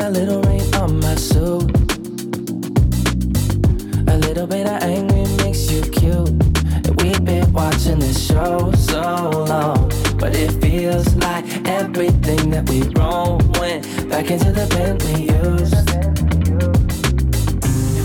[0.00, 1.70] A little rain on my suit.
[4.08, 6.30] A little bit of angry makes you cute.
[7.02, 9.90] We've been watching this show so long.
[10.16, 15.88] But it feels like everything that we wrote went back into the pen we used.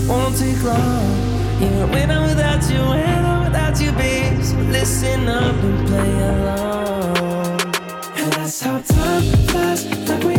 [0.08, 1.62] Won't take long.
[1.62, 4.42] Even when I'm without you, when I'm without you, babe.
[4.42, 7.60] So listen up and play along.
[8.18, 10.33] And that's how time flies, like we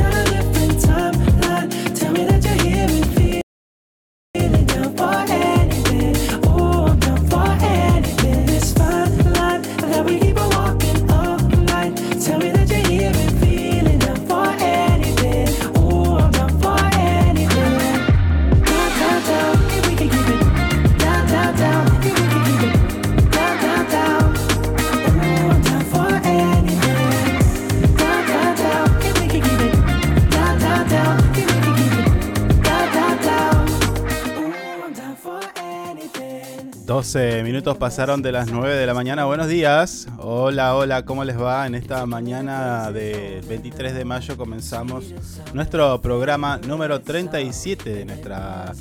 [37.55, 39.23] minutos pasaron de las 9 de la mañana.
[39.23, 40.09] Buenos días.
[40.17, 41.65] Hola, hola, ¿cómo les va?
[41.65, 45.05] En esta mañana de 23 de mayo comenzamos
[45.53, 48.73] nuestro programa número 37 de nuestra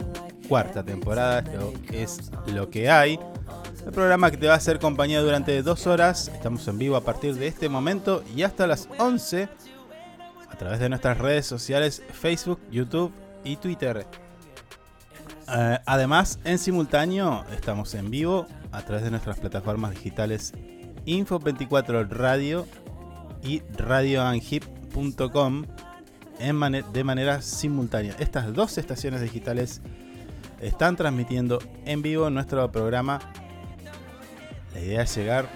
[0.49, 1.45] cuarta temporada.
[1.93, 3.21] Esto es lo que hay.
[3.87, 6.27] El programa que te va a hacer compañía durante dos horas.
[6.35, 9.49] Estamos en vivo a partir de este momento y hasta las 11
[10.51, 13.13] a través de nuestras redes sociales Facebook, YouTube
[13.45, 14.05] y Twitter.
[15.49, 20.53] Eh, además, en simultáneo estamos en vivo a través de nuestras plataformas digitales
[21.07, 22.67] Info24 Radio
[23.43, 23.63] y
[26.53, 28.15] mane- de manera simultánea.
[28.19, 29.81] Estas dos estaciones digitales
[30.61, 33.21] están transmitiendo en vivo nuestro programa.
[34.73, 35.47] La idea es llegar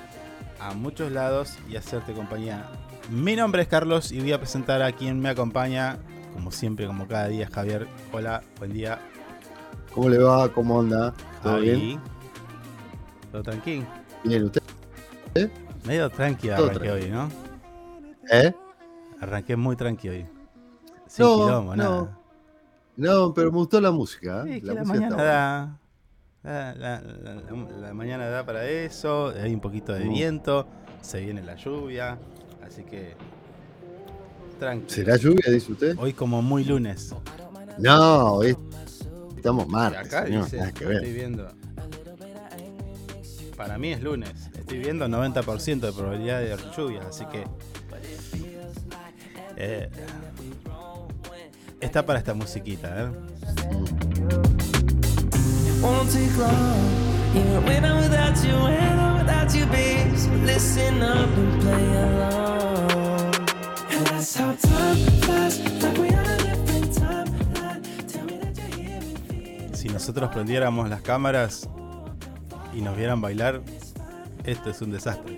[0.60, 2.68] a muchos lados y hacerte compañía.
[3.10, 5.98] Mi nombre es Carlos y voy a presentar a quien me acompaña,
[6.34, 7.88] como siempre, como cada día, Javier.
[8.12, 8.98] Hola, buen día.
[9.94, 10.48] ¿Cómo le va?
[10.52, 11.14] ¿Cómo anda?
[11.42, 11.62] ¿Todo Ahí.
[11.70, 12.00] bien?
[13.32, 13.86] Todo tranquilo.
[14.24, 14.62] Bien, ¿usted?
[15.86, 17.28] Medio tranqui Todo arranqué hoy, ¿no?
[18.30, 18.52] ¿Eh?
[19.20, 20.26] Arranqué muy tranqui hoy.
[21.06, 21.82] Sin No, quilombo, no.
[21.82, 22.18] nada.
[22.96, 24.42] No, pero me gustó la música.
[24.44, 24.60] Sí, ¿eh?
[24.60, 25.78] que la, música mañana está da.
[27.82, 29.28] La, mañana da para eso.
[29.40, 30.12] Hay un poquito de Mm.
[30.12, 30.66] viento.
[31.00, 32.18] Se viene la lluvia.
[32.66, 33.14] Así que.
[34.58, 34.90] Tranqui.
[34.92, 35.96] ¿Será lluvia, dice usted?
[35.98, 37.14] Hoy como muy lunes.
[37.78, 38.56] No, hoy
[39.36, 41.14] estamos martes, acá señor, dice, nada que estoy ver.
[41.14, 41.48] viendo.
[43.58, 44.48] Para mí es lunes.
[44.56, 47.44] Estoy viendo 90% de probabilidad de lluvias, así que.
[49.56, 49.90] eh,
[51.80, 53.08] está para esta musiquita, ¿eh?
[69.72, 71.68] Si nosotros prendiéramos las cámaras
[72.78, 73.60] y nos vieran bailar,
[74.44, 75.36] esto es un desastre.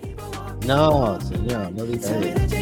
[0.67, 2.55] No, señor, no diga eso.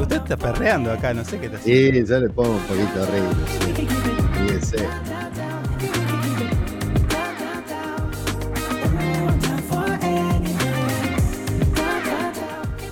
[0.00, 1.92] Usted está perreando acá, no sé qué te hace.
[1.92, 3.86] Sí, yo le pongo un poquito ritmo, sí.
[4.38, 4.88] Fíjese.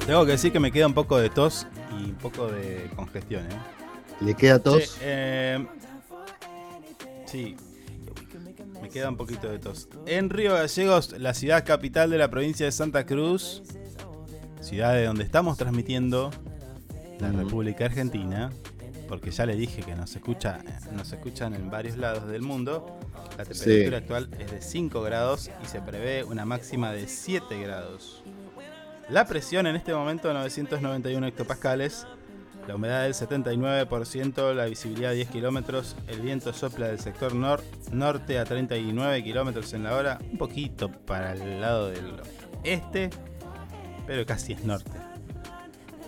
[0.06, 1.66] Tengo que decir que me queda un poco de tos
[1.98, 3.56] y un poco de congestión, ¿eh?
[4.20, 4.98] ¿Le queda tos?
[5.00, 5.66] Eh,
[7.24, 7.63] sí, me
[8.94, 9.88] queda un poquito de tos.
[10.06, 13.64] En Río Gallegos, la ciudad capital de la provincia de Santa Cruz,
[14.60, 16.30] ciudad de donde estamos transmitiendo
[17.18, 17.38] la Mm.
[17.40, 18.52] República Argentina,
[19.08, 20.60] porque ya le dije que nos escucha,
[20.92, 23.00] nos escuchan en varios lados del mundo.
[23.36, 28.22] La temperatura actual es de 5 grados y se prevé una máxima de 7 grados.
[29.08, 32.06] La presión en este momento 991 hectopascales,
[32.66, 37.62] la humedad del 79%, la visibilidad 10 kilómetros, el viento sopla del sector nor-
[37.92, 42.14] norte a 39 kilómetros en la hora, un poquito para el lado del
[42.62, 43.10] este,
[44.06, 44.92] pero casi es norte.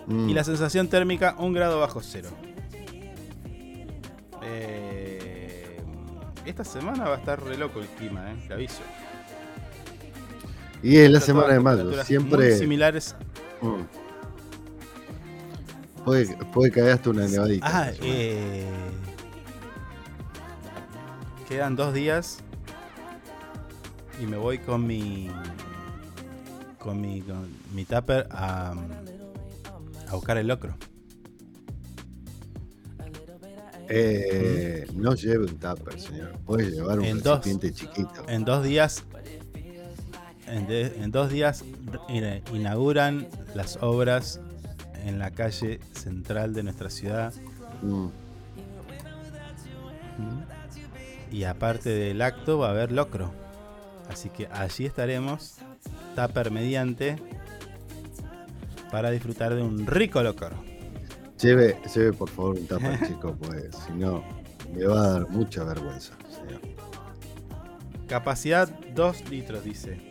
[0.07, 0.29] Mm.
[0.29, 2.29] Y la sensación térmica, un grado bajo cero.
[4.43, 5.77] Eh,
[6.45, 8.81] esta semana va a estar re loco el clima, eh, te aviso.
[10.83, 13.15] Y es la semana de mayo, siempre similares.
[13.61, 13.81] mm,
[16.07, 17.67] puede, puede caer hasta una nevadita.
[17.69, 18.65] Ah, eh,
[21.49, 22.37] quedan dos días
[24.21, 25.29] y me voy con mi
[26.79, 28.73] con mi con mi tupper a,
[30.09, 30.73] a buscar el locro.
[33.89, 36.37] Eh, no lleve un tupper, señor.
[36.45, 37.41] Puede llevar un En dos.
[37.41, 38.13] chiquito.
[38.29, 39.03] En dos días.
[40.45, 41.65] En, de- en dos días
[42.07, 44.39] ina- inauguran las obras
[45.07, 47.33] en la calle central de nuestra ciudad.
[47.81, 48.07] Mm.
[51.31, 53.31] Y aparte del acto va a haber locro.
[54.09, 55.55] Así que allí estaremos,
[56.15, 57.17] tupper mediante,
[58.91, 60.55] para disfrutar de un rico locro.
[61.41, 64.23] Lleve, lleve por favor un tupper chico, pues si no,
[64.73, 66.61] me va a dar mucha vergüenza, señor.
[68.07, 70.01] Capacidad 2 litros, dice.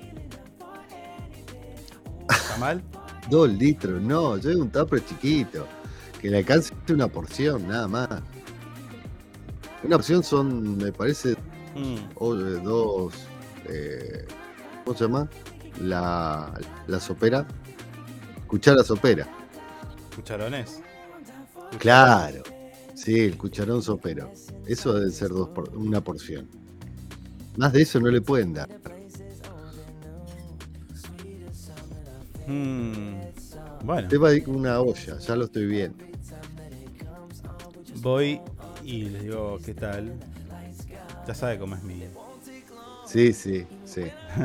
[2.29, 2.83] ¿Está mal?
[3.31, 5.67] Dos litros, no, lleve un tupper chiquito.
[6.21, 8.09] Que le alcance una porción, nada más.
[9.83, 11.37] Una porción son, me parece,
[11.75, 13.15] Mm, o- dos.
[13.67, 14.27] eh,
[14.85, 15.29] ¿Cómo se llama?
[15.81, 16.53] La,
[16.87, 17.47] la sopera.
[18.47, 19.27] Cuchara sopera.
[20.15, 20.81] cucharones.
[21.79, 22.43] Claro.
[22.95, 24.33] Sí, el cucharón sopero.
[24.67, 26.49] Eso debe ser dos por- una porción.
[27.59, 28.69] Más de eso no le pueden dar.
[32.47, 33.17] Mm,
[33.85, 36.05] bueno, Usted va a ir con una olla, ya lo estoy viendo.
[37.97, 38.41] voy
[38.85, 40.13] y les digo, ¿qué tal?
[41.27, 42.03] Ya sabe cómo es mi.
[43.07, 44.03] Sí, sí, sí.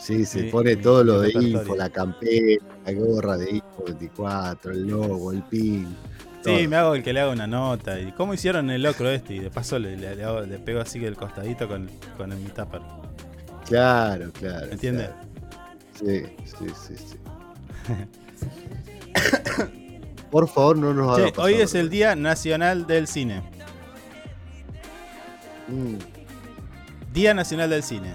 [0.00, 3.82] Sí, se pone mi- todo lo mi de info, la campera, la gorra de info
[3.84, 5.86] 24, el logo, el pin.
[6.36, 6.68] Sí, todo.
[6.68, 7.98] me hago el que le haga una nota.
[7.98, 9.34] ¿Y cómo hicieron el locro este?
[9.34, 12.38] Y de paso le, le- le hago- le pego así el costadito con, con el
[12.38, 12.80] mi tupper.
[13.66, 14.66] Claro, claro.
[14.68, 15.06] ¿Me entiende?
[15.06, 15.27] claro.
[15.98, 17.16] Sí, sí, sí, sí.
[20.30, 21.90] Por favor, no nos haga Che, pasar hoy es el.
[21.90, 23.42] Día Nacional del Cine.
[25.68, 25.96] Mm,
[27.12, 28.14] Día Nacional del Cine.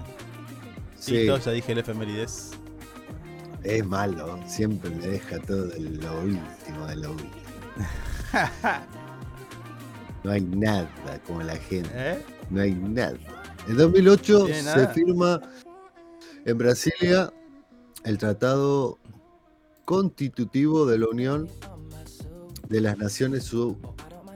[0.98, 2.52] sí, Listo, ya dije el efemérides.
[3.62, 4.38] es malo.
[4.46, 7.30] Siempre me deja todo de lo último, de lo último.
[10.24, 10.88] No hay nada
[11.26, 11.90] como la gente.
[11.92, 12.18] ¿Eh?
[12.48, 13.12] No hay nada.
[13.68, 15.38] En 2008 Tiene se firma
[16.46, 17.30] en Brasilia
[18.04, 18.98] el tratado
[19.84, 21.48] constitutivo de la Unión
[22.68, 23.76] de las Naciones Sud-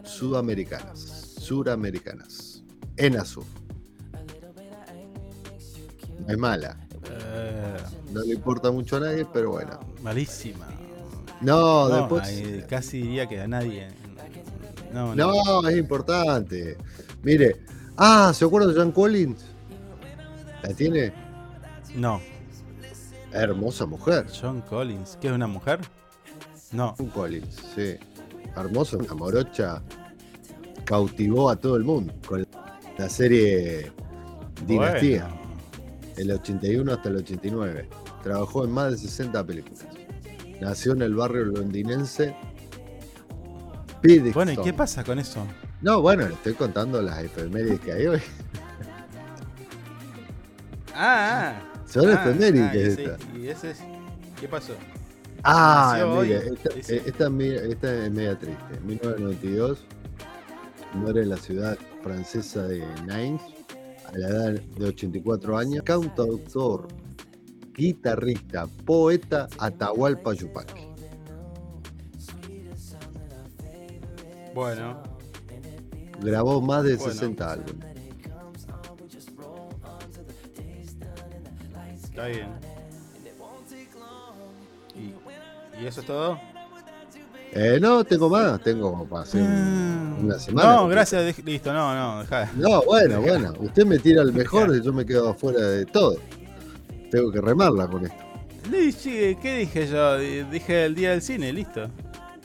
[0.04, 0.98] Sudamericanas.
[1.38, 2.62] Suramericanas.
[2.96, 3.44] ENASUR.
[6.26, 6.78] No es mala.
[7.10, 7.76] Eh,
[8.12, 9.78] No le importa mucho a nadie, pero bueno.
[10.02, 10.66] malísima.
[11.40, 12.64] No, No, después.
[12.68, 13.88] casi diría que a nadie.
[14.92, 15.32] No, no.
[15.62, 16.76] No, es importante.
[17.22, 17.60] Mire.
[17.96, 19.44] Ah, ¿se acuerdan de John Collins?
[20.62, 21.12] ¿La tiene?
[21.94, 22.20] No.
[23.32, 24.26] Hermosa mujer.
[24.40, 25.18] John Collins.
[25.20, 25.80] ¿Qué es una mujer?
[26.72, 26.94] No.
[26.98, 27.96] John Collins, sí.
[28.56, 29.82] Hermosa, una morocha.
[30.84, 32.46] Cautivó a todo el mundo con
[32.96, 33.92] la serie
[34.66, 36.14] Dinastía, Bueno.
[36.16, 37.88] del 81 hasta el 89.
[38.22, 39.86] Trabajó en más de 60 películas.
[40.60, 42.34] Nació en el barrio londinense
[44.00, 44.32] Piddington.
[44.32, 45.46] Bueno, ¿y qué pasa con eso?
[45.82, 48.20] No, bueno, le estoy contando las efemérides que hay hoy.
[50.94, 51.54] Ah,
[51.88, 51.92] ah.
[51.92, 53.20] Son ah, efemérides ah, y ese- estas.
[53.36, 53.80] ¿Y ese es-
[54.40, 54.72] ¿Qué pasó?
[55.44, 58.74] Ah, mire, esta, esta es media- esta es media triste.
[58.76, 59.84] En 1992
[60.94, 63.42] muere en la ciudad francesa de Nimes
[64.12, 65.82] a la edad de 84 años.
[65.84, 66.88] Cantautor,
[67.74, 70.86] guitarrista, poeta Atahualpa Yupanqui.
[74.54, 75.02] Bueno,
[76.20, 77.12] Grabó más de Bueno.
[77.12, 77.86] 60 álbumes.
[82.18, 82.48] Está bien.
[84.94, 86.40] ¿Y, y eso es todo?
[87.52, 90.68] Eh, no, tengo más, tengo para hacer un- una semana.
[90.68, 90.72] Mm.
[90.74, 92.50] No, porque- gracias, listo, no, no, dejá.
[92.56, 93.54] No, bueno, bueno.
[93.58, 96.16] Usted me tira el mejor y yo me quedo afuera de todo.
[97.10, 98.24] Tengo que remarla con esto.
[98.98, 100.18] Sí, ¿Qué dije yo?
[100.18, 101.88] Di- Dije el día del cine, listo.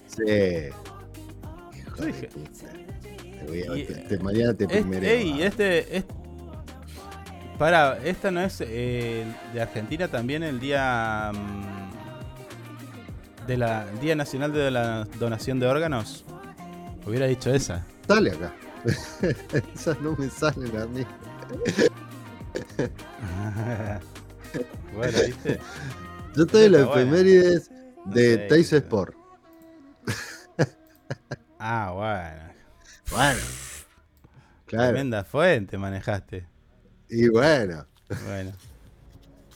[0.08, 0.24] Sí.
[0.24, 2.72] Hijo dije- puta.
[3.40, 6.14] Te voy a- Y- te- te- mañana te Este, ey, este, este.
[7.64, 11.32] Para, esta no es eh, de Argentina también el día.
[11.34, 11.92] mm,
[13.48, 16.26] de la Día Nacional de la Donación de Órganos.
[17.08, 17.86] Hubiera dicho esa.
[18.06, 18.54] Sale acá.
[19.74, 21.06] Esas no me salen a mí.
[24.94, 25.58] bueno, ¿viste?
[26.36, 26.92] Yo estoy en buena.
[26.92, 27.72] efemérides
[28.04, 28.78] de sé, Teis qué sé.
[28.80, 29.16] Sport.
[31.60, 32.44] Ah, bueno.
[33.10, 33.40] Bueno.
[34.66, 34.90] Claro.
[34.90, 36.52] Tremenda fuente manejaste.
[37.16, 37.86] Y bueno,
[38.28, 38.52] Bueno.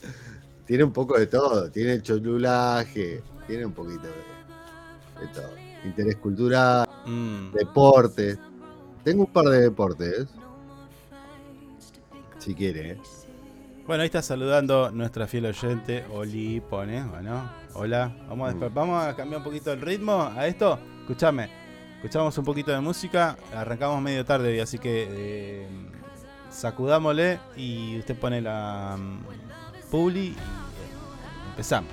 [0.66, 1.70] tiene un poco de todo.
[1.70, 5.50] Tiene cholulaje, tiene un poquito de, de todo.
[5.84, 8.36] Interés cultural, Mm, deporte.
[9.02, 10.26] Tengo un par de deportes.
[12.38, 12.98] Si quiere, ¿eh?
[13.86, 18.74] Bueno, ahí está saludando nuestra fiel oyente, Oli pone, bueno, hola, vamos a, Mm.
[18.74, 21.48] vamos a cambiar un poquito el ritmo a esto, escúchame,
[21.96, 25.66] Escuchamos un poquito de música, arrancamos medio tarde, y así que eh,
[26.58, 29.20] sacudámosle y usted pone la um,
[29.90, 30.36] publi y
[31.50, 31.92] empezamos.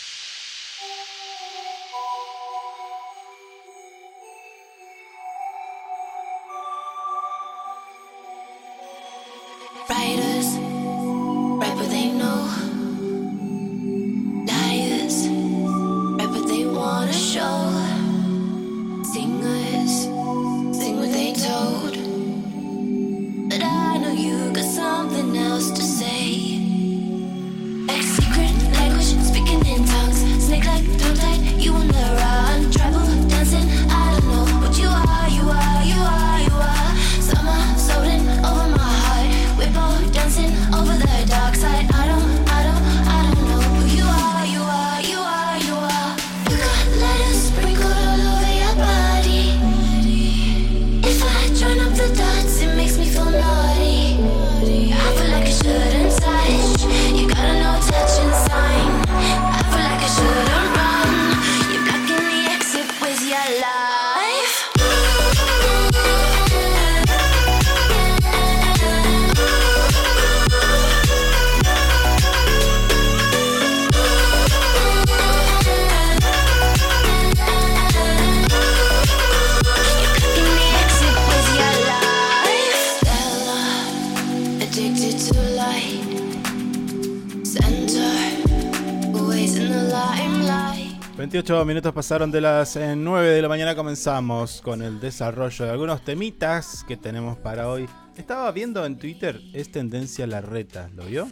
[91.41, 93.73] 18 minutos pasaron de las eh, 9 de la mañana.
[93.73, 97.89] Comenzamos con el desarrollo de algunos temitas que tenemos para hoy.
[98.15, 101.27] Estaba viendo en Twitter, es tendencia la reta, ¿lo vio?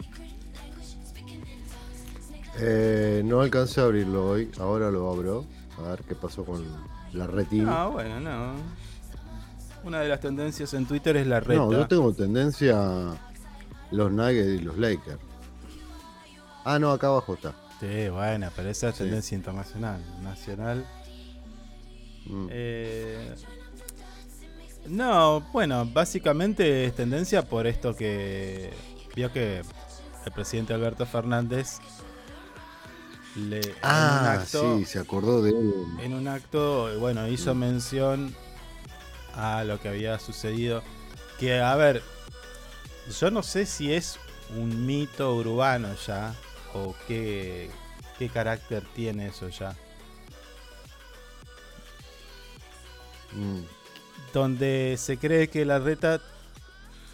[2.58, 5.46] Eh, no alcancé a abrirlo hoy, ahora lo abro.
[5.78, 6.64] A ver qué pasó con
[7.12, 7.82] la retina.
[7.82, 8.54] Ah, bueno, no.
[9.84, 11.60] Una de las tendencias en Twitter es la reta.
[11.60, 13.16] No, yo tengo tendencia
[13.92, 15.20] los Nuggets y los Lakers.
[16.64, 17.54] Ah, no, acá abajo está.
[17.80, 19.04] Sí, bueno, pero esa es Sí.
[19.04, 20.00] tendencia internacional.
[20.22, 20.86] Nacional.
[22.26, 22.46] Mm.
[22.50, 23.34] Eh,
[24.86, 28.70] no, bueno, básicamente es tendencia por esto que
[29.16, 29.62] vio que
[30.26, 31.78] el presidente Alberto Fernández
[33.36, 35.74] le, Ah, acto, sí, se acordó de él.
[36.02, 38.34] en un acto, bueno, hizo mención
[39.34, 40.82] a lo que había sucedido.
[41.38, 42.02] Que, a ver,
[43.18, 44.18] yo no sé si es
[44.58, 46.34] un mito urbano ya,
[46.74, 47.70] o qué,
[48.18, 49.76] qué carácter tiene eso ya.
[53.32, 53.60] Mm.
[54.34, 56.20] donde se cree que la reta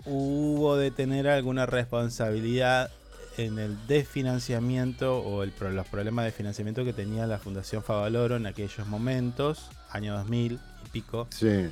[0.06, 2.90] hubo de tener alguna responsabilidad
[3.36, 8.46] en el desfinanciamiento o el, los problemas de financiamiento que tenía la Fundación Favaloro en
[8.46, 11.26] aquellos momentos, año 2000 y pico.
[11.30, 11.68] Sí.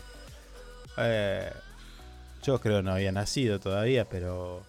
[0.99, 1.53] Eh,
[2.43, 4.63] yo creo no había nacido todavía, pero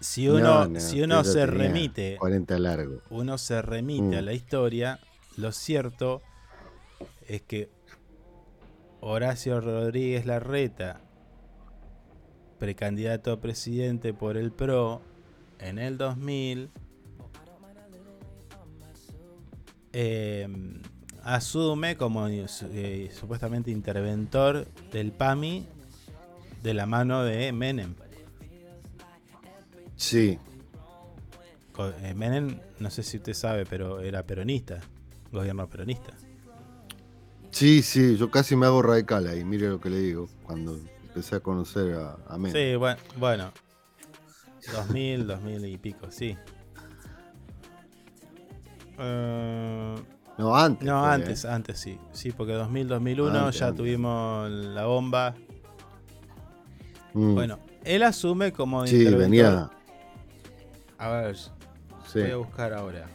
[0.00, 3.00] si uno, No, no, si uno se remite 40 largo.
[3.10, 4.24] uno se remite a Mm.
[4.24, 5.00] la historia,
[5.36, 6.22] lo cierto
[7.28, 7.68] es que
[9.00, 11.00] Horacio Rodríguez Larreta,
[12.58, 15.02] precandidato a presidente por el PRO
[15.58, 16.70] en el 2000,
[19.92, 20.48] eh,
[21.22, 25.66] asume como eh, supuestamente interventor del PAMI
[26.62, 27.94] de la mano de Menem.
[29.96, 30.38] Sí,
[32.02, 34.80] eh, Menem, no sé si usted sabe, pero era peronista,
[35.32, 36.12] gobierno peronista.
[37.50, 41.36] sí, sí, yo casi me hago radical ahí, mire lo que le digo, cuando empecé
[41.36, 42.52] a conocer a, a Menem.
[42.72, 43.52] Sí, bueno, bueno.
[44.72, 46.36] 2000, 2000 y pico, sí.
[50.38, 50.86] No, antes.
[50.86, 51.48] no, fue, antes, ¿eh?
[51.48, 51.98] antes sí.
[52.12, 53.78] Sí, porque 2000, 2001 Antes, ya antes.
[53.78, 55.34] tuvimos la bomba.
[57.14, 57.34] Mm.
[57.34, 59.30] Bueno, él asume como sí, interventor.
[59.30, 59.70] venía.
[60.98, 61.50] A ver, Sí.
[62.20, 63.06] voy a buscar ahora.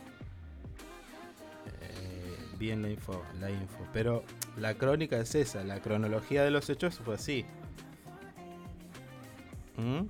[1.81, 3.85] Eh, bien la info, la info.
[3.93, 4.23] Pero
[4.57, 7.45] la crónica es esa, la cronología de los hechos fue así.
[9.77, 10.01] ¿Mm?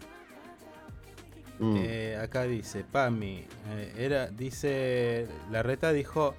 [1.64, 1.76] Mm.
[1.78, 6.34] Eh, acá dice, Pami, eh, era, dice, la reta dijo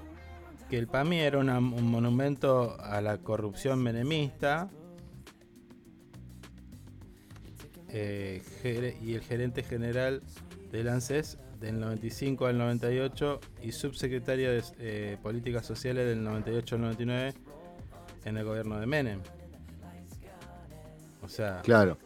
[0.68, 4.68] que el PAMI era una- un monumento a la corrupción menemista.
[7.94, 8.42] eh,
[9.02, 10.22] y el gerente general
[10.72, 16.80] del ANSES del 95 al 98 y subsecretario de eh, Políticas Sociales del 98 al
[16.80, 17.34] 99
[18.24, 19.20] en el gobierno de Menem.
[21.22, 21.96] O sea, Claro.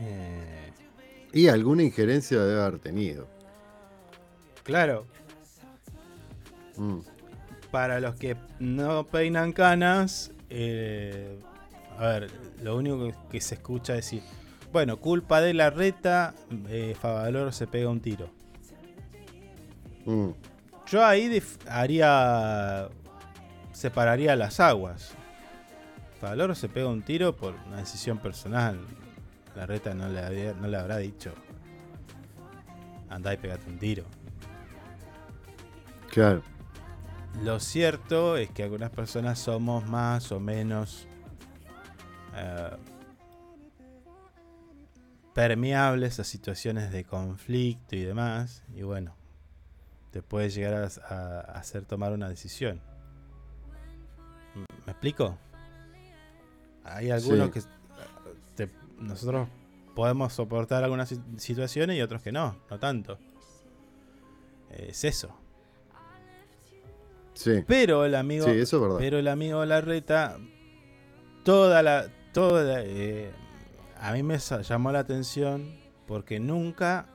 [0.00, 0.72] eh,
[1.32, 3.26] Y alguna injerencia debe haber tenido.
[4.62, 5.06] claro,
[6.76, 7.00] Mm.
[7.72, 11.40] para los que no peinan canas, eh,
[11.98, 12.30] a ver,
[12.62, 14.22] lo único que, que se escucha es decir,
[14.72, 16.34] bueno, culpa de la reta,
[16.68, 18.30] eh, Favaloro se pega un tiro.
[20.04, 20.30] Mm.
[20.86, 22.88] Yo ahí haría,
[23.72, 25.12] separaría las aguas.
[26.20, 28.78] Favaloro se pega un tiro por una decisión personal.
[29.54, 31.32] La reta no le, había- no le habrá dicho,
[33.08, 34.04] andá y pegate un tiro.
[36.10, 36.42] Claro.
[37.42, 41.06] Lo cierto es que algunas personas somos más o menos
[42.34, 42.70] eh,
[45.42, 48.64] permeables a situaciones de conflicto y demás.
[48.74, 49.14] Y bueno,
[50.10, 52.80] te puede llegar a, a hacer tomar una decisión.
[54.84, 55.38] ¿Me explico?
[56.82, 57.60] Hay algunos Sí.
[58.56, 59.48] que te- nosotros
[59.94, 63.16] podemos soportar algunas si- situaciones y otros que no, no tanto.
[64.70, 65.32] Es eso.
[67.34, 67.62] Sí.
[67.64, 68.44] Pero el amigo.
[68.46, 68.96] Sí, eso es verdad.
[68.98, 70.36] Pero el amigo Larreta.
[71.44, 72.08] Toda la.
[72.32, 73.30] Toda la- eh,
[74.00, 75.72] a mí me llamó la atención.
[76.06, 77.06] Porque nunca.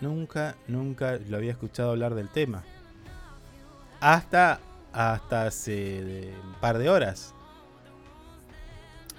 [0.00, 2.62] Nunca, nunca lo había escuchado hablar del tema.
[4.00, 4.60] Hasta.
[4.92, 7.32] Hasta hace de- un par de horas.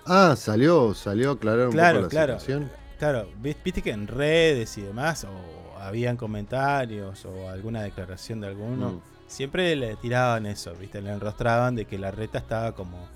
[0.06, 2.40] Ah, salió, salió a aclarar un Claro, poco la claro.
[2.40, 2.72] situación.
[3.00, 8.48] Claro, vis- viste que en redes y demás, o habían comentarios, o alguna declaración de
[8.48, 9.02] alguno, Mm.
[9.28, 13.08] siempre le tiraban eso, viste, le enrostraban de que la reta estaba como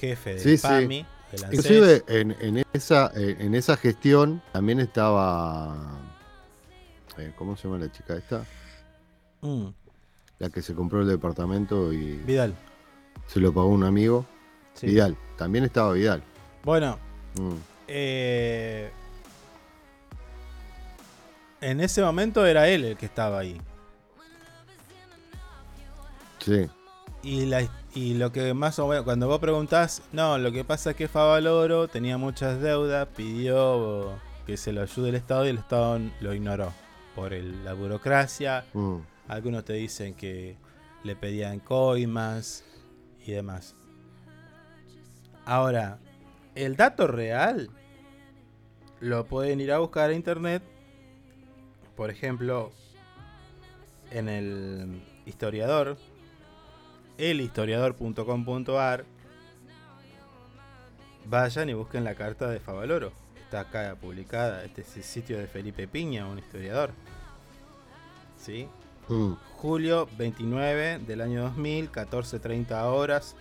[0.00, 0.62] jefe del Sí, sí.
[0.66, 1.15] PAMI, ANSES.
[1.32, 5.76] Inclusive en, en esa, en en esa gestión también estaba.
[7.18, 8.44] eh, ¿Cómo se llama la chica esta?
[9.42, 9.66] Mm,
[10.38, 12.54] La que se compró el departamento y Vidal.
[13.26, 14.24] se lo pagó un amigo.
[14.74, 14.86] sí.
[14.86, 15.16] Vidal.
[15.36, 16.22] También estaba Vidal.
[16.64, 16.98] Bueno,
[17.38, 17.54] Mm.
[17.88, 18.90] eh,
[21.60, 23.60] en ese momento era él el que estaba ahí.
[26.38, 26.68] Sí.
[27.22, 30.90] Y, la, y lo que más o menos, cuando vos preguntás, no, lo que pasa
[30.90, 35.58] es que Favaloro tenía muchas deudas, pidió que se lo ayude el Estado y el
[35.58, 36.72] Estado lo ignoró
[37.14, 38.64] por el- la burocracia.
[38.74, 38.96] Mm.
[39.28, 40.56] Algunos te dicen que
[41.04, 42.64] le pedían coimas
[43.26, 43.74] y demás.
[45.46, 45.98] Ahora,
[46.54, 47.70] el dato real
[49.00, 50.62] lo pueden ir a buscar a internet.
[51.96, 52.72] Por ejemplo,
[54.10, 55.96] en el historiador,
[57.18, 59.04] elhistoriador.com.ar.
[61.28, 63.12] Vayan y busquen la carta de Favaloro.
[63.44, 64.64] Está acá publicada.
[64.64, 66.90] Este es el sitio de Felipe Piña, un historiador.
[68.40, 68.68] ¿Sí?
[69.08, 69.32] Mm.
[69.56, 73.34] Julio 29 del año 2000, 14.30 horas.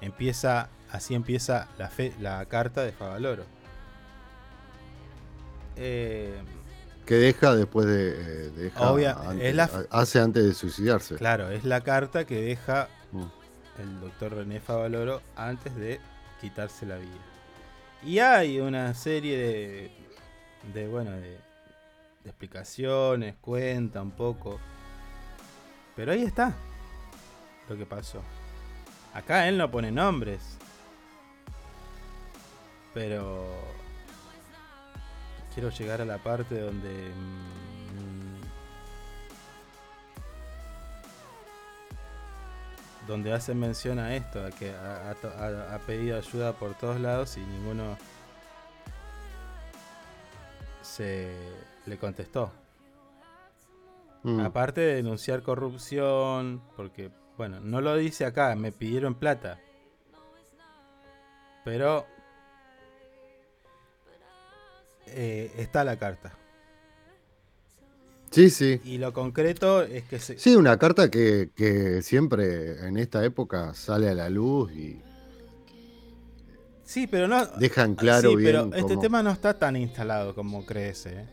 [0.00, 3.44] Empieza, así empieza la, fe- la carta de Favaloro.
[5.76, 6.34] Eh,
[7.06, 8.10] Que deja después de.
[8.10, 11.14] eh, deja Obvia- antes- es la- hace antes de suicidarse.
[11.16, 13.80] claro, es la carta que deja Mm.
[13.80, 16.00] el doctor René Favaloro antes de
[16.40, 17.18] quitarse la vida.
[18.02, 19.90] Y hay una serie de,
[20.72, 21.38] de bueno, de,
[22.24, 24.58] de explicaciones, cuenta un poco.
[25.96, 26.54] Pero ahí está
[27.68, 28.22] lo que pasó.
[29.12, 30.56] Acá él no pone nombres.
[32.94, 33.44] Pero
[35.54, 37.12] quiero llegar a la parte donde
[43.10, 47.98] donde hace mención a esto, a que ha, pedido ayuda por todos lados y ninguno
[50.80, 51.34] se
[51.86, 52.52] le contestó.
[54.22, 54.40] Mm.
[54.40, 59.58] Aparte de denunciar corrupción, porque, bueno, no lo dice acá, me pidieron plata.
[61.64, 62.06] Pero
[65.06, 66.39] eh, está la carta.
[68.30, 68.80] Sí, sí.
[68.84, 73.74] Y lo concreto es que se, Sí, una carta que, que siempre en esta época
[73.74, 75.00] sale a la luz y
[76.84, 77.44] Sí, pero no.
[77.58, 81.24] dejan claro sí, bien pero este cómo- tema no está tan instalado como crees, ¿eh?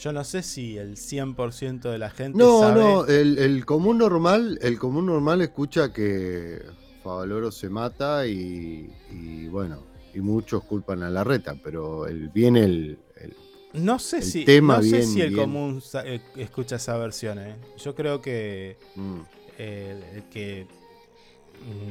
[0.00, 2.80] Yo no sé si el 100% de la gente No, sabe.
[2.80, 6.60] no, el, el común normal, el común normal escucha que
[7.02, 9.82] Favaloro se mata y, y, bueno,
[10.14, 13.34] y muchos culpan a la reta, pero el, viene el, el-
[13.78, 17.38] No sé el si, tema no sé si el bien- común eh, escucha esa versión,
[17.38, 17.56] ¿eh?
[17.76, 19.20] Yo creo que mm,
[19.58, 20.66] eh, el que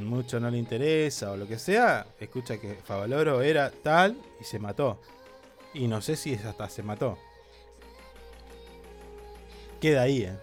[0.01, 4.59] mucho no le interesa o lo que sea, escucha que Favaloro era tal y se
[4.59, 4.99] mató.
[5.73, 7.17] Y no sé si hasta se mató.
[9.81, 10.37] Queda ahí, ¿eh?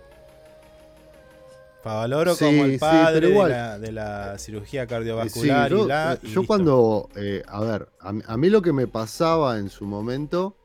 [1.83, 6.19] Favaloro Sí, como el padre de, la, de la cirugía Sí, cardiovascular yo, y la.
[6.23, 10.57] y yo cuando, eh, a ver, a mí lo que me pasaba en su momento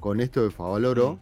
[0.00, 1.18] con esto de Favaloro, Mm.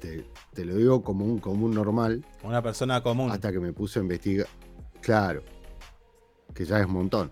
[0.00, 3.30] te, te lo digo como un común normal, Una persona común.
[3.30, 4.46] hasta que me puse a investigar.
[5.00, 5.42] Claro,
[6.54, 7.30] que ya es un montón.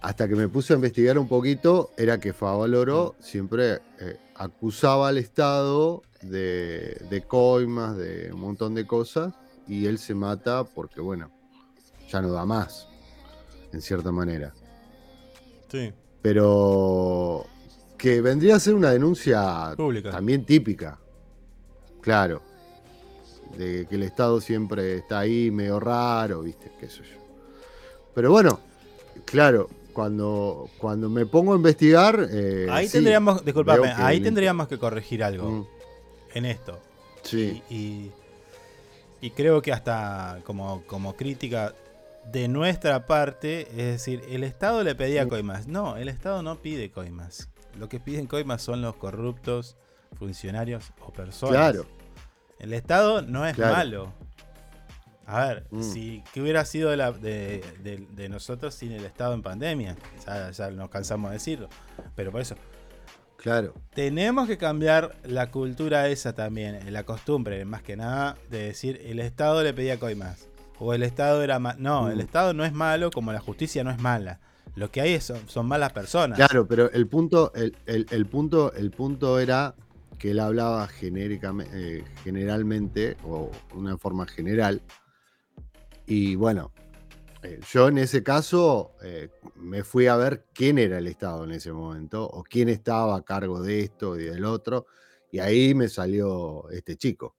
[0.00, 5.18] Hasta que me puse a investigar un poquito, era que Favaloro siempre eh, acusaba al
[5.18, 9.32] Estado de, de coimas, de un montón de cosas,
[9.68, 11.30] y él se mata porque, bueno,
[12.08, 12.88] ya no da más,
[13.72, 14.52] en cierta manera.
[15.68, 15.92] Sí.
[16.20, 17.46] Pero
[18.02, 20.10] que vendría a ser una denuncia Pública.
[20.10, 20.98] también típica.
[22.00, 22.42] Claro.
[23.56, 26.72] De que el Estado siempre está ahí medio raro, ¿viste?
[26.80, 27.18] Qué sé yo.
[28.12, 28.58] Pero bueno,
[29.24, 32.26] claro, cuando, cuando me pongo a investigar.
[32.28, 35.66] eh, ahí sí, tendríamos, disculpame, ahí tendríamos que corregir algo Mm,
[36.34, 36.80] en esto.
[37.22, 38.12] sí, Y, y-
[39.20, 41.72] y creo que hasta como, como crítica
[42.32, 45.68] de nuestra parte, es decir, el Estado le pedía coimas.
[45.68, 47.48] No, el Estado no pide coimas.
[47.78, 49.76] Lo que piden coimas son los corruptos
[50.18, 51.56] funcionarios o personas.
[51.56, 51.86] claro.
[52.58, 53.74] El Estado no es Claro.
[53.76, 54.12] malo.
[55.26, 55.82] A ver, Mm.
[55.82, 59.96] si ¿qué hubiera sido de, la- de- de- de nosotros sin el Estado en pandemia?
[60.26, 61.68] Ya, ya nos cansamos de decirlo.
[62.14, 62.54] Pero por eso,
[63.36, 63.74] Claro.
[63.94, 69.00] tenemos que cambiar la cultura esa también, eh, la costumbre, más que nada, de decir
[69.04, 70.48] el Estado le pedía coimas.
[70.78, 71.78] O el Estado era malo.
[71.80, 72.20] No, el Mm.
[72.20, 74.40] Estado no es malo como la justicia no es mala.
[74.74, 76.36] Lo que hay son, son malas personas.
[76.38, 79.74] Claro, pero el punto, el, el- el punto, el punto era
[80.18, 84.80] que él hablaba genéricamente, generalmente, o una forma general.
[86.06, 86.72] Y bueno,
[87.42, 91.52] eh, yo en ese caso eh, me fui a ver quién era el Estado en
[91.52, 94.86] ese momento, o quién estaba a cargo de esto y del otro.
[95.30, 97.36] Y ahí me salió este chico,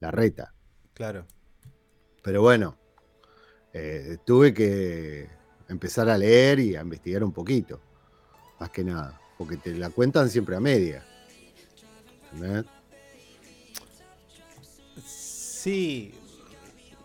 [0.00, 0.54] la reta.
[0.94, 1.26] Claro.
[2.22, 2.78] Pero bueno,
[3.72, 5.28] eh, tuve que
[5.68, 7.80] empezar a leer y a investigar un poquito.
[8.58, 9.20] Más que nada.
[9.38, 11.04] Porque te la cuentan siempre a media.
[12.32, 12.64] ¿entendés?
[15.04, 16.14] Sí.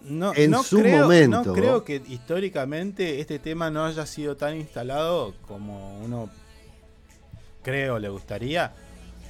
[0.02, 1.44] No, En no su creo, momento.
[1.44, 6.30] No creo que históricamente este tema no haya sido tan instalado como uno
[7.62, 8.72] creo le gustaría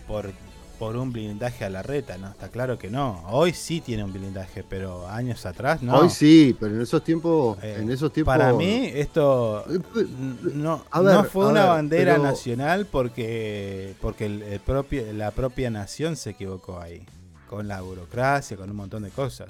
[0.08, 0.32] por,
[0.80, 2.30] por un blindaje a la reta, ¿no?
[2.30, 3.24] Está claro que no.
[3.30, 5.96] Hoy sí tiene un blindaje, pero años atrás no.
[5.98, 7.58] Hoy sí, pero en esos tiempos.
[7.64, 10.06] Eh, en esos tiempos Para mí esto Eh, pe-
[10.54, 15.32] no, ver, no fue una ver, bandera pero- nacional porque porque el, el propio, la
[15.32, 17.06] propia nación se equivocó ahí.
[17.50, 19.48] Con la burocracia, con un montón de cosas.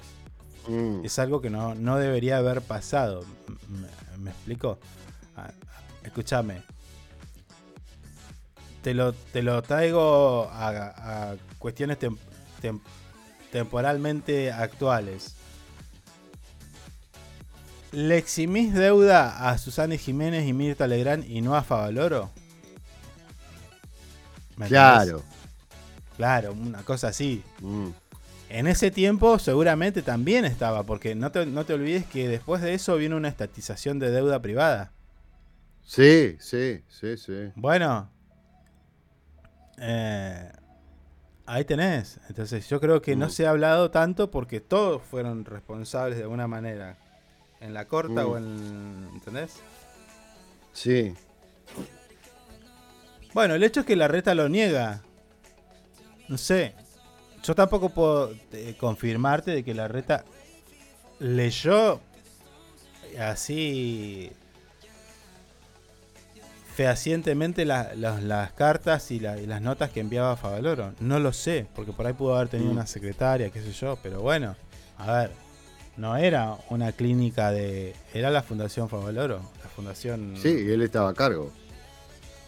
[0.68, 3.24] Mm, Es algo que no, no debería haber pasado.
[3.68, 4.78] ¿Me, me explico?
[5.36, 5.50] Ah,
[6.04, 6.62] escúchame.
[8.82, 12.16] Te lo, te lo traigo a, a cuestiones tem-
[12.62, 12.80] tem-
[13.52, 15.34] temporalmente actuales.
[17.92, 22.30] ¿Le eximís deuda a Susana Jiménez y Mirta Legrand y no a Favaloro?
[24.66, 25.22] Claro.
[26.16, 27.42] Claro, una cosa así.
[27.60, 27.88] mm,
[28.50, 32.74] En ese tiempo seguramente también estaba, porque no te, no te olvides que después de
[32.74, 34.92] eso viene una estatización de deuda privada.
[35.84, 37.52] Sí, sí, sí, sí.
[37.54, 38.08] Bueno,
[39.80, 40.50] eh,
[41.46, 42.18] ahí tenés.
[42.28, 43.30] Entonces yo creo que no Mm.
[43.30, 46.96] se ha hablado tanto porque todos fueron responsables de alguna manera.
[47.60, 48.28] En la corta Mm.
[48.30, 49.08] o en...
[49.14, 49.56] ¿Entendés?
[50.72, 51.14] Sí.
[53.34, 55.02] Bueno, el hecho es que la reta lo niega.
[56.28, 56.74] No sé.
[57.42, 60.24] Yo tampoco puedo eh, confirmarte de que la reta
[61.20, 62.00] leyó
[63.18, 64.30] así
[66.82, 70.92] fehacientemente la- la- las cartas y, la- y las notas que enviaba Favaloro.
[71.00, 74.20] No lo sé, porque por ahí pudo haber tenido una secretaria, qué sé yo, pero
[74.20, 74.54] bueno,
[74.96, 75.32] a ver,
[75.96, 77.96] no era una clínica de...
[78.14, 80.36] Era la Fundación Favaloro, la Fundación...
[80.40, 81.50] Sí, él estaba a cargo.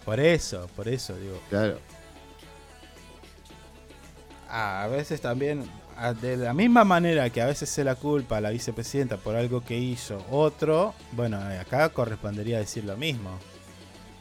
[0.04, 1.40] Por eso, por eso, digo.
[1.48, 1.80] Claro.
[4.48, 5.68] a veces también,
[6.22, 9.60] de la misma manera que a veces se la culpa a la vicepresidenta por algo
[9.64, 13.30] que hizo otro, bueno, acá correspondería decir lo mismo.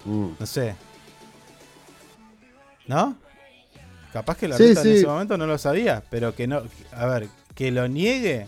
[0.06, 0.30] Mm.
[0.40, 0.76] No sé.
[2.88, 3.16] ¿No?
[4.14, 7.06] Capaz que la Sí, reta en ese momento no lo sabía, pero que no, a
[7.06, 8.48] ver, que lo niegue,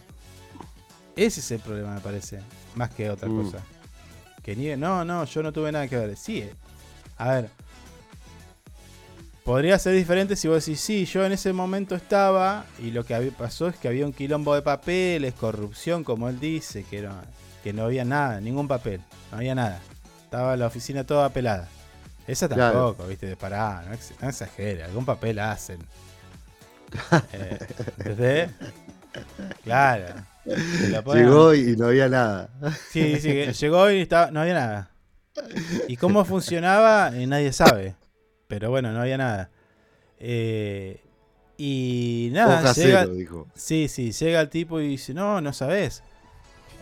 [1.16, 2.40] ese es el problema, me parece,
[2.76, 3.44] más que otra Mm.
[3.44, 3.58] cosa.
[4.42, 6.18] Que niegue, no, no, yo no tuve nada que ver.
[6.18, 6.54] Sí, eh.
[7.18, 7.50] a ver,
[9.44, 13.14] podría ser diferente si vos decís, sí, yo en ese momento estaba y lo que
[13.14, 17.14] había- pasó es que había un quilombo de papeles, corrupción, como él dice, que, no,
[17.64, 19.80] que no había nada, ningún papel, no había nada.
[20.32, 21.68] Estaba la oficina toda pelada.
[22.26, 22.92] Esa Claro.
[22.94, 25.80] tampoco, viste, de pará, no, ex- no exagere, algún papel hacen.
[27.34, 27.60] Eh,
[27.98, 28.50] ¿Entendés?
[29.66, 30.06] Claro.
[31.14, 32.50] Llegó y no había nada.
[32.92, 34.92] Sí, sí, llegó y estaba, no había nada.
[35.90, 37.12] ¿Y cómo funcionaba?
[37.14, 37.96] Eh, nadie sabe.
[38.48, 39.50] Pero bueno, no había nada.
[40.18, 41.04] Eh,
[41.58, 43.48] y nada, llega, cero, dijo.
[43.54, 46.04] sí, sí, llega el tipo y dice, no, no sabes.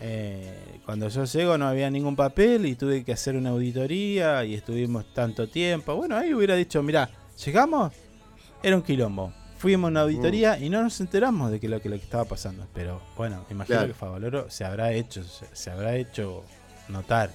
[0.02, 4.54] Eh, cuando yo llego no había ningún papel y tuve que hacer una auditoría y
[4.56, 5.96] estuvimos tanto tiempo.
[5.96, 7.10] Bueno, ahí hubiera dicho, mira,
[7.46, 7.92] llegamos,
[8.64, 9.34] era un quilombo.
[9.58, 12.24] Fuimos a una auditoría y no nos enteramos de que lo que, lo que estaba
[12.24, 12.66] pasando.
[12.74, 13.88] Pero bueno, imagino Claro.
[13.90, 16.46] que Favaloro se habrá hecho, se, se habrá hecho
[16.88, 17.32] notar.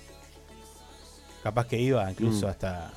[1.42, 2.50] Capaz que iba incluso Mm.
[2.50, 2.92] hasta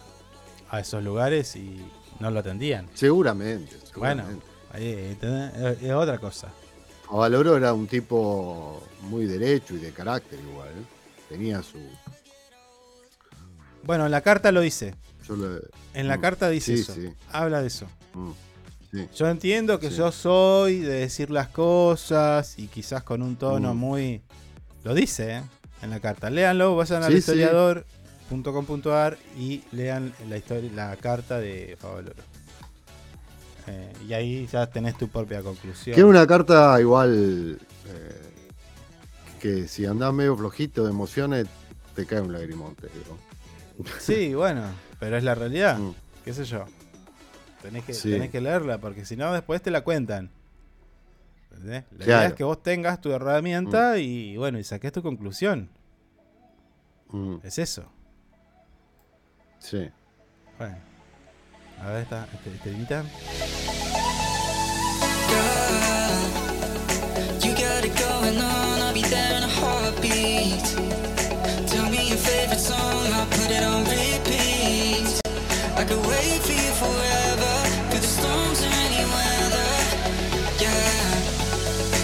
[0.69, 1.81] a esos lugares y
[2.21, 2.87] no lo atendían.
[2.93, 3.75] Seguramente.
[3.95, 4.45] Bueno, seguramente.
[4.71, 5.53] ahí, ¿entendés?
[5.77, 6.47] es, es otra cosa.
[7.09, 10.69] Avaloro era un tipo muy derecho y de carácter igual.
[10.69, 10.83] ¿eh?
[11.29, 11.77] Tenía su.
[13.83, 14.95] Bueno, en la carta lo dice.
[15.27, 15.35] Yo
[15.93, 16.93] En la Mm, carta dice sí, eso.
[16.93, 17.09] sí.
[17.31, 17.85] Habla de eso.
[18.13, 18.31] Mm,
[18.91, 19.07] sí.
[19.15, 23.77] Yo entiendo que yo soy de decir las cosas y quizás con un tono Mm.
[23.77, 24.21] muy...
[24.83, 25.41] Lo dice, ¿eh?
[25.81, 26.29] En la carta.
[26.29, 32.15] Léanlo, vayan al historiador.com.ar y lean la, historia, la carta de Favaloro.
[33.67, 35.93] Eh, y ahí ya tenés tu propia conclusión.
[35.93, 37.59] Que es una carta igual.
[37.87, 38.21] eh,
[39.41, 41.45] que si andás medio flojito de emociones,
[41.95, 43.17] te cae un lagrimón, te digo.
[43.99, 44.63] Sí, bueno,
[44.99, 45.77] pero es la realidad.
[45.77, 45.93] Mm.
[46.25, 46.65] ¿Qué sé yo?
[47.61, 48.09] Tenés que, Sí.
[48.11, 50.31] tenés que leerla porque si no, después te la cuentan.
[51.51, 51.83] ¿Entendés?
[51.91, 52.23] La idea Claro.
[52.23, 52.31] Mm.
[52.31, 55.69] es que vos tengas tu herramienta y bueno, y saques tu conclusión.
[57.09, 57.85] Mm, Es eso.
[59.59, 59.89] sí.
[60.57, 60.77] Bueno.
[61.81, 63.03] A ver, esta, este, este temita.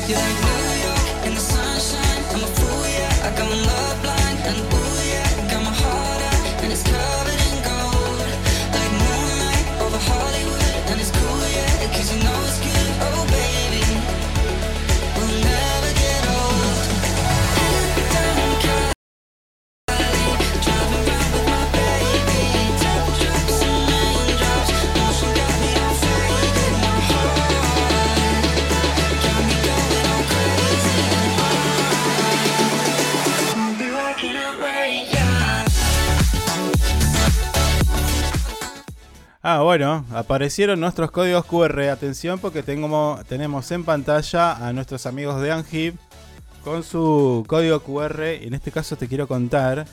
[0.06, 0.43] You
[39.46, 41.90] Ah, bueno, aparecieron nuestros códigos QR.
[41.90, 45.98] Atención porque tengo, tenemos en pantalla a nuestros amigos de Anhip
[46.64, 48.24] con su código QR.
[48.24, 49.86] En este caso te quiero contar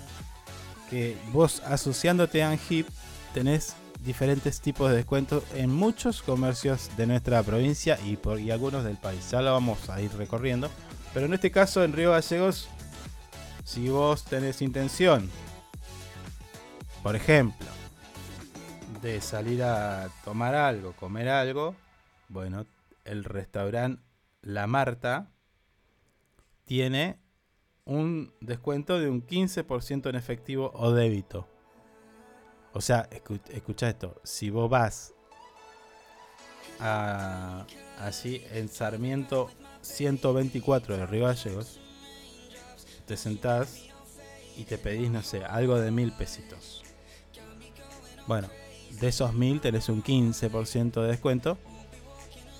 [0.88, 2.86] que vos asociándote a Anhip
[3.34, 8.84] tenés diferentes tipos de descuentos en muchos comercios de nuestra provincia y, por, y algunos
[8.84, 9.32] del país.
[9.32, 10.70] Ya lo vamos a ir recorriendo.
[11.12, 12.68] Pero en este caso en Río Gallegos,
[13.64, 15.28] si vos tenés intención,
[17.02, 17.66] por ejemplo,
[19.00, 21.74] de salir a tomar algo, comer algo,
[22.28, 22.66] bueno,
[23.04, 24.02] el restaurante
[24.42, 25.30] La Marta
[26.64, 27.18] tiene
[27.84, 31.48] un descuento de un 15% en efectivo o débito.
[32.72, 35.12] O sea, escu- escucha esto, si vos vas
[36.78, 37.66] a,
[37.98, 39.50] allí en Sarmiento
[39.82, 41.28] 124 de Río
[43.06, 43.86] te sentás
[44.56, 46.84] y te pedís, no sé, algo de mil pesitos.
[48.26, 48.48] Bueno,
[49.00, 51.58] de esos mil tenés un 15% de descuento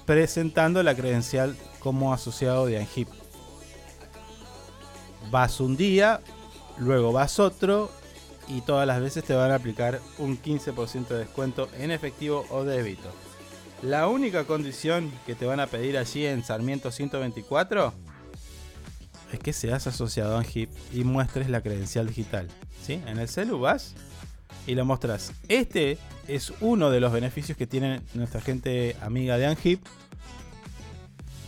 [0.06, 3.08] presentando la credencial como asociado de ANGIP.
[5.30, 6.20] Vas un día,
[6.78, 7.90] luego vas otro
[8.48, 12.64] y todas las veces te van a aplicar un 15% de descuento en efectivo o
[12.64, 13.10] débito.
[13.82, 17.94] La única condición que te van a pedir allí en Sarmiento 124
[19.32, 22.48] es que seas asociado a ANGIP y muestres la credencial digital.
[22.84, 23.00] ¿sí?
[23.06, 23.94] En el celu vas
[24.66, 25.32] y lo mostras.
[25.48, 25.98] Este
[26.28, 29.84] es uno de los beneficios que tiene nuestra gente amiga de Anhip.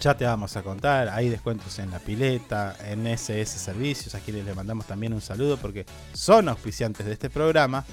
[0.01, 4.45] Ya te vamos a contar, hay descuentos en la pileta, en SS Servicios, a quienes
[4.45, 7.85] le mandamos también un saludo porque son auspiciantes de este programa,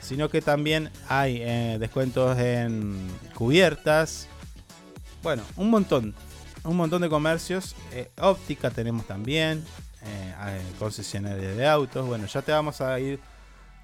[0.00, 2.96] sino que también hay eh, descuentos en
[3.34, 4.28] cubiertas,
[5.24, 6.14] bueno, un montón,
[6.62, 9.64] un montón de comercios, eh, óptica tenemos también,
[10.02, 13.18] eh, concesionarias de autos, bueno, ya te vamos a ir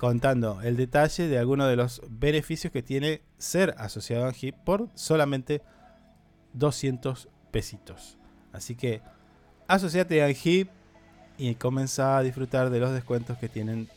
[0.01, 4.89] contando el detalle de algunos de los beneficios que tiene ser asociado a HIP por
[4.95, 5.61] solamente
[6.55, 8.17] 200 pesitos.
[8.51, 9.03] Así que
[9.69, 10.71] asociate a HIP
[11.37, 13.91] y comienza a disfrutar de los descuentos que tienen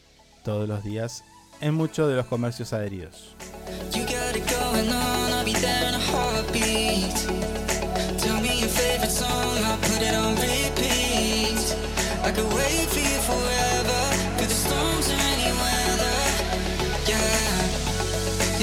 [0.43, 1.24] todos los días
[1.62, 3.34] en muchos de los comercios adheridos.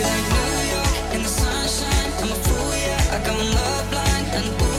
[0.01, 2.13] You're like New York in the sunshine.
[2.23, 3.15] I'm a fool, yeah.
[3.15, 4.70] I got my love blind, and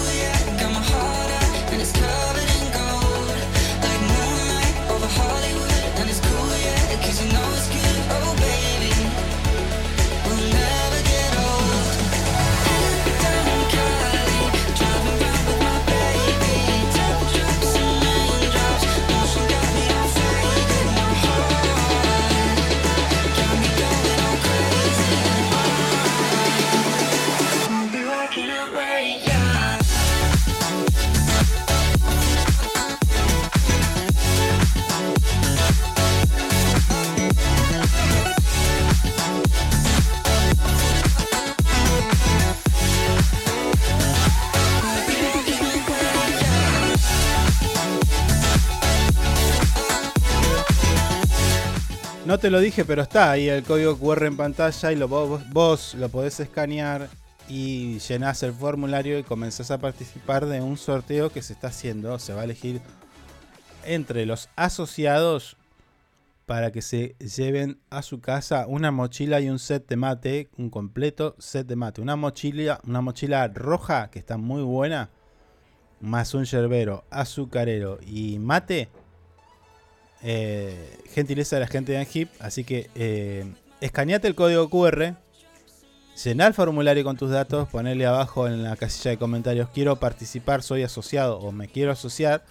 [52.32, 55.96] No te lo dije, pero está ahí el código QR en pantalla y lo, vos,
[55.96, 57.10] lo podés escanear
[57.50, 62.18] y llenás el formulario y comenzás a participar de un sorteo que se está haciendo.
[62.20, 62.80] Se va a elegir
[63.84, 65.58] entre los asociados
[66.46, 70.70] para que se lleven a su casa una mochila y un set de mate, un
[70.70, 72.00] completo set de mate.
[72.00, 75.10] Una mochila, una mochila roja que está muy buena,
[76.00, 78.88] más un yerbero, azucarero y mate.
[80.24, 82.30] Eh, gentileza de la gente de Anhip.
[82.40, 83.46] Así que eh,
[83.80, 85.16] escaneate el código QR,
[86.24, 90.62] llená el formulario con tus datos, ponele abajo en la casilla de comentarios quiero participar,
[90.62, 92.44] soy asociado o me quiero asociar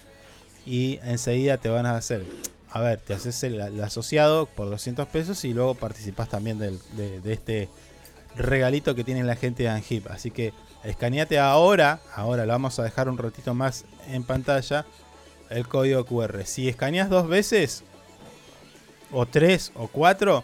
[0.65, 2.25] y enseguida te van a hacer,
[2.69, 7.33] a ver, te haces el, asociado por 200 pesos y luego participas también del- de,
[7.33, 7.69] este
[8.35, 10.07] regalito que tiene la gente de Anhip.
[10.09, 10.53] Así que
[10.83, 14.85] escaneate ahora, ahora lo vamos a dejar un ratito más en pantalla,
[15.51, 16.45] el código QR.
[16.45, 17.83] Si escaneas dos veces,
[19.11, 20.43] o tres, o cuatro,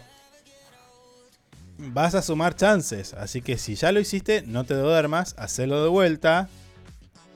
[1.78, 3.14] vas a sumar chances.
[3.14, 6.48] Así que si ya lo hiciste, no te duermas, hacelo de vuelta.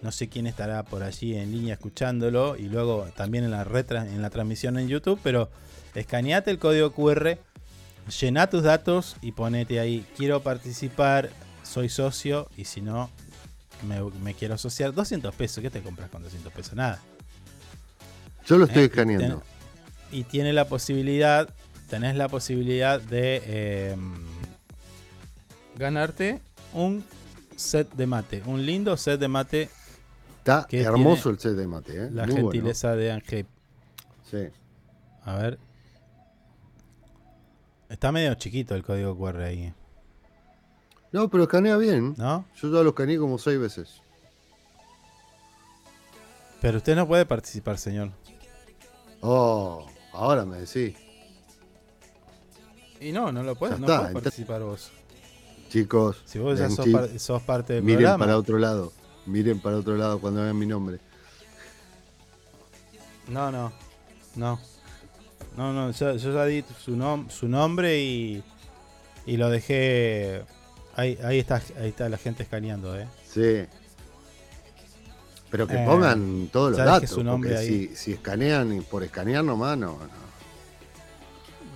[0.03, 4.21] No sé quién estará por allí en línea escuchándolo y luego también en la, en
[4.21, 5.49] la transmisión en YouTube, pero
[5.95, 7.39] escaneate el código QR,
[8.21, 11.31] llena tus datos y ponete ahí, quiero participar,
[11.63, 13.11] soy socio y si no,
[13.87, 14.93] me, me quiero asociar.
[14.93, 16.75] 200 pesos, ¿qué te compras con 200 pesos?
[16.75, 17.01] Nada.
[18.47, 19.43] Yo lo estoy Eh, y escaneando.
[20.11, 21.49] Y tiene la posibilidad,
[21.89, 23.97] tenés la posibilidad de eh,
[25.77, 26.41] ganarte
[26.73, 27.05] un
[27.57, 29.71] set de mate, un lindo set de mate.
[30.39, 32.11] Está hermoso el set de mate, ¿eh?
[32.11, 32.51] La Muy bueno.
[32.51, 33.47] gentileza de Angel.
[34.31, 34.49] Sí.
[35.25, 35.59] A ver.
[37.89, 39.73] Está medio chiquito el código QR ahí.
[41.13, 42.15] No, pero escanea bien.
[42.17, 42.47] ¿No?
[42.57, 44.01] Yo ya lo escaneé como seis veces.
[46.61, 48.11] Pero usted no puede participar, señor.
[49.23, 50.95] Oh, ahora me decís.
[53.01, 54.91] Y no, no lo puedes, no entonces- participar vos.
[55.71, 58.25] Chicos, Si vos ya sos, par- sos parte del miren programa.
[58.27, 58.93] para otro lado.
[59.27, 60.99] Miren para otro lado cuando vean mi nombre.
[63.29, 63.73] No, no.
[64.37, 64.61] No.
[65.57, 68.43] No, no, yo, yo ya di su, nom- su nombre y,
[69.27, 70.43] y lo dejé.
[70.97, 73.07] Ahí, ahí, está, ahí está la gente escaneando, ¿eh?
[73.27, 73.65] Sí.
[75.53, 77.11] Pero que Eh, pongan todos los datos.
[77.11, 77.89] su nombre porque ahí.
[77.91, 79.99] si, si escanean y por escanear nomás, no.
[79.99, 80.23] no.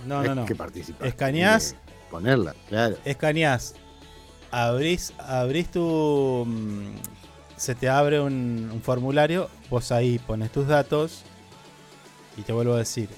[0.05, 0.45] No, no, no.
[0.45, 1.07] que participar.
[1.07, 1.75] Escaneás,
[2.11, 2.97] Ponerla, claro.
[3.05, 3.75] escaneás,
[4.51, 6.43] abrís, abrís tu.
[6.47, 6.95] mm,
[7.57, 11.21] Se te abre un, un formulario, vos ahí pones tus datos
[12.37, 13.09] y te vuelvo a decir: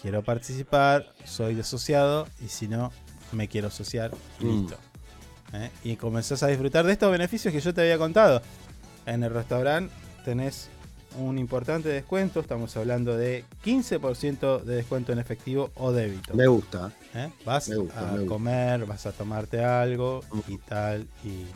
[0.00, 2.90] Quiero participar, soy asociado y si no,
[3.32, 4.10] me quiero asociar
[4.40, 4.46] Mm.
[4.46, 4.76] listo.
[5.52, 5.70] ¿Eh?
[5.82, 8.40] Y comenzás a disfrutar de estos beneficios que yo te había contado.
[9.06, 9.92] En el restaurante
[10.24, 10.68] tenés
[11.18, 16.34] un importante descuento, estamos hablando de 15% de descuento en efectivo o débito.
[16.34, 16.92] Me gusta.
[17.14, 17.30] ¿Eh?
[17.44, 21.46] Vas Me gusta, a me comer, vas a tomarte algo y tal, y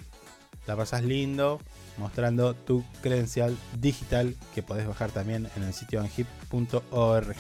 [0.67, 1.61] la pasas lindo,
[1.99, 7.37] mostrando tu credencial digital que podés bajar también en el sitio anhip.org.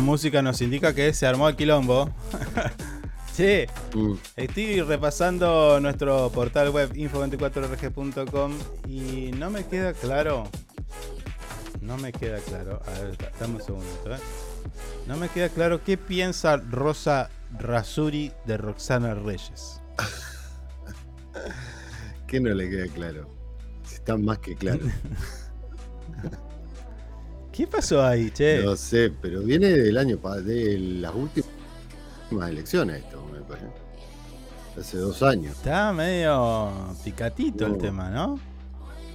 [0.00, 2.10] Música nos indica que se armó el quilombo.
[3.32, 4.14] sí, Mm.
[4.36, 8.52] estoy repasando nuestro portal web info24rg.com
[8.88, 10.48] y no me queda claro.
[11.80, 12.82] No me queda claro.
[12.86, 14.18] A ver, da- dame un segundito, ¿eh?
[15.06, 19.80] No me queda claro qué piensa Rosa Rasuri de Roxana Reyes.
[22.26, 23.34] ¿Qué no le queda claro?
[23.84, 24.80] Si está más que claro.
[27.58, 28.62] ¿Qué pasó ahí, che?
[28.62, 31.50] No sé, pero viene del año de las últimas
[32.50, 33.66] elecciones esto, me parece.
[34.78, 35.56] Hace dos años.
[35.56, 36.70] Está medio
[37.02, 38.38] picatito el tema, ¿no?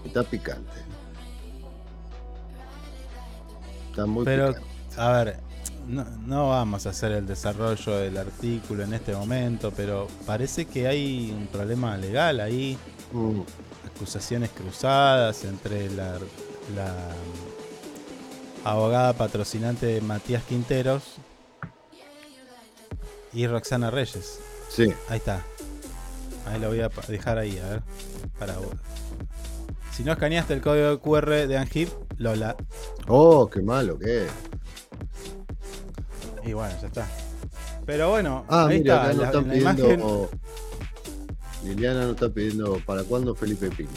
[0.03, 0.73] Está picante.
[3.91, 4.67] Está muy Pero, picante.
[4.97, 5.39] a ver,
[5.87, 10.85] no, no vamos a hacer el desarrollo del artículo en este momento, pero parece que
[10.85, 12.77] hay un problema legal ahí.
[13.13, 13.39] Mm,
[13.95, 16.19] Acusaciones cruzadas entre la,
[16.75, 16.93] la
[18.63, 21.03] abogada patrocinante de Matías Quinteros
[23.33, 24.39] y Roxana Reyes.
[24.69, 24.93] Sí.
[25.09, 25.41] Ahí está.
[26.47, 27.83] Ahí lo voy a dejar ahí, a ver.
[28.39, 28.67] Para vos.
[29.91, 32.55] Si no escaneaste el código QR de Angip, Lola.
[33.07, 34.27] Oh, qué malo que.
[36.45, 37.07] Y bueno, ya está.
[37.85, 39.05] Pero bueno, Ah, ahí mira, está.
[39.09, 39.87] acá la- están la pidiendo.
[39.87, 40.29] imagen
[41.63, 43.89] Liliana nos está pidiendo para cuándo Felipe Piña.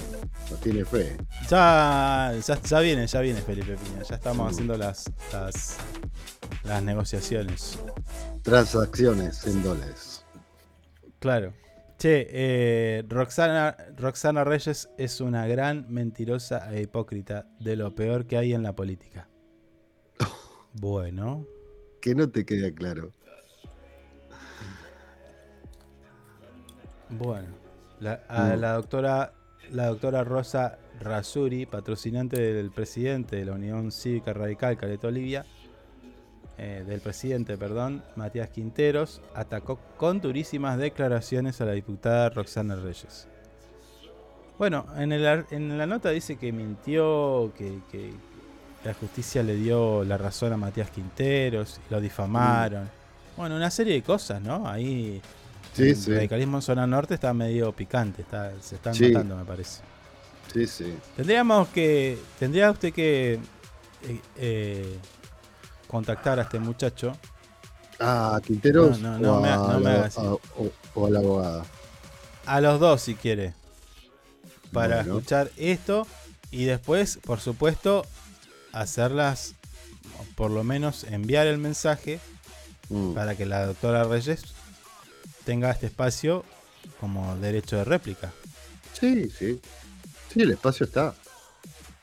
[0.50, 1.16] Nos tiene fe.
[1.50, 4.02] ya, ya, ya viene, ya viene Felipe Piña.
[4.02, 5.76] Ya estamos haciendo las, las,
[6.64, 7.78] las negociaciones.
[8.42, 10.24] Transacciones en dólares.
[11.18, 11.52] Claro.
[11.98, 18.36] Che, eh, Roxana, Roxana Reyes es una gran mentirosa e hipócrita de lo peor que
[18.36, 19.28] hay en la política.
[20.78, 21.46] Bueno.
[22.02, 23.15] Que no te queda claro.
[27.10, 27.48] Bueno,
[28.00, 28.60] la, a Mm.
[28.60, 29.32] la doctora
[29.72, 35.44] la doctora Rosa Rasuri, patrocinante del presidente de la Unión Cívica Radical Caleta Olivia,
[36.56, 43.26] eh, del presidente, perdón, Matías Quinteros, atacó con durísimas declaraciones a la diputada Roxana Reyes.
[44.56, 48.12] Bueno, en, el en la nota dice que mintió, que, que
[48.84, 52.88] la justicia le dio la razón a Matías Quinteros, y lo difamaron.
[53.36, 54.66] Bueno, una serie de cosas, ¿no?
[54.66, 55.20] Ahí
[55.76, 56.12] Sí, el sí.
[56.14, 59.08] radicalismo en zona norte está medio picante, está, se están Sí.
[59.10, 59.80] notando, me parece.
[60.52, 60.96] Sí, sí.
[61.16, 63.34] Tendríamos que, tendría usted que
[64.02, 64.98] eh, eh,
[65.88, 67.16] contactar a este muchacho.
[67.98, 70.20] Ah, Quinteros No, no, no o, me- a no me haga así.
[70.20, 70.40] a- o-
[70.94, 71.64] o a la abogada.
[72.46, 73.54] A los dos, si quiere.
[74.72, 75.16] Para Bueno.
[75.18, 76.06] escuchar esto
[76.50, 78.04] y después, por supuesto,
[78.72, 79.54] hacerlas,
[80.34, 82.20] por lo menos enviar el mensaje
[82.88, 83.14] Mm.
[83.14, 84.44] para que la doctora Reyes
[85.46, 86.44] tenga este espacio
[87.00, 88.32] como derecho de réplica.
[88.92, 89.60] Sí, sí.
[90.32, 91.14] Sí, el espacio está.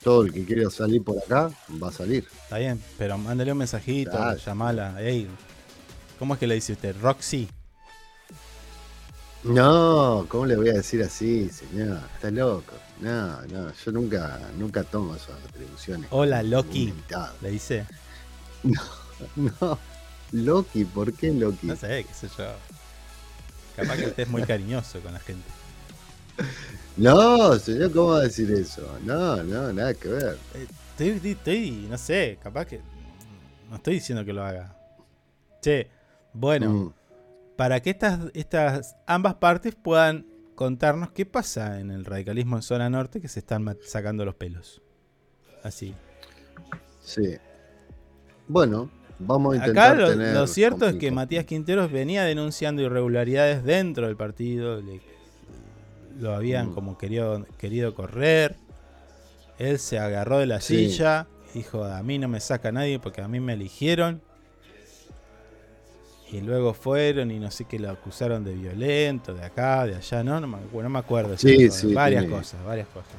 [0.02, 2.26] Todo el que quiera salir por acá va a salir.
[2.44, 4.38] Está bien, pero mándale un mensajito, Claro.
[4.38, 5.02] llamala.
[5.02, 5.28] Ey,
[6.18, 6.96] ¿Cómo es que le dice usted?
[7.02, 7.50] Roxy.
[9.44, 12.00] No, ¿cómo le voy a decir así, señor?
[12.16, 12.74] Está loco.
[13.02, 16.08] No, no, yo nunca, nunca tomo esas atribuciones.
[16.12, 16.94] Hola, Loki.
[17.42, 17.86] Le dice.
[19.36, 19.78] No,
[20.32, 21.68] Loki, ¿por qué Loki?
[21.68, 22.46] No sé, qué sé yo.
[23.76, 25.48] Capaz que usted es muy cariñoso con la gente.
[26.98, 28.88] No, señor, ¿cómo va a decir eso?
[29.04, 30.38] No, no, nada que ver.
[30.92, 32.82] Estoy, estoy- estoy, no sé, capaz que.
[33.70, 34.76] No estoy diciendo que lo haga.
[35.62, 35.90] Che,
[36.34, 36.94] bueno, Mm.
[37.56, 42.90] para que estas, estas ambas partes puedan contarnos qué pasa en el radicalismo en zona
[42.90, 44.82] norte que se están sacando los pelos.
[45.64, 45.96] Así.
[47.02, 47.38] Sí.
[48.48, 51.12] Bueno, vamos a intentar Acá lo, tener lo cierto es que.
[51.12, 55.02] Matías Quinteros venía denunciando irregularidades dentro del partido, le-
[56.20, 56.74] lo habían Mm.
[56.74, 58.56] como querido, querido correr,
[59.60, 60.90] él se agarró de la Sí.
[60.90, 64.22] silla, dijo a mí no me saca nadie porque a mí me eligieron,
[66.32, 70.24] y luego fueron y no sé qué lo acusaron de violento, de acá, de allá,
[70.24, 73.12] no, no me, no me acuerdo, Sí, sí, varias tiene- cosas, varias cosas.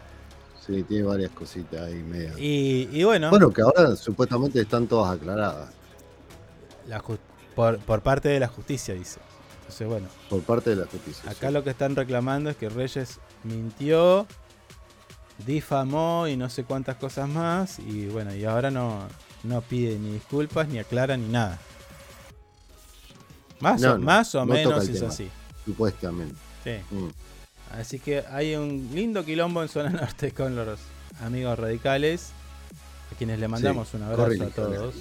[0.67, 2.37] Sí, tiene varias cositas ahí medio.
[2.39, 5.71] Y, y bueno, Bueno, que ahora supuestamente están todas aclaradas
[6.87, 7.03] la
[7.55, 9.21] por, por parte de la justicia, dice.
[9.61, 11.31] Entonces, bueno, por parte de la justicia.
[11.31, 11.53] Acá sí.
[11.55, 14.27] lo que están reclamando es que Reyes mintió,
[15.47, 17.79] difamó y no sé cuántas cosas más.
[17.79, 19.01] Y bueno, y ahora no,
[19.43, 21.59] no pide ni disculpas, ni aclara, ni nada.
[23.61, 25.09] Más, No, o, no, más o no menos es tema.
[25.09, 25.31] así.
[25.65, 26.35] Supuestamente.
[26.65, 26.77] Sí.
[26.91, 27.09] Mm.
[27.73, 30.79] Así que hay un lindo quilombo en zona norte con los
[31.21, 32.31] amigos radicales,
[33.13, 34.95] a quienes le mandamos Sí, un abrazo a todos,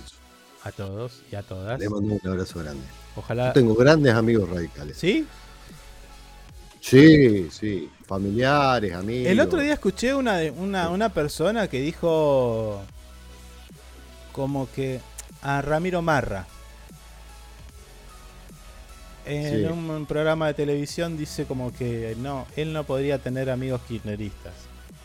[0.63, 1.79] a todos y a todas.
[1.79, 2.83] Le mando un abrazo grande.
[3.15, 3.47] Ojalá.
[3.47, 4.97] Yo tengo grandes amigos radicales.
[4.97, 5.25] ¿Sí?
[6.79, 7.89] Sí, sí.
[8.05, 9.31] Familiares, amigos.
[9.31, 12.81] El otro día escuché una, una, una persona que dijo
[14.31, 14.99] como que
[15.41, 16.45] a Ramiro Marra.
[19.25, 19.63] En Sí.
[19.65, 24.53] un programa de televisión dice como que no, él no podría tener amigos kirchneristas.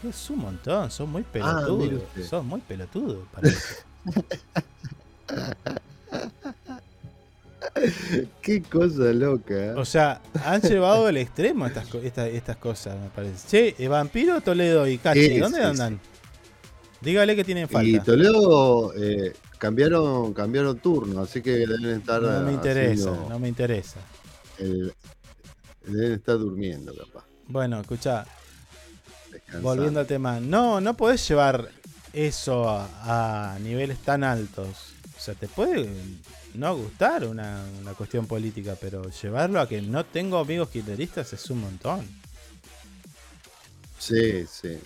[0.09, 2.03] Es un montón, son muy Ah, pelotudos.
[2.29, 3.75] son muy pelotudos para eso.
[8.43, 9.55] Qué cosa loca.
[9.55, 9.71] ¿eh?
[9.75, 13.49] O sea, han llevado al extremo estas, co- esta- estas cosas, me parece.
[13.49, 16.01] Che, eh, Vampiro, Toledo y Cachi, ¿dónde andan?
[17.01, 18.05] Dígale que tienen y falta.
[18.05, 22.23] Toledo eh, cambiaron, cambiaron turno, así que deben estar.
[22.23, 24.01] No me interesa, haciendo no me interesa.
[24.59, 24.93] el-
[25.85, 27.25] deben estar durmiendo, capaz.
[27.47, 28.27] Bueno, escucha,
[29.63, 30.41] volviendo al tema.
[30.41, 31.69] No, no podés llevar
[32.13, 34.95] eso a, a niveles tan altos.
[35.29, 35.87] Sea, te puede
[36.55, 41.51] no gustar una, una cuestión política, pero llevarlo a que no tengo amigos kirchneristas es
[41.51, 42.07] un montón.
[43.99, 44.79] Sí, sí.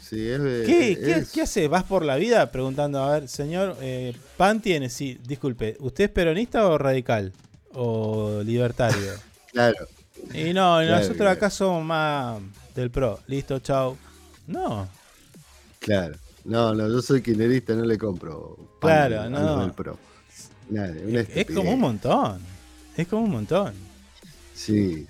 [0.00, 1.66] Sí, es, ¿Qué, es- qué, qué hace?
[1.66, 6.10] ¿Vas por la vida preguntando, a ver, señor, eh, PAN tiene, sí, disculpe, ¿usted es
[6.10, 7.32] peronista o radical?
[7.74, 9.14] ¿O libertario?
[9.50, 9.88] Claro.
[10.34, 11.30] Y no, Claro, nosotros claro.
[11.30, 12.38] acá somos más
[12.74, 13.18] del PRO.
[13.26, 13.96] Listo, chao.
[14.46, 14.86] No,
[15.80, 16.16] Claro.
[16.48, 18.56] No, no, yo soy kirchnerista, no le compro.
[18.80, 19.60] pan Claro, no.
[19.60, 19.98] del pro.
[20.70, 20.94] Nada,
[21.34, 22.40] es, como un montón.
[22.96, 23.74] Es como un montón.
[24.54, 25.06] Sí,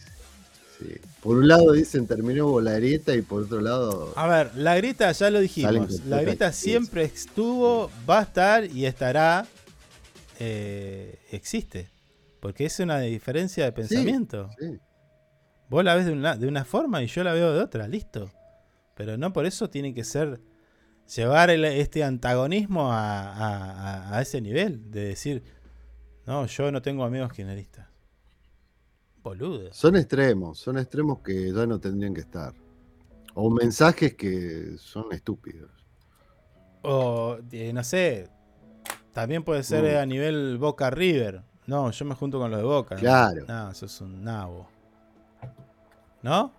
[0.78, 0.96] sí.
[1.22, 4.12] Por un lado dicen terminó Bolarieta y por otro lado.
[4.16, 6.04] A ver, la grita ya lo dijimos.
[6.06, 6.50] La actitud.
[6.50, 9.46] siempre estuvo, va a estar y estará.
[10.40, 11.88] eh, existe.
[12.40, 14.50] Porque es una diferencia de pensamiento.
[14.58, 14.78] Sí,
[15.68, 18.28] Vos la ves de una, de una forma y yo la veo de otra, listo.
[18.96, 20.40] Pero no por eso tiene que ser
[21.14, 24.90] llevar el- este antagonismo a, a- a- ese nivel.
[24.90, 25.42] De decir,
[26.26, 27.86] no, yo no tengo amigos kirchneristas.
[29.22, 29.72] Boludo.
[29.72, 32.54] Son extremos, son extremos que ya no tendrían que estar.
[33.34, 35.70] O mensajes que son estúpidos.
[36.82, 38.28] O, eh, no sé,
[39.12, 40.02] también puede ser Mm.
[40.02, 41.42] a nivel Boca River.
[41.66, 42.96] No, yo me junto con los de Boca.
[42.96, 43.44] Claro.
[43.46, 44.68] No, eso es un nabo.
[46.22, 46.52] ¿No?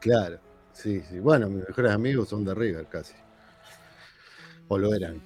[0.00, 0.38] Claro,
[0.72, 1.20] sí, sí.
[1.20, 3.14] Bueno, mis mejores amigos son de River casi.
[4.68, 5.20] O lo eran.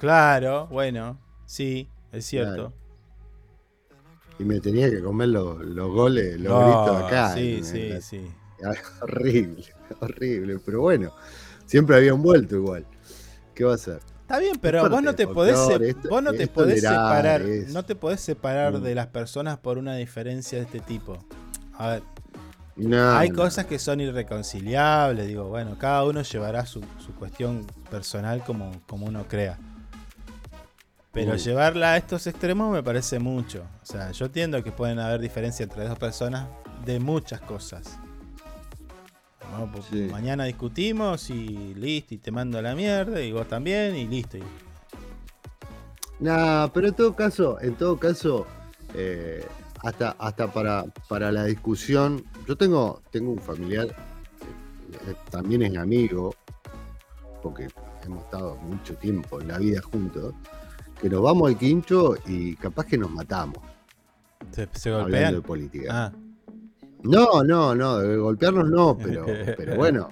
[0.00, 2.72] Claro, bueno, sí, es cierto.
[4.38, 7.34] Y me tenía que comer los, los goles, los gritos acá.
[7.34, 8.30] Sí, en- sí, en sí.
[9.02, 9.64] Horrible,
[10.00, 10.58] horrible.
[10.64, 11.12] Pero bueno,
[11.66, 12.86] siempre habían vuelto igual.
[13.54, 14.00] ¿Qué va a hacer?
[14.22, 17.84] Está bien, pero vos no te podés, esto- vos no te podés separar, es- no
[17.84, 18.82] te podés separar Mm.
[18.82, 21.18] de las personas por una diferencia de este tipo.
[21.74, 22.02] A ver,
[22.88, 23.36] No, hay no.
[23.36, 29.06] cosas que son irreconciliables, digo, bueno, cada uno llevará su, su cuestión personal como, como
[29.06, 29.58] uno crea.
[31.12, 33.64] Pero llevarla a estos extremos me parece mucho.
[33.82, 36.46] O sea, yo entiendo que pueden haber diferencias entre dos personas
[36.84, 37.98] de muchas cosas.
[39.50, 40.08] Bueno, pues, Sí.
[40.10, 44.36] Mañana discutimos y listo, y te mando a la mierda, y vos también, y listo.
[44.38, 44.44] y-
[46.20, 48.46] No, pero en todo caso, en todo caso,
[48.94, 49.44] eh,
[49.82, 56.34] hasta, hasta para, para la discusión, yo tengo, tengo un familiar, eh, también es amigo,
[57.42, 57.68] porque
[58.04, 60.34] hemos estado mucho tiempo en la vida juntos,
[61.00, 63.58] que nos vamos al quincho y capaz que nos matamos,
[64.50, 65.88] Se, se hablando de política.
[65.90, 66.12] Ah,
[67.02, 69.24] No, no, no, de golpearnos no, pero,
[69.56, 70.10] pero bueno,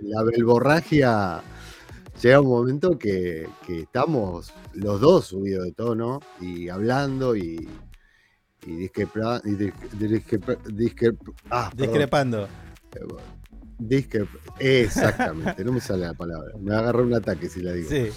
[0.00, 1.40] la belborragia
[2.20, 7.68] llega un momento que, que estamos los dos subidos de tono y hablando y,
[8.66, 8.90] y,
[11.50, 12.48] ah, discrepando.
[13.78, 16.52] Discrep- exactamente, no me sale la palabra.
[16.58, 17.90] Me agarró un ataque si la digo.
[17.90, 18.08] Sí.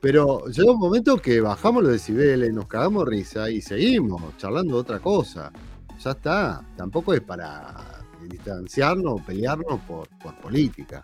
[0.00, 4.80] Pero llega un momento que bajamos los decibeles, nos cagamos risa y seguimos charlando de
[4.80, 5.50] otra cosa.
[5.98, 6.64] Ya está.
[6.76, 11.02] Tampoco es para distanciarnos o pelearnos por, por política.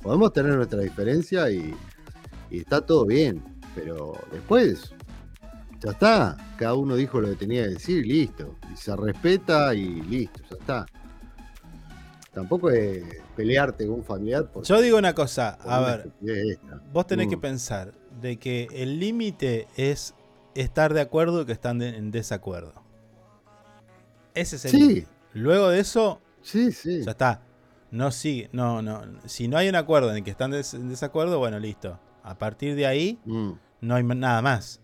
[0.00, 1.74] Podemos tener nuestra diferencia y,
[2.50, 3.42] y está todo bien.
[3.74, 4.94] Pero después,
[5.82, 6.36] ya está.
[6.58, 8.56] Cada uno dijo lo que tenía que decir y listo.
[8.72, 10.86] Y se respeta y listo, ya está.
[12.32, 13.02] Tampoco es
[13.34, 14.50] pelearte con un familiar.
[14.50, 16.10] por- Yo digo una cosa, a ver,
[16.92, 17.40] vos tenés que Mm.
[17.40, 20.14] pensar de que el límite es
[20.54, 22.74] estar de acuerdo y que están de- en desacuerdo.
[24.34, 24.78] Ese es el Sí.
[24.78, 25.06] límite.
[25.34, 27.02] Luego de eso, Sí, sí.
[27.04, 27.42] ya está.
[27.90, 29.02] No sigue, no, no.
[29.26, 31.98] Si no hay un acuerdo en el que están des- en desacuerdo, bueno, listo.
[32.22, 33.50] A partir de ahí, Mm.
[33.80, 34.80] no hay nada más.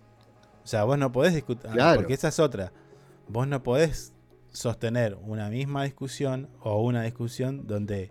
[0.66, 2.00] O sea, vos no podés discutir, Claro.
[2.00, 2.72] porque esa es otra.
[3.28, 4.12] Vos no podés
[4.50, 8.10] sostener una misma discusión o una discusión donde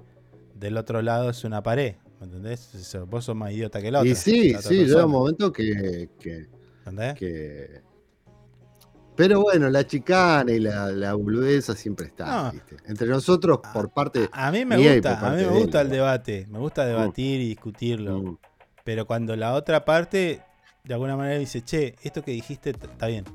[0.53, 1.95] del otro lado es una pared.
[2.22, 2.97] ¿Me entendés?
[3.10, 4.10] Vos sos más idiota que la otra.
[4.10, 6.47] Y sí, sí, llega persona, un momento que, que,
[6.80, 7.16] ¿entendés?
[7.16, 7.82] que-
[9.18, 12.51] Pero bueno, la chicana y la, la boludeza siempre está, No.
[12.53, 12.78] ¿viste?
[12.86, 14.30] Entre nosotros, por parte.
[14.32, 15.93] A mí me gusta, a mí me de él, gusta el ¿no?
[15.93, 16.47] debate.
[16.49, 18.20] Me gusta debatir y discutirlo.
[18.24, 18.38] Mm.
[18.86, 20.41] Pero cuando la otra parte
[20.86, 23.26] de alguna manera dice, che, esto que dijiste está bien,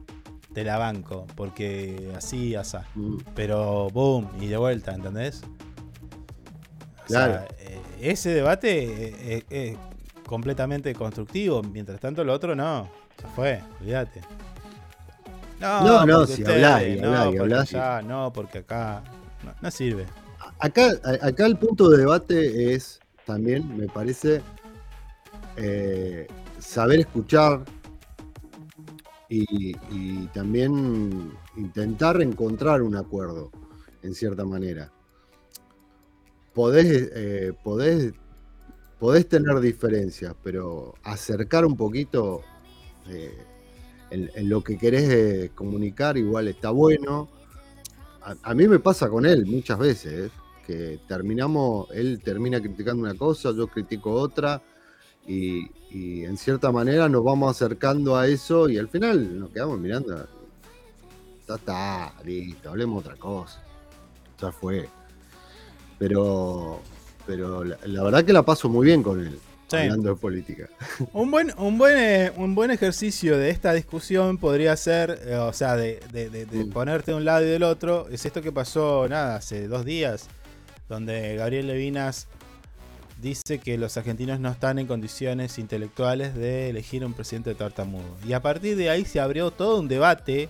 [0.53, 2.87] te la banco, porque así, asá.
[2.95, 3.17] Mm.
[3.35, 5.43] Pero, boom, y de vuelta, ¿entendés?
[7.03, 7.33] O Claro.
[7.35, 9.77] sea, eh, ese debate eh, eh, es
[10.27, 12.89] completamente constructivo, mientras tanto lo otro no,
[13.21, 14.21] ya fue, olvídate.
[15.59, 16.45] No, no, porque si y
[17.01, 19.03] no, y no, porque acá,
[19.45, 20.07] no, no sirve.
[20.59, 20.91] Acá,
[21.21, 24.41] acá el punto de debate es también, me parece,
[25.57, 26.27] eh,
[26.61, 27.65] saber escuchar
[29.29, 33.51] y, también intentar encontrar un acuerdo,
[34.03, 34.91] en cierta manera.
[36.53, 38.13] Podés, eh, podés,
[38.99, 42.43] podés tener diferencias, pero acercar un poquito
[43.09, 43.39] eh,
[44.11, 47.29] en, lo que querés eh, comunicar igual está bueno.
[48.23, 50.33] A, a mí me pasa con él muchas veces,
[50.67, 54.61] que terminamos, él termina criticando una cosa, yo critico otra,
[55.27, 59.79] y, y en cierta manera nos vamos acercando a eso y al final nos quedamos
[59.79, 60.27] mirando.
[61.49, 63.63] Ya está, listo, hablemos otra cosa.
[64.41, 64.89] Ya fue.
[65.99, 66.81] Pero,
[67.27, 69.77] pero la, la verdad que la paso muy bien con él, Sí.
[69.77, 70.69] hablando de política.
[71.13, 75.53] Un buen, un buen, eh, un buen ejercicio de esta discusión podría ser, eh, o
[75.53, 76.71] sea, de, de- de- de Mm.
[76.71, 80.29] ponerte de un lado y del otro, es esto que pasó, nada, hace dos días,
[80.89, 82.27] donde Gabriel Levinas
[83.21, 88.17] dice que los argentinos no están en condiciones intelectuales de elegir un presidente tartamudo.
[88.27, 90.49] Y a partir de ahí se abrió todo un debate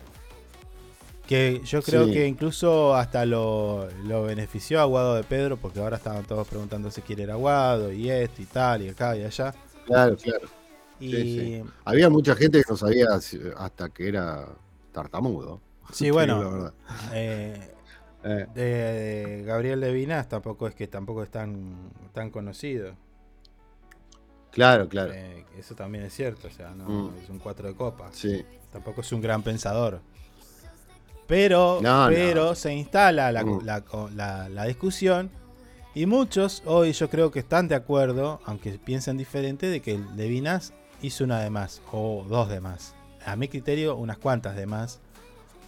[1.27, 2.13] que yo creo Sí.
[2.13, 7.03] que incluso hasta lo, lo benefició a Guado de Pedro, porque ahora estaban todos preguntándose
[7.03, 9.55] quién era Guado, y esto, y tal, y acá, y allá.
[9.87, 10.49] Claro, claro.
[10.99, 11.65] Y Sí, sí.
[11.85, 13.07] Había mucha gente que no sabía
[13.57, 14.49] hasta que era
[14.93, 15.61] tartamudo.
[15.93, 16.73] Sí, bueno, la verdad.
[17.15, 17.75] eh,
[18.23, 22.95] Eh, de, Gabriel Levinas tampoco es que tampoco es tan, tan conocido.
[24.51, 25.13] claro, claro.
[25.15, 27.15] Eh, eso también es cierto, o sea, no Mm.
[27.23, 28.17] es un cuatro de copas.
[28.17, 28.45] Sí.
[28.73, 30.01] Tampoco es un gran pensador.
[31.27, 32.15] Pero, No, no.
[32.15, 33.65] pero se instala la, Mm.
[33.65, 35.31] la- la- la discusión
[35.95, 40.73] y muchos hoy yo creo que están de acuerdo, aunque piensen diferente, de que Levinas
[41.03, 42.95] hizo una de más o dos de más.
[43.25, 44.99] A mi criterio, unas cuantas de más.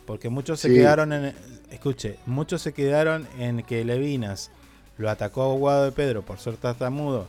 [0.07, 1.32] Porque muchos se quedaron en.
[1.73, 4.51] Escuche, muchos se quedaron en que Levinas
[4.99, 7.27] lo atacó a Guado de Pedro por ser tartamudo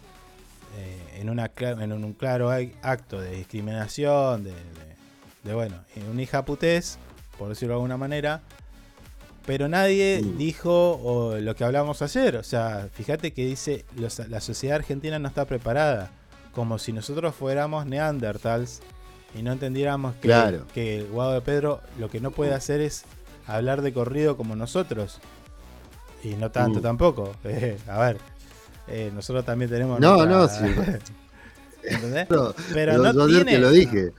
[0.77, 4.57] eh, en, una, cla- en un claro ac- acto de discriminación, de, de-
[5.43, 6.97] de, bueno, en un hija putés,
[7.37, 8.41] por decirlo de alguna manera.
[9.45, 12.37] Pero nadie dijo lo que hablamos ayer.
[12.37, 16.11] O sea, fíjate que dice los- la sociedad argentina no está preparada.
[16.53, 18.81] Como si nosotros fuéramos neandertals
[19.37, 20.65] y no entendiéramos que, Claro.
[20.73, 23.03] que Guado de Pedro lo que no puede hacer es
[23.47, 25.19] hablar de corrido como nosotros.
[26.23, 26.83] Y no tanto Mm.
[26.83, 27.35] tampoco.
[27.43, 28.17] Eh, a ver,
[28.87, 29.99] eh, nosotros también tenemos.
[29.99, 30.65] No, no, sí.
[31.83, 32.29] ¿Entendés?
[32.29, 33.51] No, Pero no tiene.
[33.51, 34.11] te lo dije.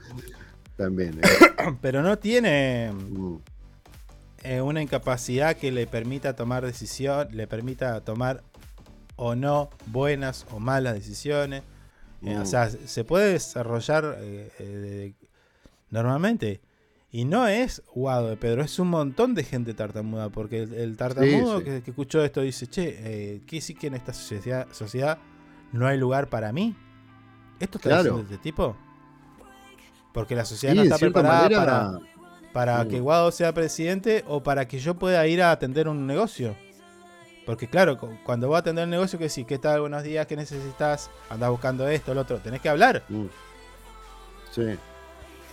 [0.77, 1.19] También.
[1.23, 1.73] eh.
[1.81, 3.37] Pero no tiene Mm,
[4.43, 8.43] eh, una incapacidad que le permita tomar decisión, le permita tomar
[9.15, 11.63] o no buenas o malas decisiones.
[12.21, 12.41] Mm.
[12.41, 14.17] o sea, se puede desarrollar
[15.89, 16.61] normalmente.
[17.15, 20.27] Y no es Guado de Pedro, es un montón de gente tartamuda.
[20.29, 21.63] Porque el, el tartamudo sí.
[21.63, 25.17] Que, que escuchó esto dice: Che, eh, ¿qué sí que en esta sociedad, sociedad
[25.71, 26.75] no hay lugar para mí?
[27.57, 28.03] ¿Esto está Claro.
[28.03, 28.75] diciendo este tipo?
[30.13, 31.99] Porque la sociedad Sí, no está preparada manera, para
[32.51, 32.87] para Mm.
[32.89, 36.53] que Guado sea presidente o para que yo pueda ir a atender un negocio.
[37.45, 39.79] Porque claro, cu- cuando voy a atender un negocio, que sí, ¿qué tal?
[39.79, 41.09] Buenos días, ¿qué necesitas?
[41.29, 42.39] Andás buscando esto, lo otro.
[42.39, 43.03] Tenés que hablar.
[43.07, 43.25] mm.
[44.51, 44.63] Sí.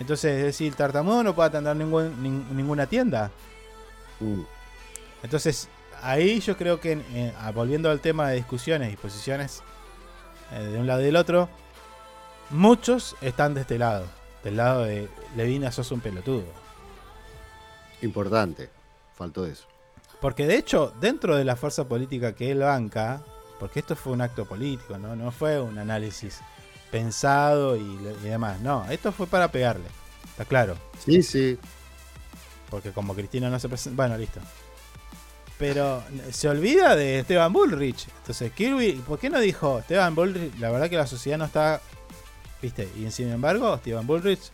[0.03, 3.31] Entonces, es decir, el tartamudo no puede atender ningún- nin- ninguna tienda.
[4.19, 4.41] mm.
[5.23, 5.69] Entonces,
[6.01, 9.63] ahí yo creo que, eh, ah, volviendo al tema de discusiones y posiciones
[10.51, 11.47] eh, de un lado y del otro,
[12.49, 14.05] muchos están de este lado.
[14.43, 16.43] Del lado de Levina, sos un pelotudo.
[18.01, 18.69] Importante.
[19.15, 19.63] Faltó eso.
[20.19, 23.21] Porque de hecho, dentro de la fuerza política que él banca,
[23.57, 26.41] porque esto fue un acto político, no, no fue un análisis
[26.93, 28.61] pensado y, y demás.
[28.61, 29.87] No, esto fue para pegarle.
[30.29, 30.77] Está claro.
[31.03, 31.57] Sí, sí.
[32.69, 33.95] Porque como Cristina no se presenta.
[33.95, 34.39] Bueno, listo.
[35.57, 38.07] Pero se olvida de Esteban Bullrich.
[38.19, 40.55] Entonces, Kirby, ¿por qué no dijo Esteban Bullrich?
[40.59, 41.81] La verdad que la sociedad no está.
[42.61, 42.87] ¿Viste?
[42.95, 44.51] Y sin embargo, Esteban Bullrich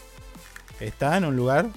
[0.79, 1.67] está en un lugar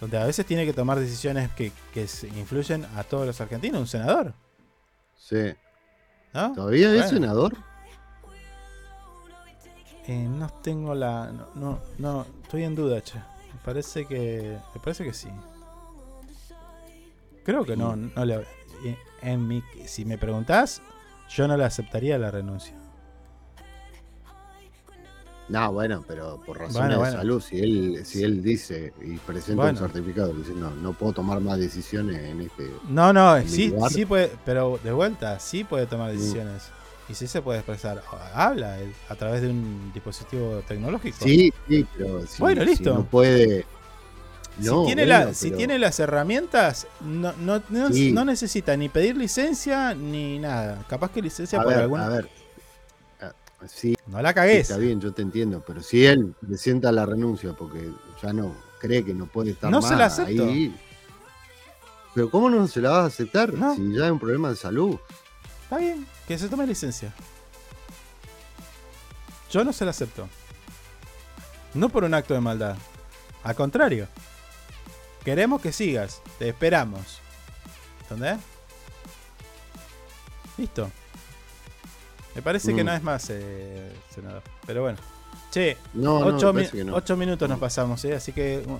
[0.00, 2.06] donde a veces tiene que tomar decisiones que, que
[2.36, 3.80] influyen a todos los argentinos.
[3.80, 4.32] Un senador.
[5.18, 5.54] Sí.
[6.32, 6.54] ¿No?
[6.54, 7.08] ¿Todavía es Bueno.
[7.10, 7.56] senador?
[10.08, 11.30] Eh, no tengo la.
[11.32, 13.16] No, no, no, estoy en duda, che.
[13.18, 14.56] Me parece que.
[14.74, 15.28] Me parece que sí.
[17.44, 18.44] Creo que no, no le.
[19.22, 20.80] En mi, si me preguntás,
[21.30, 22.74] yo no le aceptaría la renuncia.
[25.48, 27.16] No, bueno, pero por razones Bueno, de bueno.
[27.18, 29.78] salud, si él, si él dice y presenta Bueno.
[29.80, 32.68] un certificado diciendo no, no puedo tomar más decisiones en este.
[32.88, 36.16] No, no, sí, lugar", sí puede, pero de vuelta, sí puede tomar Mm.
[37.08, 38.02] Y sí se puede expresar.
[38.34, 41.16] Habla él, a través de un dispositivo tecnológico.
[41.22, 42.94] Sí, sí, pero si, Bueno, si listo.
[42.94, 43.64] no puede.
[44.58, 48.10] Si, tiene, bueno, la, si pero- tiene las herramientas, no, no, no, Sí.
[48.12, 50.84] no necesita ni pedir licencia ni nada.
[50.88, 52.06] Capaz que licencia A por ver, alguna.
[52.06, 52.28] a ver.
[53.20, 53.32] Ah,
[53.68, 54.68] Sí, No la cagues.
[54.70, 57.90] está bien, yo te entiendo, pero si él presenta la renuncia porque
[58.22, 60.44] ya no cree que no puede estar No más se la acepto.
[60.44, 60.74] ahí.
[62.14, 64.96] Pero ¿cómo no se la vas a aceptar si ya hay un problema de salud?
[65.64, 67.12] Está bien, que se tome licencia.
[69.50, 70.28] Yo no se la acepto.
[71.74, 72.76] No por un acto de maldad.
[73.44, 74.08] Al contrario.
[75.24, 76.20] Queremos que sigas.
[76.38, 77.20] Te esperamos.
[78.02, 78.38] ¿Entendés?
[80.58, 80.90] Listo.
[82.34, 82.86] Me parece que Mm.
[82.86, 84.42] no es más, eh, senador.
[84.66, 84.98] Pero bueno.
[85.50, 87.16] Che, No, no, 8 me parece que no.
[87.16, 88.14] minutos nos pasamos, ¿eh?
[88.14, 88.78] Así que uh,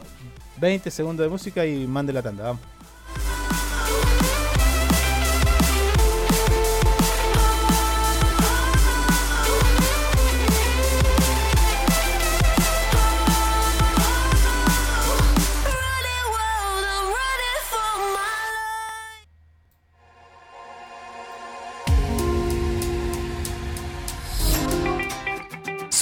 [0.60, 2.44] 20 segundos de música y mande la tanda.
[2.44, 2.60] Vamos.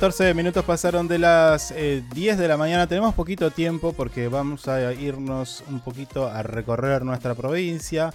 [0.00, 2.86] 14 minutos pasaron de las 10 eh, de la mañana.
[2.86, 8.10] Tenemos poquito tiempo porque vamos a irnos un poquito a recorrer nuestra provincia.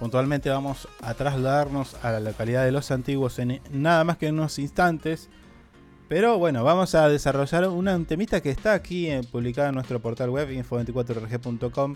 [0.00, 4.58] Puntualmente vamos a trasladarnos a la localidad de Los Antiguos en nada más que unos
[4.58, 5.28] instantes.
[6.08, 10.30] Pero bueno, vamos a desarrollar una temita que está aquí eh, publicada en nuestro portal
[10.30, 11.94] web info24rg.com.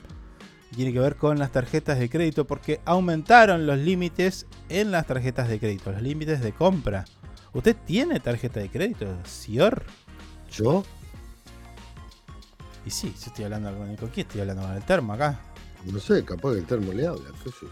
[0.76, 5.48] Tiene que ver con las tarjetas de crédito porque aumentaron los límites en las tarjetas
[5.48, 7.04] de crédito, los límites de compra.
[7.54, 9.84] ¿Usted tiene tarjeta de crédito, señor?
[10.50, 10.84] ¿Yo?
[12.84, 14.10] Y sí, yo estoy hablando con Nico.
[14.12, 15.40] ¿Quién estoy hablando con el termo acá?
[15.84, 17.30] No sé, capaz que el termo le habla.
[17.44, 17.66] ¿qué sé?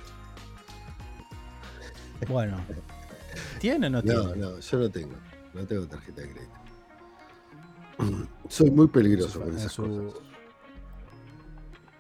[2.29, 2.65] Bueno.
[3.59, 4.19] ¿Tiene o no, tiene?
[4.19, 5.17] No, no, yo no tengo.
[5.53, 6.55] No tengo tarjeta de crédito.
[8.49, 10.15] Soy muy peligroso con esas cosas.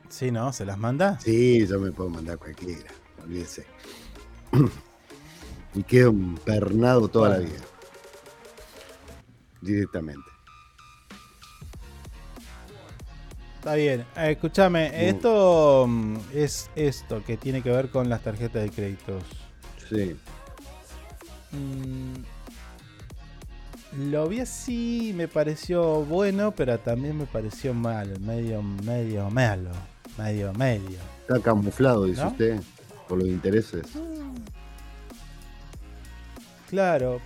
[0.09, 0.53] Sí, ¿no?
[0.53, 1.19] ¿Se las manda?
[1.19, 2.93] Sí, yo me puedo mandar cualquiera.
[3.25, 3.67] Olvídese.
[5.75, 6.15] y quedo
[6.45, 7.72] pernado toda la vida
[9.63, 10.29] directamente.
[13.63, 14.05] Está bien.
[14.17, 19.23] Eh, escúchame, esto mm, es esto que tiene que ver con las tarjetas de créditos.
[19.89, 20.17] Sí.
[21.53, 22.15] Mm,
[24.11, 29.71] lo vi así, me pareció bueno, pero también me pareció malo, medio, medio malo,
[30.19, 30.99] medio, medio.
[31.21, 32.61] Está camuflado, dice usted,
[33.07, 33.87] por los intereses.
[36.69, 37.21] Claro,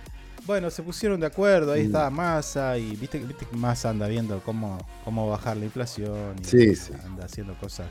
[0.47, 4.39] bueno, se pusieron de acuerdo, ahí estaba Massa y viste, viste que Massa anda viendo
[4.39, 6.93] cómo, cómo bajar la inflación y sí, sí.
[7.05, 7.87] anda haciendo cosas.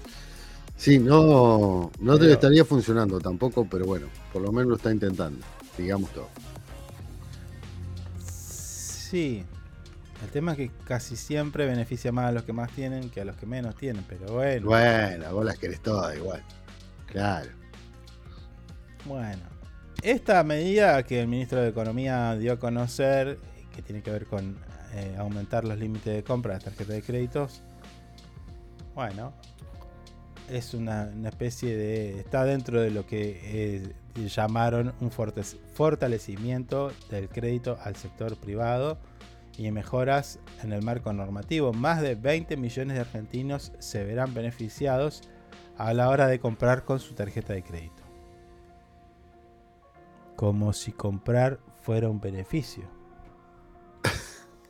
[0.74, 5.44] Sí, no, no te estaría funcionando tampoco, pero bueno, por lo menos lo está intentando,
[5.76, 6.28] digamos todo.
[8.24, 9.44] Sí,
[10.24, 13.24] el tema es que casi siempre beneficia más a los que más tienen que a
[13.26, 14.66] los que menos tienen, pero bueno.
[14.66, 16.42] Bueno, vos las querés todas igual.
[17.06, 17.50] Claro.
[19.04, 19.42] Bueno,
[20.02, 23.38] esta medida que el ministro de Economía dio a conocer,
[23.74, 24.58] que tiene que ver con
[24.94, 27.62] eh, aumentar los límites de compra de tarjetas de créditos,
[28.94, 29.32] Bueno,
[30.50, 32.20] es una, especie de.
[32.20, 33.94] Está dentro de lo que eh,
[34.28, 38.98] llamaron un fortalecimiento del crédito al sector privado
[39.58, 41.72] y mejoras en el marco normativo.
[41.72, 45.22] Más de 20 millones de argentinos se verán beneficiados
[45.78, 47.95] a la hora de comprar con su tarjeta de crédito.
[50.36, 52.84] Como si comprar fuera un beneficio.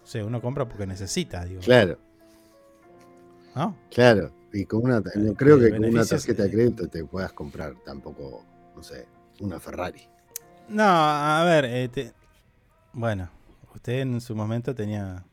[0.03, 1.61] O sea, uno compra porque necesita, digo.
[1.61, 1.99] Claro,
[3.55, 3.75] ¿No?
[3.91, 4.31] claro.
[4.53, 7.75] Y con una, no creo el que con una tarjeta de crédito te puedas comprar
[7.85, 8.45] tampoco,
[8.75, 9.07] no sé,
[9.41, 10.09] una Ferrari.
[10.69, 12.13] No, a ver, eh, te-
[12.93, 13.29] bueno,
[13.75, 15.25] usted en su momento tenía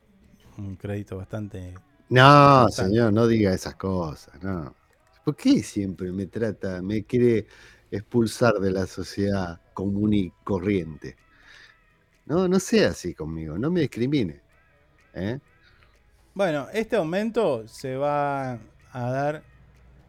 [0.57, 1.73] un crédito bastante...
[2.09, 2.21] No,
[2.63, 2.91] Bastante.
[2.91, 4.75] señor, no diga esas cosas, no.
[5.23, 7.47] ¿Por qué siempre me trata, me quiere
[7.97, 11.15] expulsar de la sociedad común y corriente?
[12.25, 14.41] No, no sea así conmigo, no me discrimine.
[15.13, 15.39] ¿eh?
[16.33, 18.53] Bueno, este aumento se va
[18.91, 19.43] a dar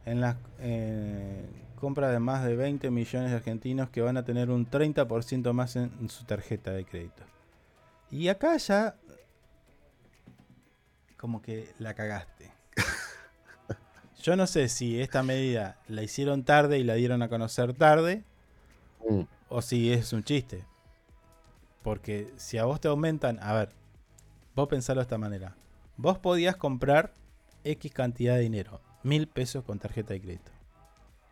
[0.06, 4.50] en las eh, compras de más de 20 millones de argentinos que van a tener
[4.50, 7.22] un 30% más en, en su tarjeta de crédito.
[8.10, 8.96] Y acá ya
[11.24, 12.53] como que la cagaste.
[14.24, 18.24] Yo no sé si esta medida la hicieron tarde y la dieron a conocer tarde
[19.08, 20.64] Mm, o si es un chiste.
[21.82, 23.68] Porque si a vos te aumentan, a ver,
[24.54, 25.54] vos pensalo de esta manera.
[25.98, 27.12] Vos podías comprar
[27.64, 30.52] X cantidad de dinero, mil pesos con tarjeta de crédito.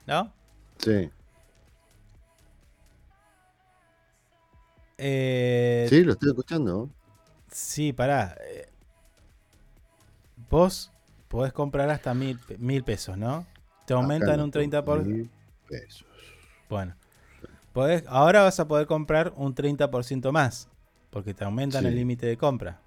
[0.06, 0.32] ¿No?
[0.78, 1.10] Sí,
[4.98, 6.90] Eh, sí, lo estoy escuchando.
[7.50, 8.36] Sí, pará.
[8.40, 8.68] eh,
[10.50, 10.91] Vos
[11.32, 13.46] podés comprar hasta mil, mil pesos, ¿no?
[13.86, 14.84] Te aumentan un no, 30%.
[14.84, 15.02] Por...
[15.04, 15.30] mil
[15.66, 16.04] pesos.
[16.68, 16.94] Bueno.
[17.74, 20.68] Podés- ahora vas a poder comprar un 30% más.
[21.10, 21.88] Porque te aumentan Sí.
[21.88, 22.80] el límite de compra.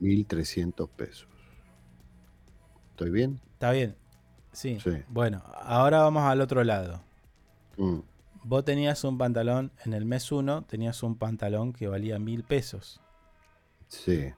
[0.00, 1.28] 1.300 pesos.
[2.90, 3.38] ¿Estoy bien?
[3.52, 3.96] Está bien.
[4.52, 4.78] Sí.
[4.82, 5.02] Sí.
[5.08, 7.02] Bueno, ahora vamos al otro lado.
[7.76, 7.98] Mm,
[8.46, 13.00] Vos tenías un pantalón, en el mes 1 tenías un pantalón que valía mil pesos.
[13.88, 14.32] sí.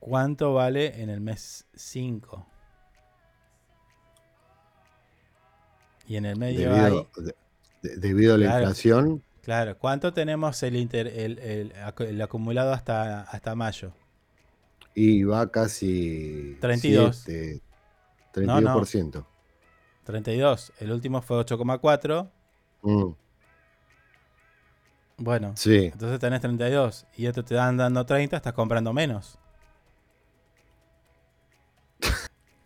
[0.00, 2.44] ¿Cuánto vale en el mes 5?
[6.06, 6.92] Y en el medio hay...
[6.92, 7.34] Debido, de-
[7.82, 8.66] de- debido a la Claro.
[8.66, 13.92] inflación, Claro, ¿cuánto tenemos el, inter- el, el el acumulado hasta, hasta mayo?
[14.94, 17.30] y va casi 32.
[17.32, 17.62] siete,
[18.42, 18.90] No, no.
[18.92, 19.26] 32%.
[20.04, 20.72] 32.
[20.78, 22.30] El último fue 8,4.
[22.84, 23.14] Mm,
[25.18, 27.06] Bueno, sí, entonces tenés 32.
[27.16, 29.38] Y esto te dan dando 30, estás comprando menos.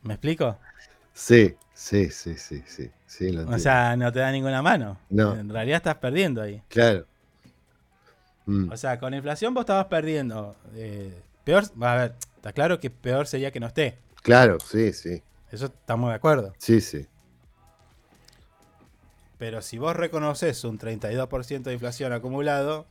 [0.04, 0.56] ¿Me explico?
[1.12, 4.98] sí, sí, sí, sí, sí, sí, lo O sea, no te da ninguna mano.
[5.10, 5.34] No.
[5.34, 6.62] En realidad estás perdiendo ahí.
[6.68, 7.06] claro.
[8.46, 10.56] Mm, O sea, con inflación vos estabas perdiendo.
[10.74, 13.98] eh, peor, a ver, está claro que peor sería que no esté.
[14.22, 16.52] claro, sí, sí, Eso estamos de acuerdo.
[16.58, 17.06] sí, sí.
[19.38, 22.86] Pero si vos reconoces un 32% de inflación acumulado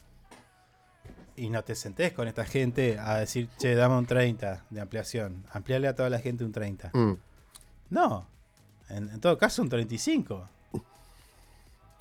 [1.36, 5.46] y no te sentés con esta gente a decir, che, dame un 30 de ampliación,
[5.52, 6.92] ampliale a toda la gente un 30.
[6.94, 7.14] Mm,
[7.90, 8.28] No,
[8.90, 10.48] en, en todo caso un 35.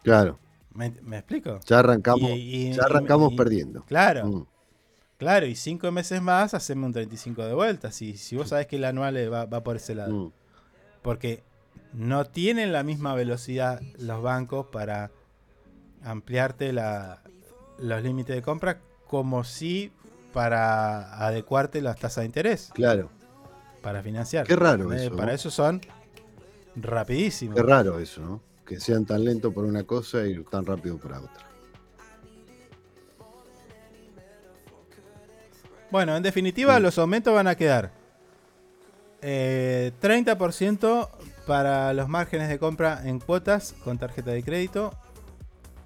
[0.03, 0.39] claro,
[0.75, 1.61] ¿Me, me explico?
[1.67, 3.83] ya arrancamos, Y- y- ya arrancamos y- perdiendo.
[3.85, 4.47] Claro, Mm,
[5.19, 7.91] claro, y cinco meses más, haceme un 35 de vuelta.
[7.93, 10.13] Si, si vos sabés que el anual va, va por ese lado.
[10.15, 10.33] mm,
[11.03, 11.43] Porque
[11.93, 15.11] no tienen la misma velocidad los bancos para
[16.05, 17.23] ampliarte la,
[17.79, 18.81] los límites de compra
[19.13, 19.93] como si
[20.33, 23.11] para adecuarte las tasas de interés claro,
[23.83, 24.47] para financiar.
[24.47, 25.33] Qué raro eso, Para ¿no?
[25.33, 25.83] eso son
[26.77, 27.55] rapidísimos.
[27.55, 28.41] qué raro eso, ¿no?
[28.65, 31.47] Que sean tan lentos por una cosa y tan rápido para otra.
[35.91, 37.93] Bueno, en definitiva, los aumentos van a quedar
[39.21, 41.11] eh, 30%
[41.47, 44.95] para los márgenes de compra en cuotas con tarjeta de crédito,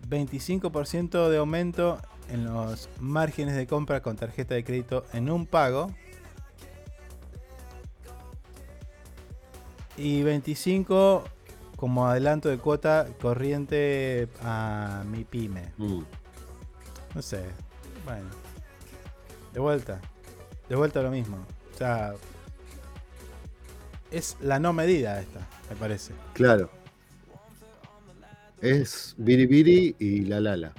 [0.09, 1.99] 25% de aumento
[2.31, 5.91] en los márgenes de compra con tarjeta de crédito en un pago
[9.97, 11.25] y 25
[11.77, 15.73] como adelanto de cuota corriente a mi pyme.
[15.77, 16.03] Mm,
[17.15, 17.45] No sé.
[18.05, 18.29] Bueno.
[19.53, 20.01] De vuelta.
[20.69, 21.39] De vuelta lo mismo.
[21.75, 22.15] O sea.
[24.11, 25.41] Es la no medida esta,
[25.71, 26.13] me parece.
[26.35, 26.71] claro.
[28.63, 30.73] Es biribiri y la lala.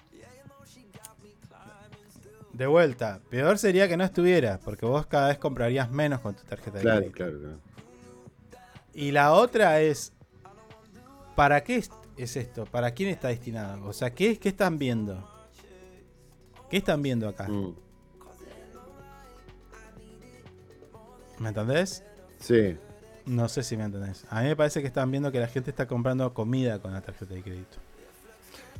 [2.57, 3.19] De vuelta.
[3.29, 6.81] Peor sería que no estuviera, porque vos cada vez comprarías menos con tu tarjeta de
[6.83, 7.15] Claro, crédito.
[7.17, 7.57] claro, claro.
[8.93, 10.11] Y la otra es.
[11.35, 12.65] ¿Para qué es, es esto?
[12.65, 13.85] ¿Para quién está destinado?
[13.85, 15.23] O sea, ¿qué, qué están viendo?
[16.71, 17.47] ¿Qué están viendo acá?
[17.47, 17.75] Mm,
[21.39, 22.03] ¿Me entendés?
[22.39, 22.75] sí,
[23.27, 24.25] No sé si me entendés.
[24.29, 27.01] A mí me parece que están viendo que la gente está comprando comida con la
[27.01, 27.77] tarjeta de crédito.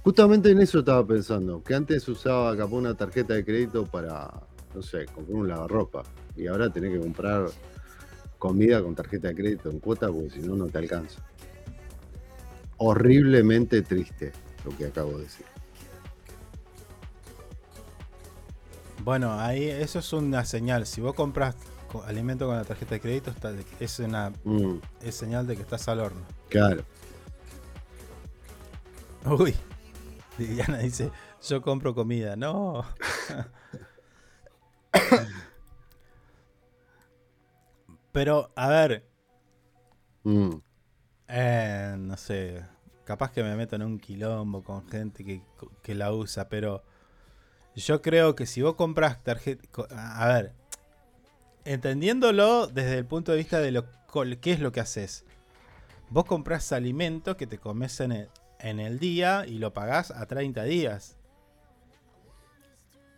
[0.04, 4.32] Justamente en eso estaba pensando, que antes usaba capaz una tarjeta de crédito para,
[4.74, 6.04] no sé, comprar un lavarropa.
[6.36, 7.48] Y ahora tenés que comprar
[8.38, 11.22] comida con tarjeta de crédito en cuota porque si no, no te alcanza.
[12.78, 14.32] Horriblemente triste
[14.64, 15.46] lo que acabo de decir.
[19.04, 20.86] Bueno, ahí eso es una señal.
[20.86, 21.56] Si vos compras
[21.92, 25.62] co- alimento con la tarjeta de crédito, está- es una Mm, es señal de que
[25.64, 26.22] estás al horno.
[26.50, 26.84] claro.
[29.26, 29.54] Uy,
[30.46, 31.12] Diana dice,
[31.42, 32.36] yo compro comida.
[32.36, 32.86] No.
[38.12, 39.04] Pero, a ver,
[40.28, 40.58] Mm,
[41.30, 42.62] eh, no sé,
[43.06, 45.42] capaz que me meto en un quilombo con gente que,
[45.82, 46.84] que la usa, pero
[47.76, 49.64] yo creo que si vos compras tarjeta...
[49.96, 50.54] A ver,
[51.64, 53.86] entendiéndolo desde el punto de vista de lo
[54.42, 55.24] qué es lo que haces.
[56.10, 60.26] Vos compras alimento que te comes en el, en el día y lo pagás a
[60.28, 61.18] 30 días.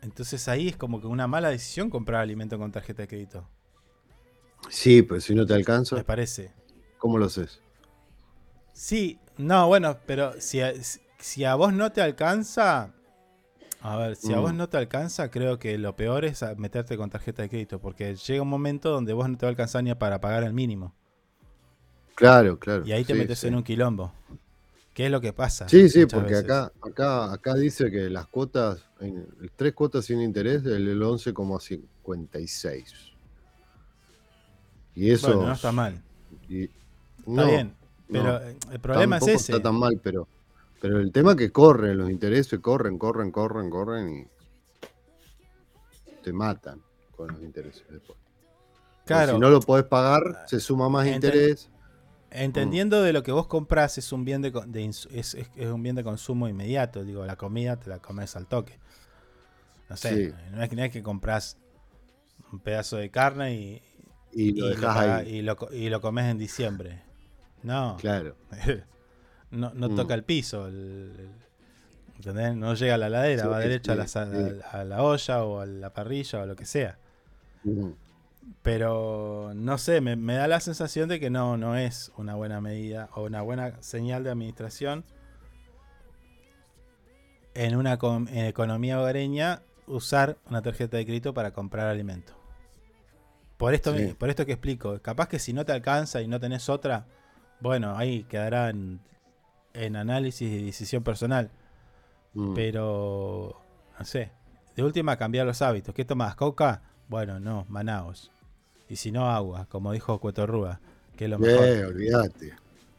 [0.02, 3.50] Entonces ahí es como que una mala decisión comprar alimento con tarjeta de crédito.
[4.70, 6.52] Sí, pero si no te alcanza, Me parece.
[6.98, 7.64] ¿cómo lo haces?
[8.74, 10.74] Sí, no, bueno, pero si a,
[11.20, 12.94] si a vos no te alcanza,
[13.82, 14.42] a ver, si a Mm.
[14.42, 18.16] vos no te alcanza, creo que lo peor es meterte con tarjeta de crédito, porque
[18.16, 20.96] llega un momento donde vos no te va a alcanzar ni para pagar el mínimo.
[22.16, 22.86] Claro, claro.
[22.86, 23.48] Y ahí te sí, metes sí.
[23.48, 24.14] en un quilombo.
[25.00, 25.70] ¿Qué es lo que pasa?
[25.70, 26.44] Sí, sí, porque veces?
[26.44, 28.84] acá, acá, acá dice que las cuotas,
[29.56, 33.14] tres cuotas sin interés, el, el 11,56.
[34.96, 35.28] Y eso.
[35.28, 36.04] Bueno, no está mal.
[36.50, 36.74] y- Está
[37.28, 37.74] no, bien.
[38.12, 38.40] Pero no,
[38.74, 39.54] el problema es ese.
[39.54, 40.28] está tan mal, pero,
[40.82, 44.28] pero el tema es que corren, los intereses corren, corren, corren, corren y
[46.26, 46.82] te matan
[47.16, 48.18] con los intereses después.
[48.20, 49.32] Porque Claro.
[49.36, 51.70] Si no lo podés pagar, se suma más Enten- interés.
[52.32, 55.82] Entendiendo de lo que vos compras es un bien de, de es, es- es un
[55.84, 57.04] bien de consumo inmediato.
[57.04, 58.78] Digo, la comida te la comes al toque.
[59.90, 60.34] No sé, Sí.
[60.52, 61.58] no, es, que- no es que compras
[62.52, 63.82] un pedazo de carne y,
[64.32, 64.72] Y lo
[65.24, 67.02] y lo co- y lo comes en diciembre.
[67.64, 68.36] No, Claro.
[69.52, 69.96] no, no Mm.
[69.96, 70.68] toca el piso.
[70.68, 71.30] el-
[72.16, 72.56] ¿entendés?
[72.56, 74.20] No llega a la ladera, Sí, va derecho a, la, sí.
[74.20, 77.00] a la olla o a la parrilla o lo que sea.
[77.64, 77.96] Ujú.
[78.62, 82.60] Pero no sé, me, me da la sensación de que no, no es una buena
[82.62, 85.06] medida o una buena señal de administración
[87.54, 92.34] en una en economía hogareña usar una tarjeta de crédito para comprar alimento.
[93.58, 94.16] Por esto, Sí.
[94.18, 97.06] por esto que explico, capaz que si no te alcanza y no tenés otra,
[97.60, 99.02] bueno, ahí quedará en,
[99.74, 101.52] en análisis y decisión personal.
[102.34, 102.54] Mm.
[102.54, 103.62] Pero,
[103.98, 104.32] no sé,
[104.76, 105.94] de última cambiar los hábitos.
[105.94, 106.36] ¿Qué tomás?
[106.36, 106.84] ¿Coca?
[107.10, 108.32] Bueno, no, Manaos.
[108.90, 110.80] Y si no, agua, como dijo Cuetorrúa,
[111.16, 111.66] que es lo mejor.
[111.68, 112.54] Eh, olvídate.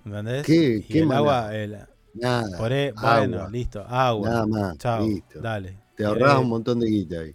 [0.05, 0.47] ¿Entendés?
[0.47, 1.79] ¿Qué- y qué el agua, el-
[2.15, 2.57] Nada.
[2.59, 3.17] por e- agua.
[3.19, 4.29] bueno, listo, agua.
[4.31, 4.79] Nada más.
[4.79, 5.41] Chao, listo.
[5.41, 5.77] dale.
[5.97, 7.35] Te ahorras Eh, un montón de guita ahí.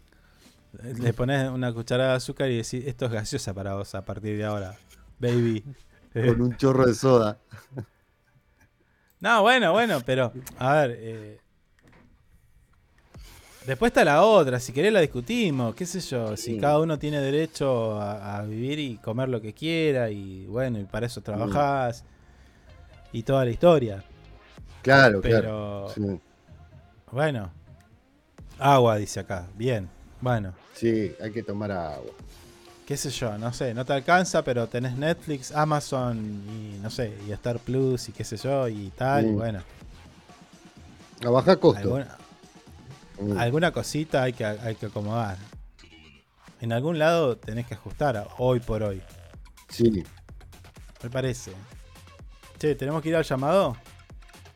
[1.00, 4.38] Le pones una cucharada de azúcar y decís, esto es gaseosa para vos a partir
[4.38, 4.78] de ahora,
[5.20, 5.64] baby.
[6.14, 7.38] Con un chorro de soda.
[9.20, 10.98] No, bueno, bueno, pero a ver.
[11.00, 11.40] eh,
[13.66, 17.20] después está la otra, si querés la discutimos, qué sé yo, si cada uno tiene
[17.20, 22.04] derecho a, a vivir y comer lo que quiera y bueno, y para eso trabajás
[23.12, 24.04] y toda la historia.
[24.82, 25.90] Claro, Pero claro.
[25.96, 26.20] Sí,
[27.12, 27.52] bueno,
[28.60, 29.90] agua dice acá, bien,
[30.22, 32.12] bueno, sí, hay que tomar agua.
[32.86, 36.18] qué sé yo, no sé, no te alcanza, pero tenés Netflix, Amazon
[36.50, 39.36] y no sé, y Star Plus y qué sé yo y tal, y Mm.
[39.36, 39.60] bueno.
[41.26, 41.80] A bajar costo.
[41.80, 42.18] Alguna,
[43.20, 43.38] Mm.
[43.38, 45.38] alguna cosita hay que, hay que acomodar.
[46.62, 49.02] En algún lado tenés que ajustar hoy por hoy,
[49.70, 50.04] Sí,
[51.04, 51.52] me parece.
[52.58, 53.76] Che, ¿tenemos que ir al llamado?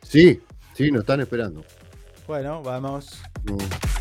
[0.02, 0.40] sí,
[0.74, 1.62] sí, nos están esperando.
[2.26, 3.20] Bueno, vamos.
[3.44, 3.99] Mm.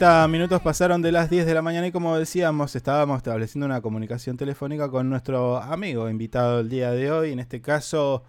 [0.00, 3.82] 30 minutos pasaron de las 10 de la mañana y como decíamos, estábamos estableciendo una
[3.82, 7.32] comunicación telefónica con nuestro amigo invitado el día de hoy.
[7.32, 8.24] En este caso,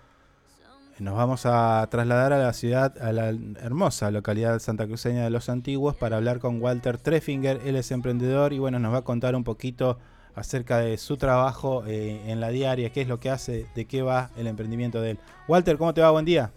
[0.99, 3.29] nos vamos a trasladar a la ciudad, a la
[3.61, 7.61] hermosa localidad santacruceña de Los Antiguos para hablar con Walter Treffinger.
[7.63, 9.97] Él es emprendedor y bueno, nos va a contar un poquito
[10.35, 14.01] acerca de su trabajo eh, en la diaria, qué es lo que hace, de qué
[14.01, 15.19] va el emprendimiento de él.
[15.47, 16.11] Walter, ¿cómo te va?
[16.11, 16.51] Buen día.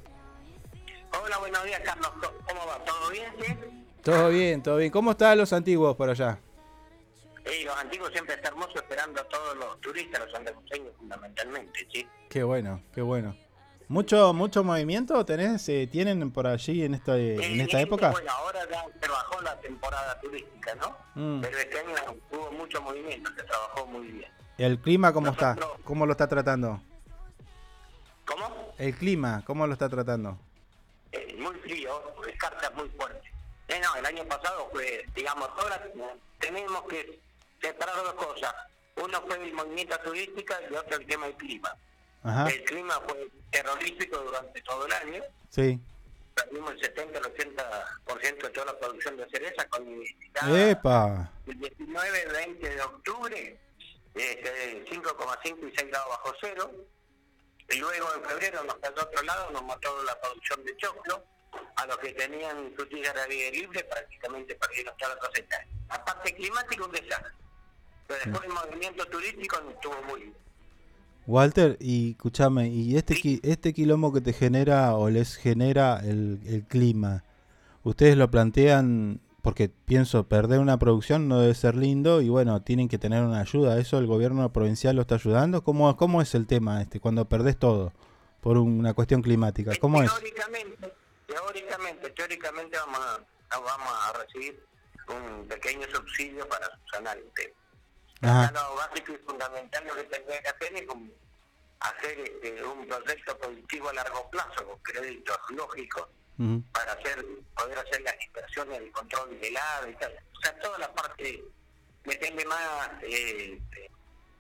[1.22, 2.10] Hola, buenos días, Carlos.
[2.20, 2.84] ¿Cómo va?
[2.84, 3.30] ¿Todo bien?
[3.40, 3.73] Sí?
[4.04, 4.90] Todo bien, todo bien.
[4.90, 6.38] ¿Cómo están los antiguos por allá?
[7.50, 12.06] Y los antiguos siempre está hermoso esperando a todos los turistas, los andaluceños fundamentalmente, ¿sí?
[12.28, 13.34] Qué bueno, qué bueno.
[13.88, 18.10] ¿Mucho mucho movimiento tenés, eh, tienen por allí en esta, en esta época?
[18.10, 20.96] Bueno, ahora ya se bajó la temporada turística, ¿no?
[21.14, 21.40] Mm.
[21.40, 21.94] Pero este año
[22.30, 24.30] hubo mucho movimiento, se trabajó muy bien.
[24.58, 25.56] ¿El clima cómo está?
[25.82, 26.82] ¿Cómo lo está tratando?
[28.26, 28.74] ¿Cómo?
[28.78, 30.38] ¿El clima cómo lo está tratando?
[31.12, 33.33] Eh, muy frío, descargas muy fuertes.
[33.74, 35.82] Eh, no, el año pasado fue, digamos, ahora
[36.38, 37.18] tenemos que
[37.60, 38.54] separar dos cosas.
[38.96, 41.76] Uno fue el movimiento turístico y otro el tema del clima.
[42.22, 42.48] Ajá.
[42.48, 45.22] El clima fue terrorífico durante todo el año.
[45.50, 45.80] Sí.
[46.34, 49.84] Perdimos el 70 al 80% de toda la producción de cereza con
[50.56, 51.30] ¡Epa!
[51.46, 53.60] el 19 20 de octubre,
[54.14, 56.70] este, 5,5 y 6 grados bajo cero.
[57.70, 61.24] Y luego en febrero nos pasó a otro lado, nos mató la producción de choclo.
[61.76, 65.56] A los que tenían su tierra libre prácticamente perdieron toda la cosecha.
[65.88, 67.32] La parte climática un desastre.
[68.06, 70.34] Pero después el movimiento turístico no estuvo muy bien.
[71.26, 76.40] Walter, y escúchame, ¿y este, qui- este quilombo que te genera o les genera el,
[76.46, 77.24] el clima?
[77.82, 79.20] ¿Ustedes lo plantean?
[79.40, 83.40] Porque pienso, perder una producción no debe ser lindo y bueno, tienen que tener una
[83.40, 83.78] ayuda.
[83.78, 85.62] ¿Eso el gobierno provincial lo está ayudando?
[85.64, 87.92] ¿Cómo, cómo es el tema este cuando perdés todo
[88.40, 89.72] por una cuestión climática?
[89.80, 90.10] ¿Cómo es?
[90.10, 90.92] Teóricamente,
[91.26, 94.64] teóricamente, teóricamente vamos a, vamos a recibir
[95.08, 97.54] un pequeño subsidio para subsanar el tema.
[98.22, 101.10] Acá lo básico y fundamental lo que tendría que hacer es como
[101.80, 106.08] hacer este, un proyecto productivo a largo plazo con créditos lógicos
[106.72, 107.24] para hacer
[107.54, 110.12] poder hacer las inversiones del control del helado y tal.
[110.36, 111.44] O sea, toda la parte
[112.04, 113.60] meterle más eh,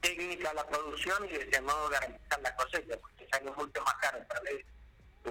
[0.00, 3.94] técnica a la producción y de ese modo garantizar la cosecha, porque sale mucho más
[3.96, 4.64] caro perder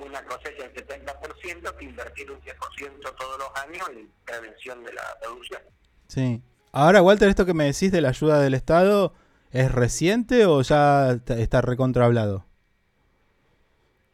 [0.02, 5.18] una cosecha del 70% que invertir un 10% todos los años en prevención de la
[5.22, 5.62] producción.
[6.08, 6.42] Sí.
[6.72, 9.14] Ahora, Walter, esto que me decís de la ayuda del Estado,
[9.52, 12.44] ¿Es reciente o ya está, está recontra hablado?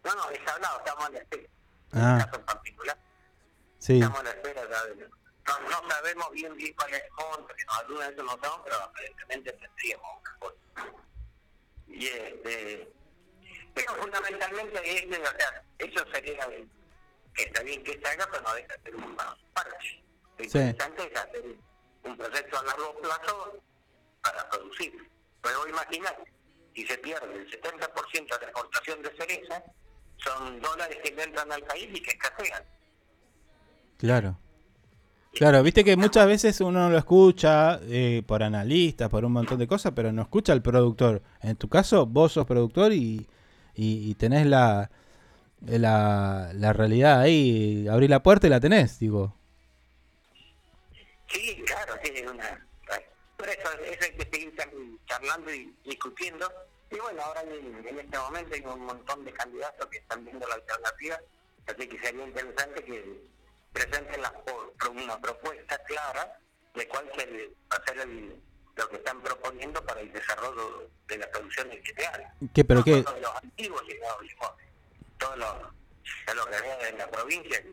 [0.03, 1.49] No, no, es hablado, estamos en la espera.
[1.93, 1.97] Ah.
[1.99, 2.97] En el caso en particular,
[3.77, 4.61] Sí, estamos en la espera.
[4.69, 8.17] ya de- no, no sabemos bien bien cuál es el monto, que no, alguna vez
[8.17, 10.57] no sabemos, pero aparentemente tendríamos una cosa.
[11.87, 12.93] Y este,
[13.73, 16.69] pero fundamentalmente es o sea, eso sería el-
[17.33, 19.15] que está bien que se haga, pero no deja de ser un
[19.53, 20.03] parche.
[20.37, 20.57] Lo Sí.
[20.57, 21.43] interesante es hacer
[22.03, 23.61] un proyecto a largo plazo
[24.21, 24.93] para producir.
[25.41, 26.23] Pero imagínate,
[26.75, 29.63] si se pierde el 70% de la exportación de cereza,
[30.17, 32.63] son dólares que no entran al país y que escasean.
[33.97, 34.37] claro.
[35.31, 39.67] Claro, viste que muchas veces uno lo escucha eh, por analistas, por un montón de
[39.67, 41.21] cosas, pero no escucha al productor.
[41.41, 43.27] En tu caso, vos sos productor y,
[43.79, 44.89] y, y tenés la,
[45.61, 47.87] la, realidad ahí.
[47.87, 49.33] Abrir la puerta y la tenés, digo.
[51.27, 52.65] Sí, claro, sí, es una...
[53.37, 54.71] Por eso, eso hay que seguir char-
[55.05, 56.51] charlando y discutiendo.
[56.91, 60.55] Y bueno, ahora en, este momento hay un montón de candidatos que están viendo la
[60.55, 61.19] alternativa,
[61.67, 63.21] así que sería interesante que
[63.71, 64.33] presenten las,
[64.91, 66.37] una propuesta clara
[66.75, 68.41] de cuál va a ser el-
[68.79, 72.33] lo que están proponiendo para el desarrollo de la producción integral.
[72.53, 72.91] ¿Qué, pero no qué?
[72.95, 73.83] de los antiguos,
[75.17, 75.53] todos los,
[76.27, 76.47] de los
[76.89, 77.63] en la provincia.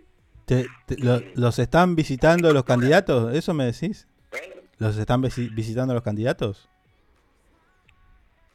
[0.44, 3.34] Te- te- lo- ¿Los están visitando los candidatos?
[3.34, 4.06] ¿Eso me decís?
[4.32, 4.64] ¿eh?
[4.78, 6.68] ¿Los están visi- visitando los candidatos?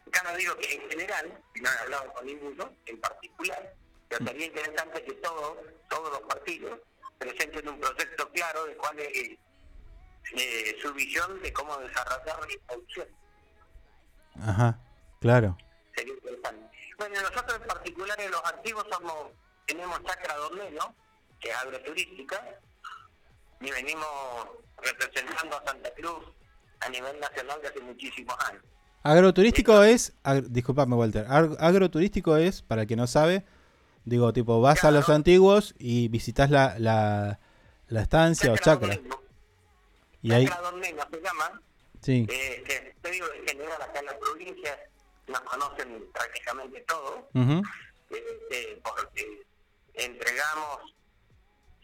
[0.07, 3.73] Acá no digo que en general, no he hablado con ninguno en particular,
[4.09, 5.57] pero sería interesante que todos,
[5.89, 6.79] todos los partidos
[7.17, 9.37] presenten un proyecto claro de cuál es
[10.37, 13.07] eh, su visión de cómo desarrollar la producción.
[14.41, 14.79] Ajá,
[15.19, 15.57] claro.
[15.95, 16.69] Sería interesante.
[16.97, 19.15] Bueno, nosotros en particular en los antiguos somos,
[19.65, 20.95] tenemos Chacra Dornelo,
[21.39, 22.59] que es agroturística,
[23.59, 24.05] y venimos
[24.81, 26.25] representando a Santa Cruz
[26.79, 28.63] a nivel nacional desde hace muchísimos años.
[29.03, 33.45] Agroturístico es, ag- disculpame Walter, Ag- agroturístico es, para el que no sabe,
[34.05, 37.39] digo, tipo, vas a los antiguos y visitas la, la,
[37.87, 38.99] la estancia o chacra.
[40.21, 41.61] Y ahí, Dornelo se llama,
[42.01, 44.79] sí, eh, que te digo, en general acá en la provincia
[45.27, 47.61] nos conocen prácticamente todos, ujú,
[48.09, 49.43] este, porque
[49.93, 50.95] entregamos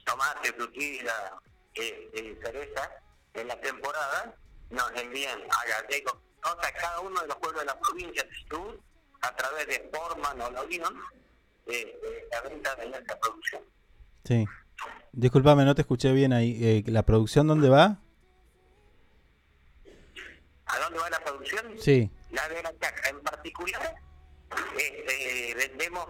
[0.05, 1.33] tomate, frutilla,
[1.75, 2.91] eh, cereza
[3.33, 4.35] en la temporada,
[4.69, 8.29] nos envían a gallegos, o sea, cada uno de los pueblos de la provincia de
[8.49, 8.79] sur,
[9.21, 10.93] a través de Forman o la Unión,
[11.67, 13.61] eh, eh, la venta de nuestra producción.
[14.23, 14.45] sí.
[15.11, 16.55] Disculpame, no te escuché bien ahí.
[16.63, 17.97] Eh, ¿La producción dónde va?
[20.67, 21.75] ¿A dónde va la producción?
[21.79, 22.09] Sí.
[22.31, 23.95] La de la chacra en particular,
[24.77, 26.07] este, vendemos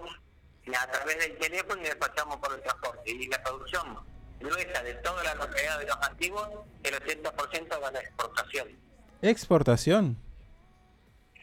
[0.79, 3.11] a través del teléfono y despachamos por el transporte.
[3.11, 3.99] Y la producción
[4.39, 6.49] gruesa de toda la localidad de los antiguos,
[6.83, 8.67] el 80% va a la exportación.
[9.21, 10.17] Exportación.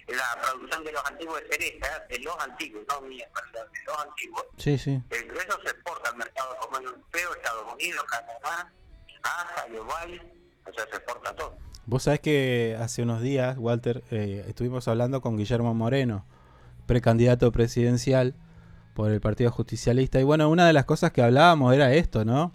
[0.07, 3.99] La producción de los antiguos de cereza, de los antiguos, no mía, perdón, de los
[3.99, 5.03] antiguos, Sí, sí.
[5.11, 8.71] el grueso se exporta al mercado como europeo, Estados Unidos, Canadá,
[9.23, 10.21] Asia, Uruguay,
[10.67, 11.57] o sea, se exporta todo.
[11.87, 16.25] Vos sabés que hace unos días, Walter, eh, estuvimos hablando con Guillermo Moreno,
[16.87, 18.35] precandidato presidencial
[18.95, 20.19] por el Partido Justicialista.
[20.21, 22.53] Y bueno, una de las cosas que hablábamos era esto, ¿no?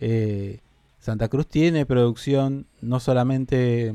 [0.00, 0.60] Eh,
[0.98, 3.94] Santa Cruz tiene producción no solamente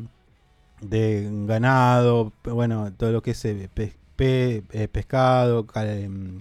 [0.81, 6.39] de ganado, bueno, todo lo que es eh, pe- pe- pescado, em,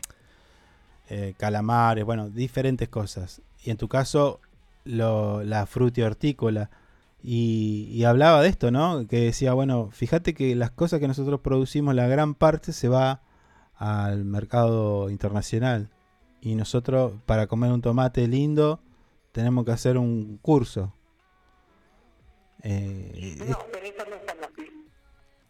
[1.36, 3.42] calamares, bueno, diferentes cosas.
[3.64, 4.40] Y en tu caso,
[4.84, 6.70] lo, la fruta hortícola.
[7.22, 9.06] Y, y hablaba de esto, ¿no?
[9.06, 13.22] Que decía, bueno, fíjate que las cosas que nosotros producimos, la gran parte se va
[13.74, 15.90] al mercado internacional.
[16.40, 18.80] Y nosotros, para comer un tomate lindo,
[19.32, 20.94] tenemos que hacer un curso.
[22.62, 24.70] Eh, No, pero eso no es tan así.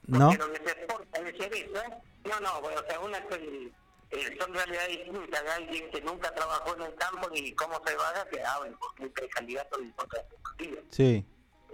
[0.07, 0.31] ¿No?
[0.31, 1.83] Porque que se exporta cereza,
[2.25, 3.73] no, no, bueno, o sea, una el-
[4.11, 8.09] eh, son realidades distintas alguien que nunca trabajó en el campo ni cómo se va
[8.21, 10.85] a que hablen, porque un precandidato de otras perspectivas.
[10.91, 11.25] Sí.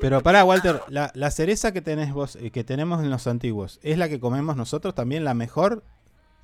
[0.01, 3.81] Pero pará, Walter, la, la cereza que tenés vos, eh, que tenemos en los antiguos,
[3.82, 5.82] ¿es la que comemos nosotros también la mejor?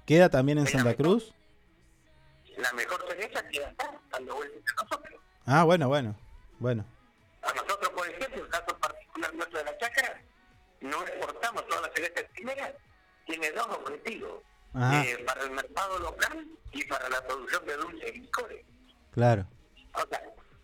[0.07, 1.35] ¿Queda también en Santa Cruz?
[2.57, 5.21] La mejor cereza queda acá, dando vueltas a nosotros.
[5.47, 6.17] Ah, bueno, bueno.
[6.59, 6.85] Bueno.
[7.43, 10.23] A nosotros, por ejemplo, el caso particular nuestro de la chacra,
[10.81, 12.73] no exportamos toda la cereza primera,
[13.27, 14.43] tiene dos objetivos,
[14.75, 18.65] eh, para el mercado local y para la producción de dulces y licores.
[19.13, 19.47] Claro.
[19.95, 20.23] O sea,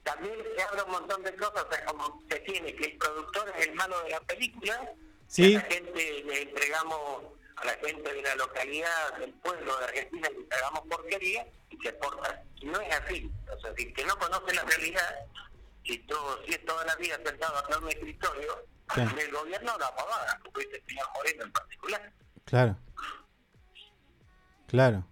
[0.08, 3.52] también se habla un montón de cosas, o sea, como se tiene que el productor
[3.58, 4.90] es el malo de la película,
[5.26, 5.54] Sí.
[5.54, 7.22] a la gente le entregamos,
[7.56, 11.88] a la gente de la localidad, del pueblo de Argentina, le entregamos porquería y se
[11.90, 12.42] exporta.
[12.56, 13.30] Y no es así.
[13.54, 15.14] O sea, si el que no conoce la realidad,
[15.84, 18.64] si, todo, si es toda la vida sentado atrás de un escritorio,
[18.94, 19.02] Sí.
[19.16, 22.12] del gobierno la pavada, como dice el señor Moreno en particular.
[22.46, 22.76] Claro.
[24.66, 25.04] Claro.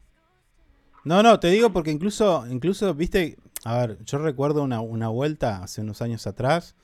[1.04, 3.36] No, no, te digo porque incluso, incluso, viste,
[3.66, 6.76] a ver, yo recuerdo una, una vuelta hace unos años atrás,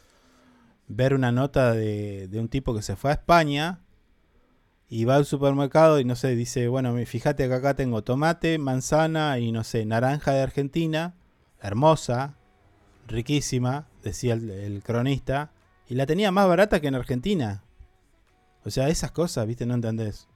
[0.88, 3.78] ver una nota de, de un tipo que se fue a España
[4.88, 9.38] y va al supermercado y no sé, dice, bueno, fíjate que acá tengo tomate, manzana
[9.38, 11.14] y no sé, naranja de Argentina,
[11.60, 12.34] hermosa,
[13.06, 15.52] riquísima, decía el, cronista,
[15.88, 17.62] y la tenía más barata que en Argentina.
[18.64, 20.26] O sea, esas cosas, viste, no entendés.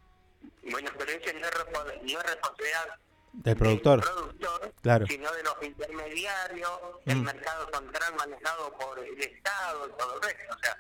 [0.71, 3.06] Bueno, pero ese no es, no es responsabilidad
[3.37, 4.01] Del productor.
[4.01, 5.07] del productor, Claro.
[5.07, 6.71] sino de los intermediarios,
[7.07, 7.23] el Mm.
[7.25, 10.55] mercado central manejado por el Estado y todo el resto.
[10.55, 10.77] O sea,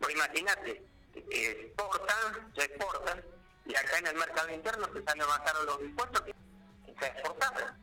[0.00, 0.82] vos imaginate,
[1.14, 3.22] eh, exportan, se exportan,
[3.66, 6.34] y acá en el mercado interno se sale más caro los impuestos que
[6.98, 7.78] se exportaban.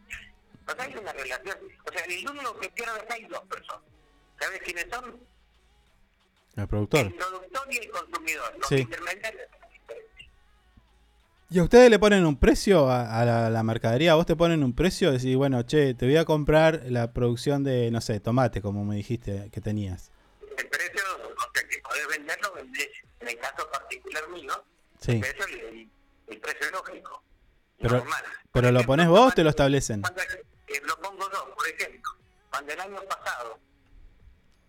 [0.67, 1.57] O sea, hay una relación.
[1.87, 3.83] O sea, el único que pierde hay dos personas.
[4.39, 5.19] ¿Sabes quiénes son?
[6.55, 6.99] El productor.
[7.01, 8.57] El productor y el consumidor.
[8.57, 8.75] Los Sí.
[8.77, 9.47] intermediarios.
[11.51, 14.13] ¿Y a ustedes le ponen un precio a, a la, la mercadería?
[14.13, 15.11] ¿Vos te ponen un precio?
[15.11, 18.95] Decís, bueno, che, te voy a comprar la producción de, no sé, tomate, como me
[18.95, 20.11] dijiste que tenías.
[20.57, 22.89] el precio, o sea, que podés venderlo, vendés,
[23.21, 24.53] en el caso particular mío,
[24.99, 25.13] Sí.
[25.13, 25.89] el precio, el,
[26.27, 27.23] el precio lógico,
[27.79, 28.23] Pero, normal.
[28.51, 30.01] pero lo pones vos o te lo establecen.
[30.01, 32.11] Cuando, eh, lo pongo yo, por ejemplo,
[32.51, 33.57] cuando el año pasado,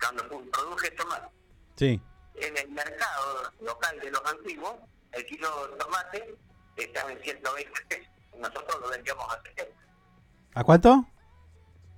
[0.01, 1.27] cuando produje tomate,
[1.77, 2.01] Sí.
[2.37, 4.77] en el mercado local de los antiguos,
[5.13, 6.35] el kilo de tomate
[6.77, 8.07] estaba en 120 pesos.
[8.39, 9.73] Nosotros lo vendíamos a 70.
[10.55, 11.05] ¿A cuánto?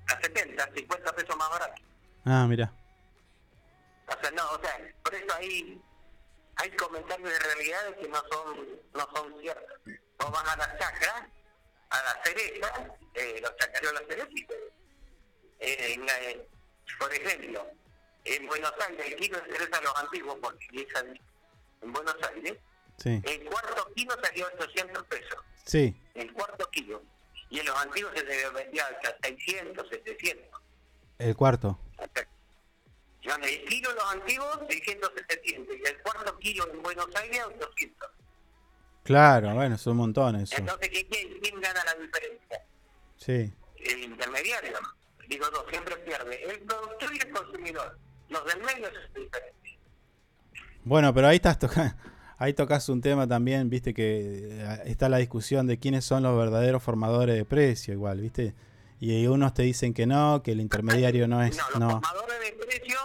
[0.08, 1.82] A 70, 50 pesos más barato.
[2.24, 2.72] Ah, mira.
[4.08, 5.80] O sea, no, o sea, por eso hay,
[6.56, 9.78] hay comentarios de realidades que no son, no son ciertos.
[10.18, 11.28] Vos vas a la chacra,
[11.90, 14.54] a la cereza, eh, los chacareos de la cereza,
[15.60, 16.48] eh, en la- eh,
[16.98, 17.66] por ejemplo,
[18.24, 20.66] en Buenos Aires, el kilo de cereza de los antiguos, porque
[21.82, 22.56] en Buenos Aires,
[22.98, 23.20] Sí.
[23.24, 25.96] el cuarto kilo salió 800 pesos, Sí.
[26.14, 27.02] el cuarto kilo.
[27.50, 30.60] Y en los antiguos se vendía hasta 600, 700.
[31.18, 31.78] El cuarto.
[33.22, 35.76] Yo el kilo en los antiguos, 600, 700.
[35.76, 38.10] Y el cuarto kilo en Buenos Aires, 800.
[39.04, 39.96] Claro, bueno, son
[40.42, 40.56] eso.
[40.56, 42.64] Entonces, ¿qué- ¿quién, quién gana la diferencia?
[43.16, 43.52] Sí.
[43.84, 44.78] El intermediario.
[45.28, 46.42] Digo, no, siempre pierde.
[46.44, 47.98] El productor y el consumidor.
[48.28, 49.78] Los del medio es diferente.
[50.84, 51.94] Bueno, pero ahí estás tocando.
[52.42, 56.36] Ahí tocas un tema también, viste que eh, está la discusión de quiénes son los
[56.36, 58.52] verdaderos formadores de precio, igual, viste.
[58.98, 61.56] Y unos te dicen que no, que el intermediario no es.
[61.56, 61.90] No, los No.
[62.00, 63.00] formadores de precios,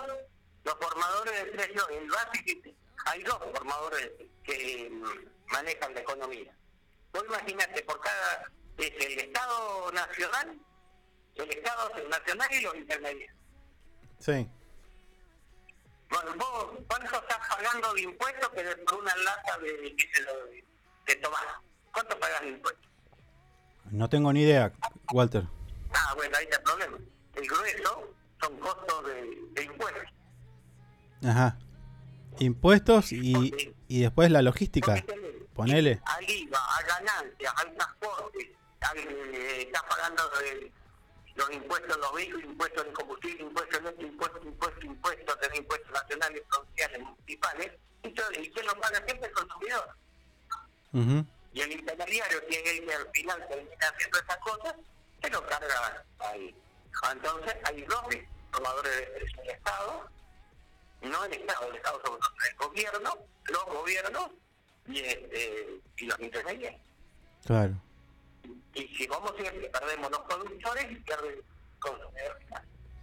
[0.63, 2.69] los formadores de precios, el básico,
[3.05, 4.09] hay dos formadores
[4.43, 6.51] que mm, manejan la economía.
[7.13, 10.57] Vos imaginate, por cada, es el Estado Nacional,
[11.35, 13.35] el Estado Nacional y los intermediarios.
[14.17, 14.47] Sí.
[16.09, 20.63] Bueno, vos, ¿cuánto estás pagando de impuestos que de- por una lata de, de,
[21.05, 21.47] de tomate?
[21.91, 22.85] ¿Cuánto pagas de impuestos?
[23.91, 24.71] No tengo ni idea,
[25.13, 25.43] Walter.
[25.93, 26.97] Ah, bueno, ahí está el problema.
[27.35, 30.03] El grueso son costos de, de impuestos.
[31.25, 31.57] Ajá.
[32.39, 35.03] Impuestos y, y después la logística.
[35.53, 36.01] Ponele.
[36.05, 40.71] Al IVA, a ganancias, al transporte, al, eh, estás pagando eh,
[41.37, 45.91] los impuestos los vehículos, impuestos de combustible, impuestos de esto, impuestos, impuestos, impuestos, tenés impuestos
[45.91, 47.71] nacionales, provinciales, municipales.
[48.03, 49.27] Y, todo- ¿Y quién lo paga siempre?
[49.27, 49.95] El consumidor.
[51.53, 54.75] Y el intermediario, que es el que al final termina haciendo esas cosas,
[55.21, 56.55] se lo carga ahí.
[57.11, 58.03] Entonces, hay dos
[58.51, 60.09] tomadores de presión el Estado,
[61.01, 64.29] no el Estado, el Estado sobre todo, el gobierno, los gobiernos
[64.87, 66.81] y, este, y los intermediarios.
[67.45, 67.73] Claro.
[68.77, 71.43] Y si vamos siempre perdemos los productores pierde el
[71.79, 72.37] consumidor.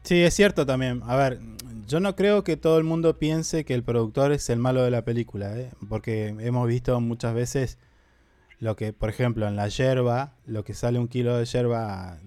[0.04, 1.00] Sí, es cierto también.
[1.04, 1.40] A ver,
[1.86, 4.90] yo no creo que todo el mundo piense que el productor es el malo de
[4.90, 5.70] la película, ¿eh?
[5.88, 7.78] porque hemos visto muchas veces
[8.60, 12.18] lo que, por ejemplo, en la yerba, lo que sale un kilo de yerba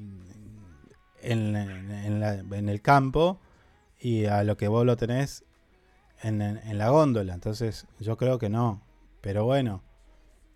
[1.22, 3.40] en, la- en el campo
[3.99, 5.44] y a lo que vos lo tenés
[6.24, 7.34] en, en- en la góndola.
[7.34, 8.82] Entonces, yo creo que no.
[9.22, 9.84] Pero bueno,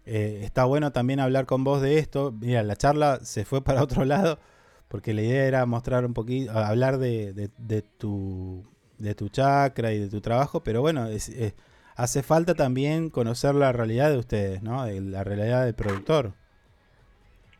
[0.06, 2.32] eh, está bueno también hablar con vos de esto.
[2.32, 4.40] Mira, la charla se fue para otro lado
[4.88, 8.65] porque la idea era mostrar un poquito, hablar de, de- de tu
[8.98, 11.53] de tu chakra y de tu trabajo, pero bueno, es- es-
[11.95, 14.86] hace falta también conocer la realidad de ustedes, ¿no?
[14.86, 16.34] La realidad del productor.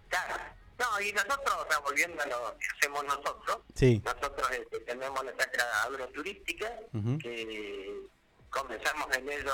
[0.10, 0.36] Claro.
[0.80, 4.02] No, y nosotros, o sea, volviendo a lo que hacemos nosotros, Sí.
[4.04, 7.18] nosotros este, tenemos la chacra agroturística, Ujú.
[7.20, 8.02] que
[8.50, 9.54] comenzamos en ello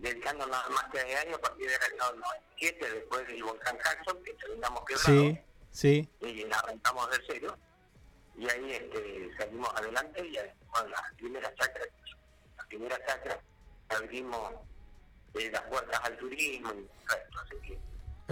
[0.00, 4.22] dedicándonos nada más que de año a partir del año 97, después del volcán Jackson,
[4.24, 5.38] que terminamos quebrados,
[5.72, 7.58] Sí, sí, y arrancamos de cero,
[8.36, 10.36] y ahí este, salimos adelante y
[10.70, 11.84] bueno, la primera chacra,
[12.56, 13.38] la primera chacra
[13.90, 14.52] abrimos
[15.34, 16.72] eh, las puertas al turismo.
[16.72, 17.78] Y, así que,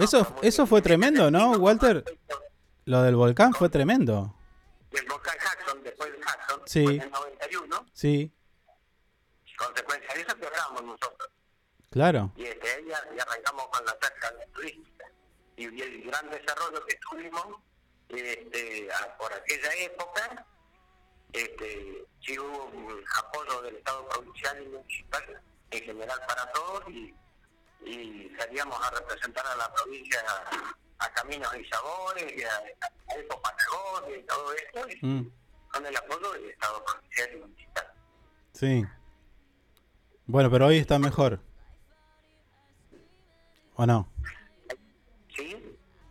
[0.03, 2.03] Eso, eso fue tremendo, ¿no, Walter?
[2.85, 4.35] Lo del volcán fue tremendo.
[4.91, 6.83] el volcán Jackson, después del Jackson, Sí.
[6.85, 8.33] en el 91, Sí,
[9.57, 11.29] consecuencia de eso quebramos nosotros.
[11.89, 12.31] Claro.
[12.35, 12.55] y ahí
[12.87, 15.05] ya, ya arrancamos con la tasca turística.
[15.57, 17.45] Y, y el gran desarrollo que tuvimos
[18.09, 20.45] este, a- por aquella época,
[21.33, 25.41] este, sí hubo un apoyo del Estado provincial y municipal
[25.71, 27.13] en general para todos y,
[27.85, 33.15] y salíamos a representar a la provincia a, a Caminos y Sabores, y a, a
[33.19, 35.31] Eco Patagonia y todo esto, y Mm,
[35.71, 37.93] con el apoyo del Estado provincial y municipal.
[38.53, 38.85] sí.
[40.25, 41.39] Bueno, pero hoy está mejor.
[43.79, 44.09] ¿O no?
[45.33, 45.55] ¿Sí?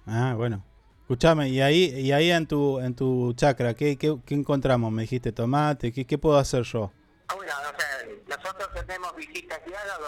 [0.07, 0.65] Ah, bueno.
[1.03, 4.91] Escuchame, y ahí, y ahí en tu, en tu chacra, ¿qué, qué, qué encontramos?
[4.91, 6.91] Me dijiste tomate, ¿qué, qué puedo hacer yo?
[7.29, 9.99] Ah, Bueno, o sea, nosotros tenemos visitas guiadas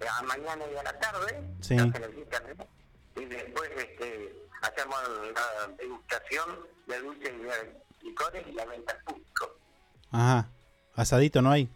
[0.00, 1.74] a la mañana y a la tarde, Sí.
[1.74, 4.96] y después este, hacemos
[5.34, 6.44] la degustación
[6.86, 7.32] de dulces
[8.00, 9.58] y licores y la venta al público.
[10.10, 10.48] Ajá.
[10.94, 11.68] Asadito no hay.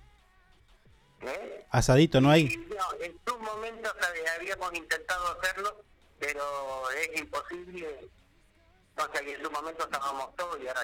[1.23, 1.67] ¿Eh?
[1.71, 2.57] Asadito no hay.
[2.57, 3.93] No, en su momento
[4.37, 5.85] habíamos intentado hacerlo,
[6.19, 8.09] pero es imposible.
[8.97, 10.81] O sea, que en su momento estábamos todos y ahora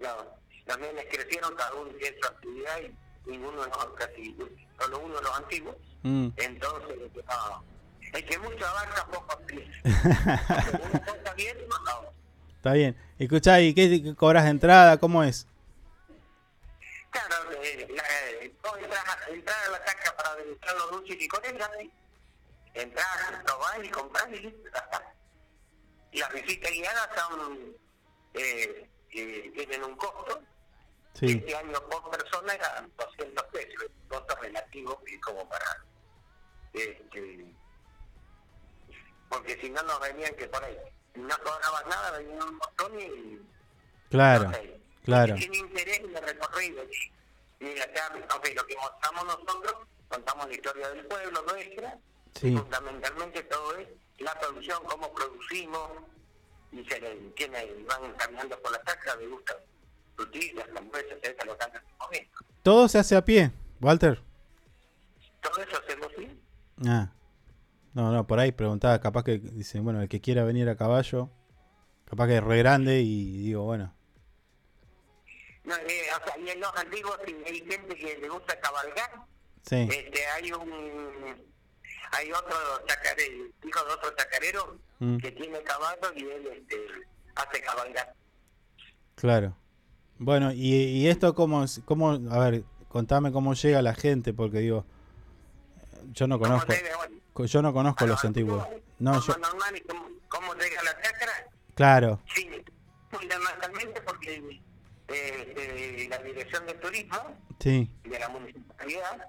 [0.00, 4.36] no, los nenes crecieron, cada uno tiene su actividad y ninguno los casi,
[4.78, 5.76] solo uno de los antiguos.
[6.02, 6.28] Mm.
[6.36, 6.96] Entonces,
[7.26, 7.64] no,
[8.12, 9.38] es que mucho abarca, poco
[11.06, 12.12] cosa bien, no.
[12.56, 12.96] Está bien.
[13.18, 14.98] Escuchá, ¿y qué, qué cobras de entrada?
[14.98, 15.46] ¿Cómo es?
[17.10, 21.16] Claro, eh, la, eh, vos entras, a- entras a la caja para degustar los dulces
[21.16, 21.90] y licores gratis.
[22.74, 24.70] Entras, probás y compras y listo.
[26.12, 27.76] Y las visitas guiadas son,
[28.34, 30.42] eh, eh, tienen un costo.
[31.14, 31.32] Sí.
[31.38, 35.84] Este año por persona era 200 pesos, un costo relativo y como para...
[36.72, 37.52] Este,
[39.28, 40.76] porque si no nos venían que por ahí
[41.14, 43.40] no cobraban nada, venían un montón y
[44.08, 45.36] Claro, no sé, claro.
[45.36, 46.82] sin interés en el recorrido.
[47.60, 49.74] Y acá, ok, lo que mostramos nosotros,
[50.08, 51.98] contamos la historia del pueblo nuestra,
[52.34, 52.56] Sí.
[52.56, 53.88] fundamentalmente todo es
[54.18, 55.90] la producción, cómo producimos,
[56.72, 59.56] y se le, quienes van caminando por la casa, le gustan
[60.16, 62.30] frutillas, hamburguesas, etcétera, lo que andan comiendo.
[62.62, 63.50] Todo se hace a pie,
[63.80, 64.22] Walter.
[65.42, 66.40] Todo eso hacemos así.
[66.86, 67.10] Ah.
[67.92, 71.28] No, no, por ahí preguntaba, capaz que dicen, bueno, el que quiera venir a caballo,
[72.04, 73.92] capaz que es re grande y digo, bueno.
[75.64, 79.10] No, eh, o sea, y en los antiguos, si hay gente que le gusta cabalgar,
[79.62, 79.88] Sí.
[79.90, 81.50] este, hay un
[82.12, 82.56] hay otro
[82.86, 85.18] chacarero, hijo de otro chacarero Mm.
[85.18, 86.76] que tiene caballo y él este,
[87.36, 88.14] hace cabalgar.
[89.14, 89.56] Claro.
[90.18, 94.84] Bueno, y, y esto cómo, cómo, a ver, contame cómo llega la gente, porque digo,
[96.12, 96.72] yo no conozco,
[97.44, 98.66] yo no conozco los antiguos.
[98.98, 99.82] No, yo, normal
[100.28, 101.32] cómo llega la chacra,
[101.74, 102.48] claro, sí,
[103.10, 104.59] fundamentalmente porque
[105.12, 107.18] eh, la dirección de turismo
[107.58, 109.28] sí, de la municipalidad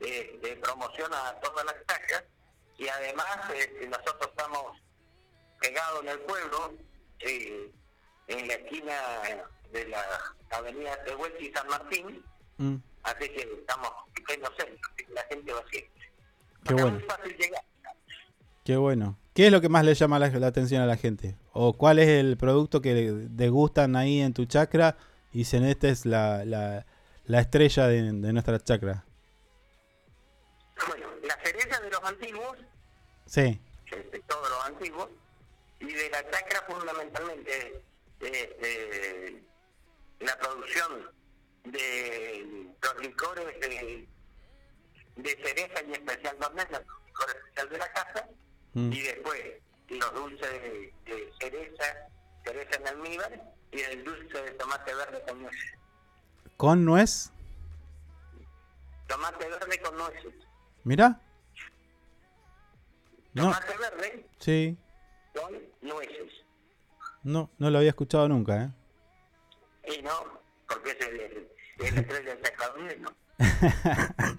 [0.00, 2.24] eh, eh, promociona a todas las chacras
[2.78, 4.76] y además eh, nosotros estamos
[5.60, 6.74] pegados en el pueblo,
[7.20, 7.70] eh,
[8.28, 8.94] en la esquina
[9.72, 10.02] de la
[10.50, 12.24] avenida Tehuelche y San Martín,
[12.56, 13.90] mm, así que estamos
[14.26, 16.12] centro, que la gente va siempre.
[16.64, 17.62] qué bueno, fácil llegar.
[18.64, 19.18] qué bueno.
[19.34, 21.36] ¿Qué es lo que más le llama la, la atención a la gente?
[21.52, 24.96] ¿O cuál es el producto que degustan ahí en tu chacra
[25.32, 26.86] y dicen, esta es la, la,
[27.24, 29.04] la estrella de, de nuestra chacra?
[30.88, 32.56] Bueno, la cereza de los antiguos,
[33.26, 35.08] Sí, de todos los antiguos,
[35.78, 37.82] y de la chacra fundamentalmente
[38.20, 39.42] eh, eh,
[40.20, 41.10] la producción
[41.64, 44.08] de los licores de,
[45.16, 48.28] de cereza y especial Dornés, el licor especial de la casa,
[48.72, 48.92] Mm.
[48.92, 49.40] y después
[49.88, 51.84] los dulces de, de cereza,
[52.44, 55.70] cereza en almíbar, y el dulce de tomate verde con nueces.
[56.56, 57.32] con nuez,
[59.06, 60.34] Tomate verde con nueces.
[60.84, 61.20] mira.
[63.32, 64.76] No, Tomate verde sí,
[65.34, 65.52] con
[65.82, 66.32] nueces.
[67.22, 68.70] no, no lo había escuchado nunca, ¿eh?
[69.98, 70.10] Y no,
[70.68, 71.48] porque es el, el,
[71.86, 72.36] el estrella
[72.98, 73.10] ¿no?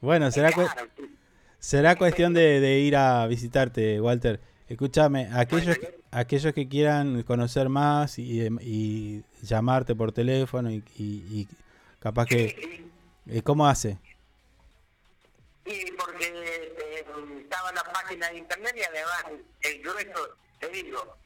[0.00, 1.16] Bueno, será, Claro, sí.
[1.58, 4.40] será cuestión de, de ir a visitarte, Walter.
[4.68, 10.84] Escúchame, aquellos, que- aquellos que quieran conocer más y, em, y llamarte por teléfono y,
[10.96, 11.48] y- y
[12.00, 12.84] capaz que...
[13.26, 13.98] eh, ¿Cómo hace?
[15.64, 17.04] Y porque eh,
[17.42, 19.24] estaba la página de internet y además
[19.62, 20.28] el grueso,
[20.60, 21.16] te digo,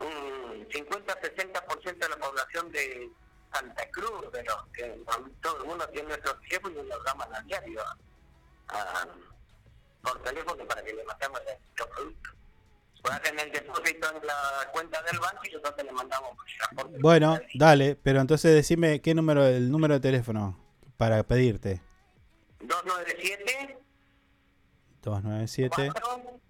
[0.00, 3.10] un 50-60% de la población de
[3.52, 5.00] Santa Cruz, los que
[5.42, 7.80] todo el mundo tiene nuestros tiempos y nos llaman al diario.
[8.68, 9.06] a-
[10.02, 11.40] por teléfono para que le mandemos
[11.78, 12.32] los productos.
[13.22, 16.30] Tener el depósito en la cuenta del banco y nosotros le mandamos.
[17.00, 20.58] Bueno, dale, pero entonces decime qué número, el número de teléfono
[20.96, 21.80] para pedirte.
[22.60, 23.78] 297
[25.02, 26.40] 297 4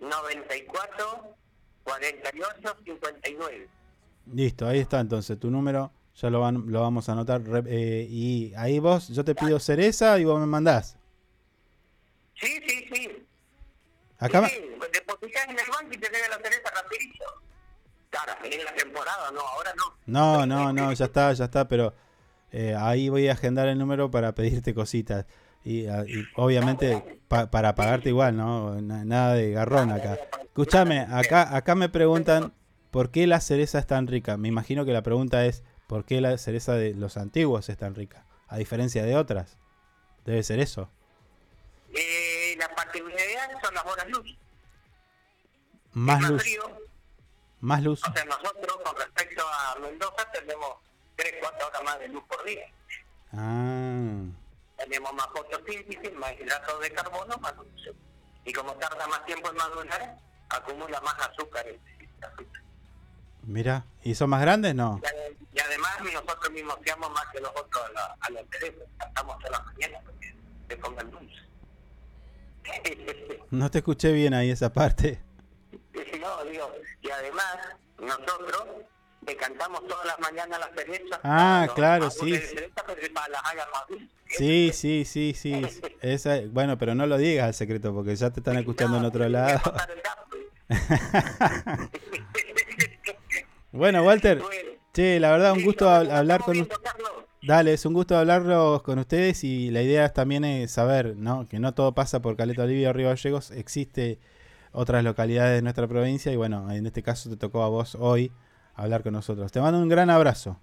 [0.00, 1.36] 94
[1.84, 3.68] 48 59.
[4.32, 5.92] Listo, ahí está entonces tu número.
[6.16, 7.42] Ya lo, van, lo vamos a anotar.
[7.66, 10.96] eh, y ahí vos, yo te pido cereza y vos me mandás.
[12.36, 13.26] Sí, sí, sí.
[14.18, 14.54] Acá Sí,
[15.24, 17.24] en el banco y te llega la cereza rapidito.
[18.10, 19.84] Claro, en la temporada, no, ahora no.
[20.06, 21.94] No, no, no, ya está, ya está, pero
[22.52, 25.26] eh, ahí voy a agendar el número para pedirte cositas.
[25.64, 28.80] Y, ah, y obviamente pa- para pagarte igual, ¿no?
[28.82, 30.18] Na- nada de garrón acá.
[30.42, 32.52] Escúchame, acá, acá me preguntan
[32.90, 34.36] por qué la cereza es tan rica.
[34.36, 37.94] Me imagino que la pregunta es por qué la cereza de los antiguos es tan
[37.94, 39.56] rica, a diferencia de otras.
[40.24, 40.88] Debe ser eso.
[41.94, 44.36] Eh, la particularidad son las horas luz.
[45.94, 46.62] Más más luz, frío.
[47.60, 48.02] más luz.
[48.08, 50.76] O sea, nosotros con respecto a Mendoza tenemos
[51.16, 52.66] 3, 4 horas más de luz por día.
[53.32, 54.24] Ah,
[54.76, 57.66] Tenemos más fotosíntesis, más hidratos de carbono, más luz.
[58.44, 60.18] Y como tarda más tiempo en madurar,
[60.50, 61.64] acumula más azúcar.
[63.44, 64.74] mira, ¿y son más grandes?
[64.74, 65.00] No.
[65.02, 68.84] Y Y además nosotros mismos seamos más que los otros a la, a la cereza.
[68.98, 70.34] Cantamos todas las mañanas porque
[70.68, 71.34] se pongan dulce.
[73.50, 75.20] No te escuché bien ahí esa parte.
[76.24, 76.72] No, digo,
[77.02, 77.56] y además
[78.00, 78.64] nosotros
[79.26, 81.20] le cantamos todas las mañanas las cerezas.
[81.22, 82.64] Ah, claro, árboles sí.
[84.28, 85.62] Sí, sí, sí, sí.
[86.00, 89.28] Esa, bueno, pero no lo digas al secreto porque ya te están escuchando en otro
[89.28, 89.60] lado.
[93.72, 94.40] Bueno, Walter,
[94.92, 96.80] che, la verdad, un gusto hab- hablar con ustedes.
[97.42, 101.46] Dale, es un gusto hablarlo con ustedes y la idea también es saber, ¿no?
[101.48, 104.18] Que no todo pasa por Caleta Olivia o Río Gallegos, existe
[104.74, 108.30] otras localidades de nuestra provincia y bueno, en este caso te tocó a vos hoy
[108.74, 109.50] hablar con nosotros.
[109.52, 110.60] Te mando un gran abrazo.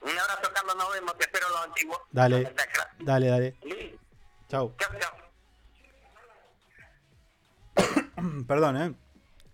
[0.00, 1.98] Un abrazo, Carlos, nos vemos, te espero los antiguos.
[2.12, 2.54] Dale,
[3.00, 3.56] dale, dale.
[3.62, 3.98] Sí.
[4.48, 4.72] Chau.
[4.78, 4.90] Chao,
[7.76, 8.44] chao.
[8.46, 8.94] Perdón, ¿eh?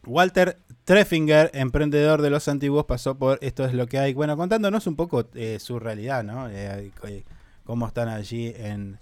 [0.06, 4.12] Walter Treffinger, emprendedor de los antiguos, pasó por Esto es lo que hay.
[4.12, 6.48] Bueno, contándonos un poco eh, su realidad, ¿no?
[6.48, 7.24] Eh, eh,
[7.64, 8.98] cómo están allí en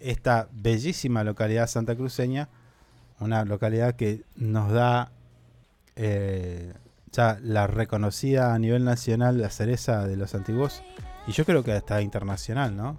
[0.00, 2.48] esta bellísima localidad santacruceña.
[3.20, 5.12] Una localidad que nos da
[5.96, 6.72] eh,
[7.12, 10.82] ya la reconocida a nivel nacional la cereza de los antiguos.
[11.26, 12.96] Y yo creo que hasta internacional, ¿no?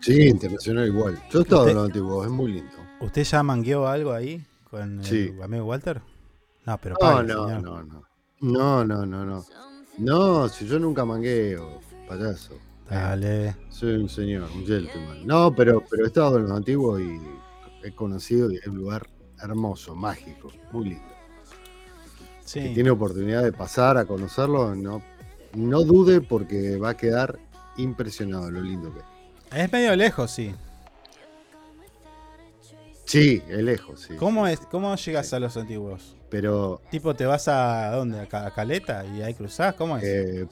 [0.00, 1.18] Sí, internacional igual.
[1.30, 2.72] Yo he estado en los antiguos, es muy lindo.
[3.00, 5.32] ¿Usted ya mangueó algo ahí con Sí.
[5.34, 6.00] el amigo Walter?
[6.64, 7.62] No, pero No, pague, no, señor.
[7.62, 8.02] no, no.
[8.40, 9.44] No, no, no, no.
[9.98, 12.54] No, si yo nunca mangueo, payaso.
[12.88, 13.56] Dale.
[13.68, 15.26] Soy un señor, un gentleman.
[15.26, 17.20] No, pero, pero he estado en los antiguos y
[17.82, 19.06] he conocido y es un lugar
[19.42, 21.14] hermoso, mágico, muy lindo.
[22.44, 22.62] Sí.
[22.62, 25.02] Si tiene oportunidad de pasar a conocerlo, no,
[25.54, 27.38] no dude porque va a quedar
[27.76, 29.64] impresionado lo lindo que es.
[29.64, 30.54] Es medio lejos, sí.
[33.04, 34.16] Sí, es lejos, sí.
[34.16, 34.60] ¿Cómo es?
[34.60, 36.14] ¿Cómo llegas a los antiguos?
[36.28, 38.20] Pero Tipo, ¿te vas a dónde?
[38.20, 39.74] ¿A, Ca- a Caleta y ahí cruzás?
[39.76, 40.04] ¿Cómo es?
[40.04, 40.46] eh,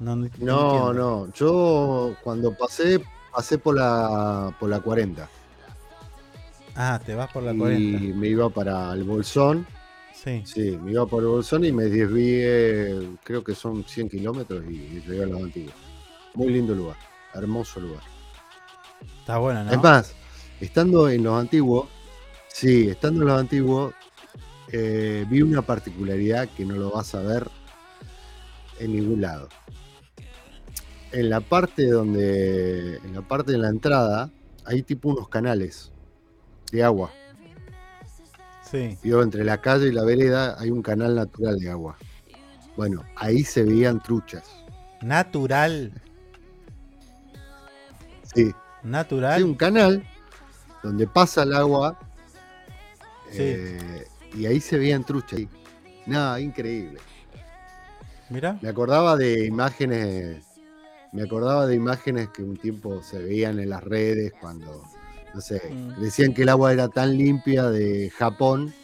[0.00, 1.32] no, no, no, no.
[1.32, 3.00] Yo cuando pasé,
[3.32, 5.28] pasé por la, por la 40.
[6.74, 8.16] Ah, te vas por la y 40.
[8.16, 9.66] me iba para el Bolsón.
[10.14, 10.42] Sí.
[10.44, 15.00] Sí, me iba por el Bolsón y me desvié, creo que son 100 kilómetros y
[15.06, 15.74] llegué a los antiguos.
[16.34, 16.96] Muy lindo lugar,
[17.34, 18.02] hermoso lugar.
[19.20, 19.72] Está bueno, ¿no?
[19.72, 20.14] Es más,
[20.60, 21.88] estando en los antiguos,
[22.48, 23.94] sí, estando en los antiguos,
[24.70, 27.48] eh, vi una particularidad que no lo vas a ver
[28.78, 29.48] en ningún lado.
[31.10, 34.30] En la parte donde, en la parte de la entrada,
[34.64, 35.91] hay tipo unos canales
[36.72, 37.10] de agua.
[38.68, 38.98] Sí.
[39.04, 41.96] Yo entre la calle y la vereda hay un canal natural de agua.
[42.76, 44.44] Bueno, ahí se veían truchas.
[45.02, 45.92] Natural.
[48.34, 48.52] Sí.
[48.82, 49.32] Natural.
[49.34, 50.02] Hay un canal
[50.82, 51.98] donde pasa el agua
[53.30, 53.38] Sí.
[53.40, 55.40] eh, y ahí se veían truchas.
[56.06, 56.98] Nada, increíble.
[58.30, 58.58] Mira.
[58.62, 60.44] Me acordaba de imágenes,
[61.12, 64.82] me acordaba de imágenes que un tiempo se veían en las redes cuando,
[65.34, 66.00] no sé, Mm.
[66.00, 68.74] decían que el agua era tan limpia de Japón,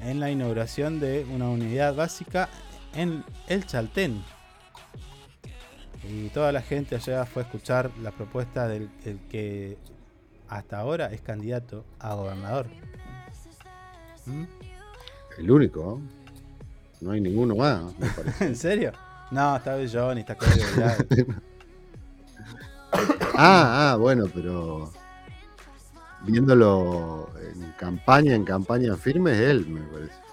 [0.00, 2.48] en la inauguración de una unidad básica
[2.94, 4.22] en el Chaltén.
[6.08, 9.78] Y toda la gente allá fue a escuchar la propuesta del, del que
[10.48, 12.66] hasta ahora es candidato a gobernador.
[14.26, 14.44] ¿Mm?
[15.38, 16.24] El único, ¿no?
[17.00, 18.46] No hay ninguno más, me parece.
[18.46, 18.92] ¿En serio?
[19.30, 20.64] No, está Bellón y está Claudio
[23.34, 24.92] ah, ah, bueno, pero
[26.22, 30.23] viéndolo en campaña, en campaña firme, es él, me parece.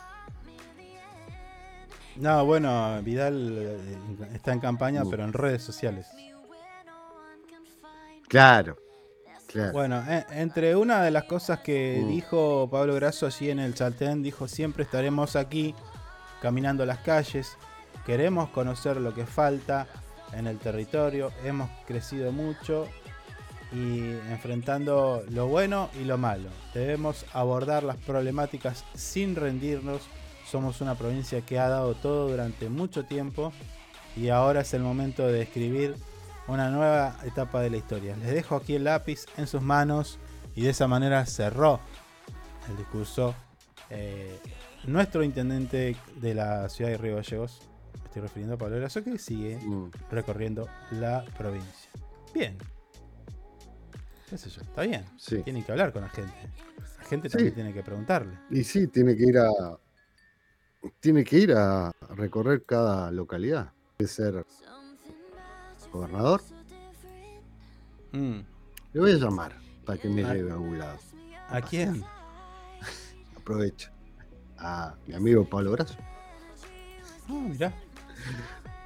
[2.18, 3.98] No, bueno, Vidal eh,
[4.34, 6.08] está en campaña, pero en redes sociales.
[8.28, 8.78] Claro,
[9.48, 9.74] claro.
[9.74, 14.24] Bueno, eh, entre una de las cosas que dijo Pablo Grasso allí en el Chaltén,
[14.24, 15.76] dijo siempre estaremos aquí
[16.42, 17.58] caminando las calles,
[18.06, 19.88] queremos conocer lo que falta
[20.34, 22.88] en el territorio, hemos crecido mucho
[23.74, 26.50] y enfrentando lo bueno y lo malo.
[26.74, 30.02] Debemos abordar las problemáticas sin rendirnos.
[30.52, 33.54] Somos una provincia que ha dado todo durante mucho tiempo
[34.18, 35.96] y ahora es el momento de escribir
[36.50, 38.18] una nueva etapa de la historia.
[38.18, 40.20] Les dejo aquí el lápiz en sus manos
[40.54, 41.80] y de esa manera cerró
[42.70, 43.34] el discurso
[43.90, 44.38] eh,
[44.84, 47.62] nuestro intendente de la ciudad de Río Gallegos.
[48.00, 49.90] Me estoy refiriendo a Pablo Grasso que sigue Mm.
[50.10, 51.90] recorriendo la provincia.
[52.34, 52.58] Bien.
[54.30, 54.62] ¿Qué sé yo?
[54.64, 55.06] Está bien.
[55.18, 55.42] Sí.
[55.44, 56.34] Tienen que hablar con la gente.
[57.00, 57.34] La gente Sí.
[57.38, 58.34] también tiene que preguntarle.
[58.50, 59.48] Y sí, tiene que ir a.
[61.00, 63.72] Tiene que ir a recorrer cada localidad.
[64.00, 64.46] De ser
[65.92, 66.42] gobernador.
[68.14, 68.40] Mm.
[68.94, 70.34] Le voy a llamar para que me Ah.
[70.34, 70.98] lleve a algún lado.
[71.50, 72.04] ¿A quién?
[73.38, 73.90] Aprovecho.
[74.58, 75.96] A mi amigo Pablo Brazo.
[77.30, 77.74] Ah, mirá.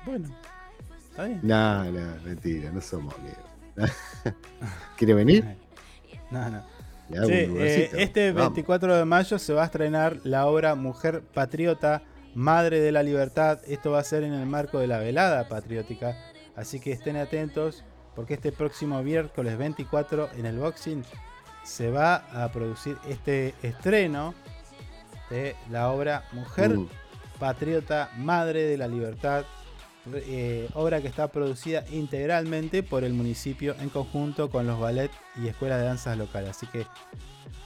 [0.05, 0.29] Bueno.
[1.09, 1.39] Está bien.
[1.43, 3.39] No, no, mentira, no somos amigos.
[4.97, 5.57] ¿Quiere venir?
[6.31, 6.63] No, no.
[7.09, 8.53] Sí, eh, este Vamos.
[8.53, 12.01] 24 de mayo se va a estrenar la obra Mujer Patriota,
[12.33, 13.59] Madre de la Libertad.
[13.67, 16.17] Esto va a ser en el marco de la velada patriótica.
[16.55, 17.83] Así que estén atentos
[18.15, 21.03] porque este próximo miércoles 24 en el Boxing
[21.63, 24.33] se va a producir este estreno
[25.29, 26.89] de la obra Mujer Mm.
[27.39, 29.43] Patriota, Madre de la Libertad,
[30.13, 35.11] eh, obra que está producida integralmente por el municipio en conjunto con los ballet
[35.41, 36.51] y escuelas de danzas locales.
[36.51, 36.85] Así que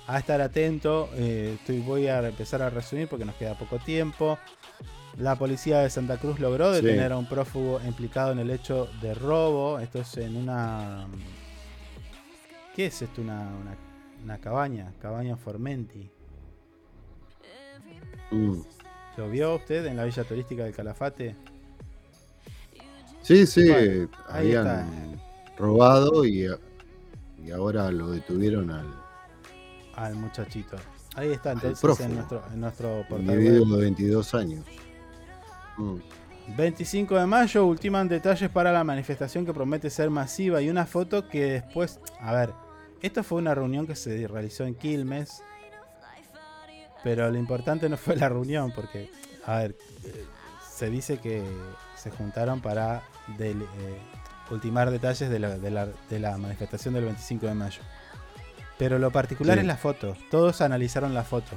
[0.07, 4.38] a estar atento, eh, estoy, voy a empezar a resumir porque nos queda poco tiempo.
[5.18, 6.82] La policía de Santa Cruz logró Sí.
[6.82, 9.80] detener a un prófugo implicado en el hecho de robo.
[9.80, 11.07] Esto es en una...
[12.76, 13.22] ¿Qué es esto?
[13.22, 13.76] Una, una,
[14.24, 16.10] una cabaña, cabaña Formenti.
[18.32, 18.61] Mm.
[19.18, 21.36] ¿Lo vio usted en la villa turística del Calafate?
[23.22, 25.22] Sí, sí, Bueno, ahí habían
[25.58, 26.48] robado y,
[27.44, 28.88] y ahora lo detuvieron al
[29.96, 30.78] Al muchachito.
[31.16, 32.08] Ahí está, entonces prófugo.
[32.10, 34.66] en nuestro, en nuestro portal individuo de 22 años.
[35.78, 35.96] Mm.
[36.56, 41.28] 25 de mayo, ultiman detalles para la manifestación que promete ser masiva y una foto
[41.28, 42.00] que después...
[42.20, 42.54] A ver,
[43.02, 45.44] esto fue una reunión que se realizó en Quilmes,
[47.04, 49.12] pero lo importante no fue la reunión, porque,
[49.46, 49.76] a ver,
[50.06, 50.26] eh,
[50.72, 51.44] se dice que
[52.01, 53.03] se juntaron para
[53.38, 53.97] del- eh,
[54.51, 57.81] ultimar detalles de la, de la- de la manifestación del 25 de mayo.
[58.77, 59.61] Pero lo particular Sí.
[59.61, 61.51] es la foto, todos analizaron la foto.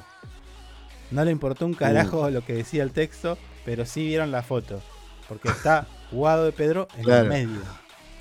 [1.11, 4.83] No le importó un carajo lo que decía el texto, pero sí vieron la foto.
[5.29, 7.23] Porque está Guado de Pedro en Claro.
[7.25, 7.61] el medio,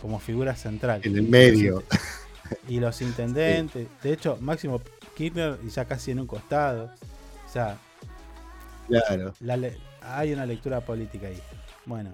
[0.02, 1.02] como figura central.
[1.04, 1.84] En el medio.
[2.68, 4.82] Y los intendentes, de hecho, Máximo
[5.16, 6.92] Kirchner ya casi en un costado.
[7.48, 7.78] O sea,
[8.88, 9.34] Claro.
[9.40, 9.58] la
[10.02, 11.42] hay una lectura política ahí.
[11.86, 12.12] Bueno,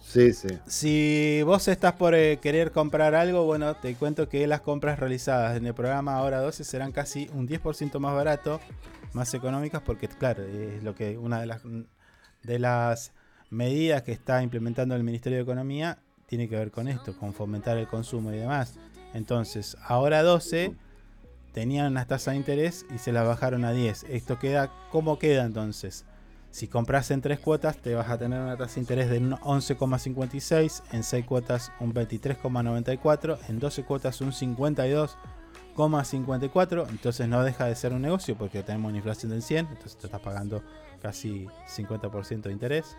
[0.00, 0.48] Sí, sí.
[0.66, 5.56] si vos estás por eh, querer comprar algo, bueno, te cuento que las compras realizadas
[5.56, 8.60] en el programa Ahora 12 serán casi un 10% más barato,
[9.14, 11.62] más económicas, porque claro, es lo que una de las
[12.42, 13.12] de las
[13.50, 17.76] medidas que está implementando el Ministerio de Economía tiene que ver con esto, con fomentar
[17.76, 18.74] el consumo y demás.
[19.14, 20.74] Entonces, ahora 12
[21.52, 24.04] tenían unas tasas de interés y se las bajaron a 10.
[24.08, 26.06] Esto queda, ¿cómo queda entonces?
[26.52, 29.32] Si compras en tres cuotas, te vas a tener una tasa de interés de un
[29.32, 36.86] 11,56, en 6 cuotas un 23,94, en 12 cuotas un 52,54.
[36.90, 40.06] Entonces no deja de ser un negocio porque tenemos una inflación del 100, entonces te
[40.06, 40.62] estás pagando
[41.00, 42.96] casi 50% de interés.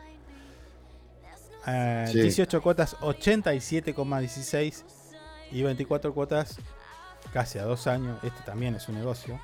[1.68, 2.20] Eh, Sí.
[2.22, 4.84] 18 cuotas 87,16
[5.52, 6.58] y 24 cuotas
[7.32, 8.18] casi a dos años.
[8.24, 9.40] Este también es un negocio.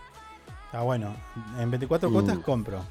[0.74, 1.16] Ah, bueno,
[1.60, 2.14] en 24 Mm.
[2.14, 2.84] cuotas compro.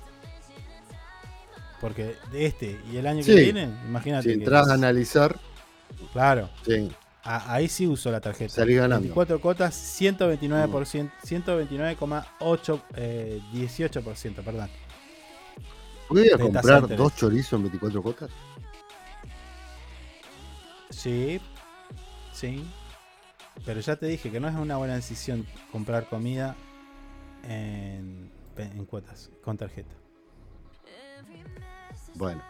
[1.81, 3.35] Porque de este y el año Sí.
[3.35, 4.25] que viene, imagínate.
[4.29, 5.39] Si entras a analizar,
[6.13, 6.91] Claro, sí.
[7.23, 8.53] a- ahí sí uso la tarjeta.
[8.55, 9.03] Salís ganando.
[9.03, 14.69] 24 cuotas, 129%, 129,8, eh, 18%, perdón.
[16.09, 18.31] ¿Voy a comprar dos chorizos en 24 cuotas?
[20.91, 21.41] Sí,
[22.33, 22.65] sí.
[23.65, 26.57] Pero ya te dije que no es una buena decisión comprar comida
[27.45, 29.95] en, en cuotas, con tarjeta.
[32.19, 32.43] Bueno.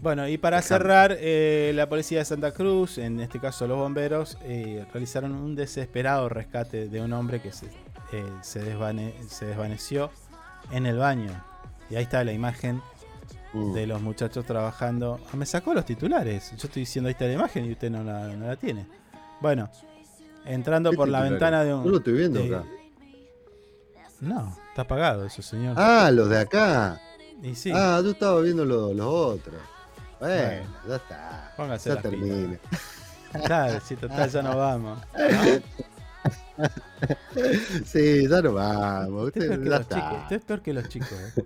[0.00, 4.36] Bueno, y para cerrar, eh, la policía de Santa Cruz, en este caso los bomberos,
[4.42, 7.66] eh, realizaron un desesperado rescate de un hombre que se,
[8.12, 10.10] eh, se, desvane- se desvaneció
[10.72, 11.30] en el baño.
[11.88, 12.82] Y ahí está la imagen
[13.52, 13.74] Mm.
[13.74, 15.20] de los muchachos trabajando.
[15.32, 16.50] Ah, me sacó los titulares.
[16.56, 18.86] Yo estoy diciendo ahí está la imagen y usted no la, no la tiene.
[19.40, 19.70] Bueno,
[20.46, 21.84] entrando ¿Qué por la ventana de un.
[21.84, 22.64] No lo estoy viendo de- acá.
[24.20, 25.74] No, está apagado eso, señor.
[25.78, 26.98] Ah, los de acá.
[27.42, 27.70] Y sí.
[27.74, 29.56] Ah, yo estaba viendo los, los otros.
[30.20, 30.66] Bueno, Bueno.
[30.88, 31.52] ya está.
[31.56, 32.58] Póngase ya termina.
[33.46, 34.98] Claro, si total ya nos vamos.
[37.86, 39.26] sí, ya no vamos.
[39.28, 40.02] Usted es Usted, ya los chicos.
[40.02, 40.12] está.
[40.22, 41.12] Usted es peor que los chicos.
[41.12, 41.44] ¿eh?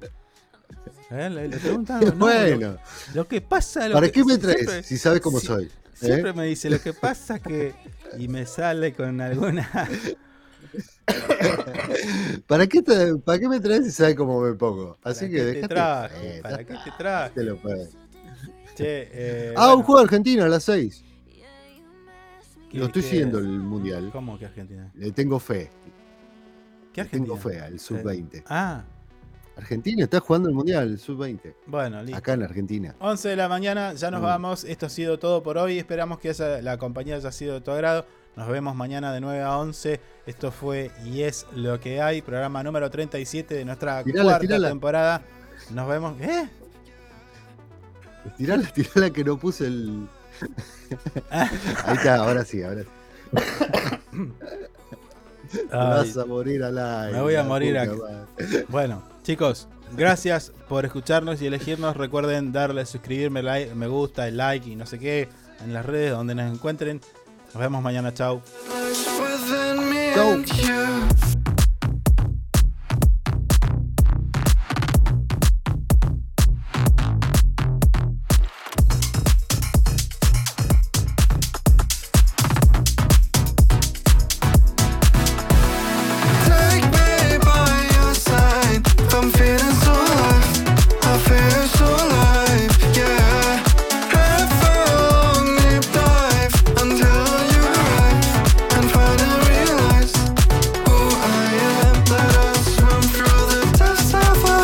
[1.10, 1.30] ¿Eh?
[1.30, 2.78] Le, le preguntan, no, bueno, Lo,
[3.14, 3.88] lo que pasa.
[3.88, 5.70] Lo ¿para que- qué me siempre- traes si sabes cómo si- soy?
[5.94, 6.34] Siempre ¿Eh?
[6.34, 7.74] me dice lo que pasa que.
[8.18, 9.70] Y me sale con alguna.
[12.46, 14.98] ¿Para qué, te- ¿Para qué me traes si sabes cómo me pongo?
[15.02, 15.68] Así ¿Para que qué te dejate.
[15.74, 16.16] traje?
[16.18, 17.34] joder, ¿Para ya qué te traje?
[17.34, 17.90] te lo puedes.
[18.74, 21.04] Che, eh, Ah, un bueno, juego argentino a las 6.
[22.70, 24.10] ¿qué- Lo estoy siguiendo el mundial.
[24.12, 24.90] ¿Cómo que Argentina?
[24.94, 25.70] Le tengo fe.
[26.92, 27.60] ¿Qué Le tengo Argentina?
[27.60, 28.42] fe al sub-20.
[28.48, 28.84] Ah,
[29.56, 31.54] Argentina está jugando el mundial, el sub-20.
[31.66, 32.18] bueno, listo.
[32.18, 32.94] Acá en Argentina.
[32.98, 34.24] 11 de la mañana, ya nos Mm.
[34.24, 34.64] vamos.
[34.64, 35.78] Esto ha sido todo por hoy.
[35.78, 38.04] Esperamos que esa- la compañía haya sido de tu agrado.
[38.36, 40.00] Nos vemos mañana de 9 a 11.
[40.26, 44.68] Esto fue Y es lo que hay, programa número 37 de nuestra Tirala, cuarta tirala.
[44.68, 45.22] temporada.
[45.70, 46.20] Nos vemos.
[46.20, 46.48] ¿Eh?
[48.36, 50.06] Tirala, tirala que no puse el.
[51.30, 52.88] Ahí está, ahora sí, ahora sí.
[55.70, 57.12] Ay, vas a morir al aire.
[57.16, 58.64] me voy a morir madre.
[58.68, 61.96] Bueno, chicos, gracias por escucharnos y elegirnos.
[61.96, 65.28] Recuerden darle suscribirme, like, me gusta, el like y no sé qué
[65.64, 67.00] en las redes donde nos encuentren.
[67.56, 68.42] Nos vemos mañana, chau.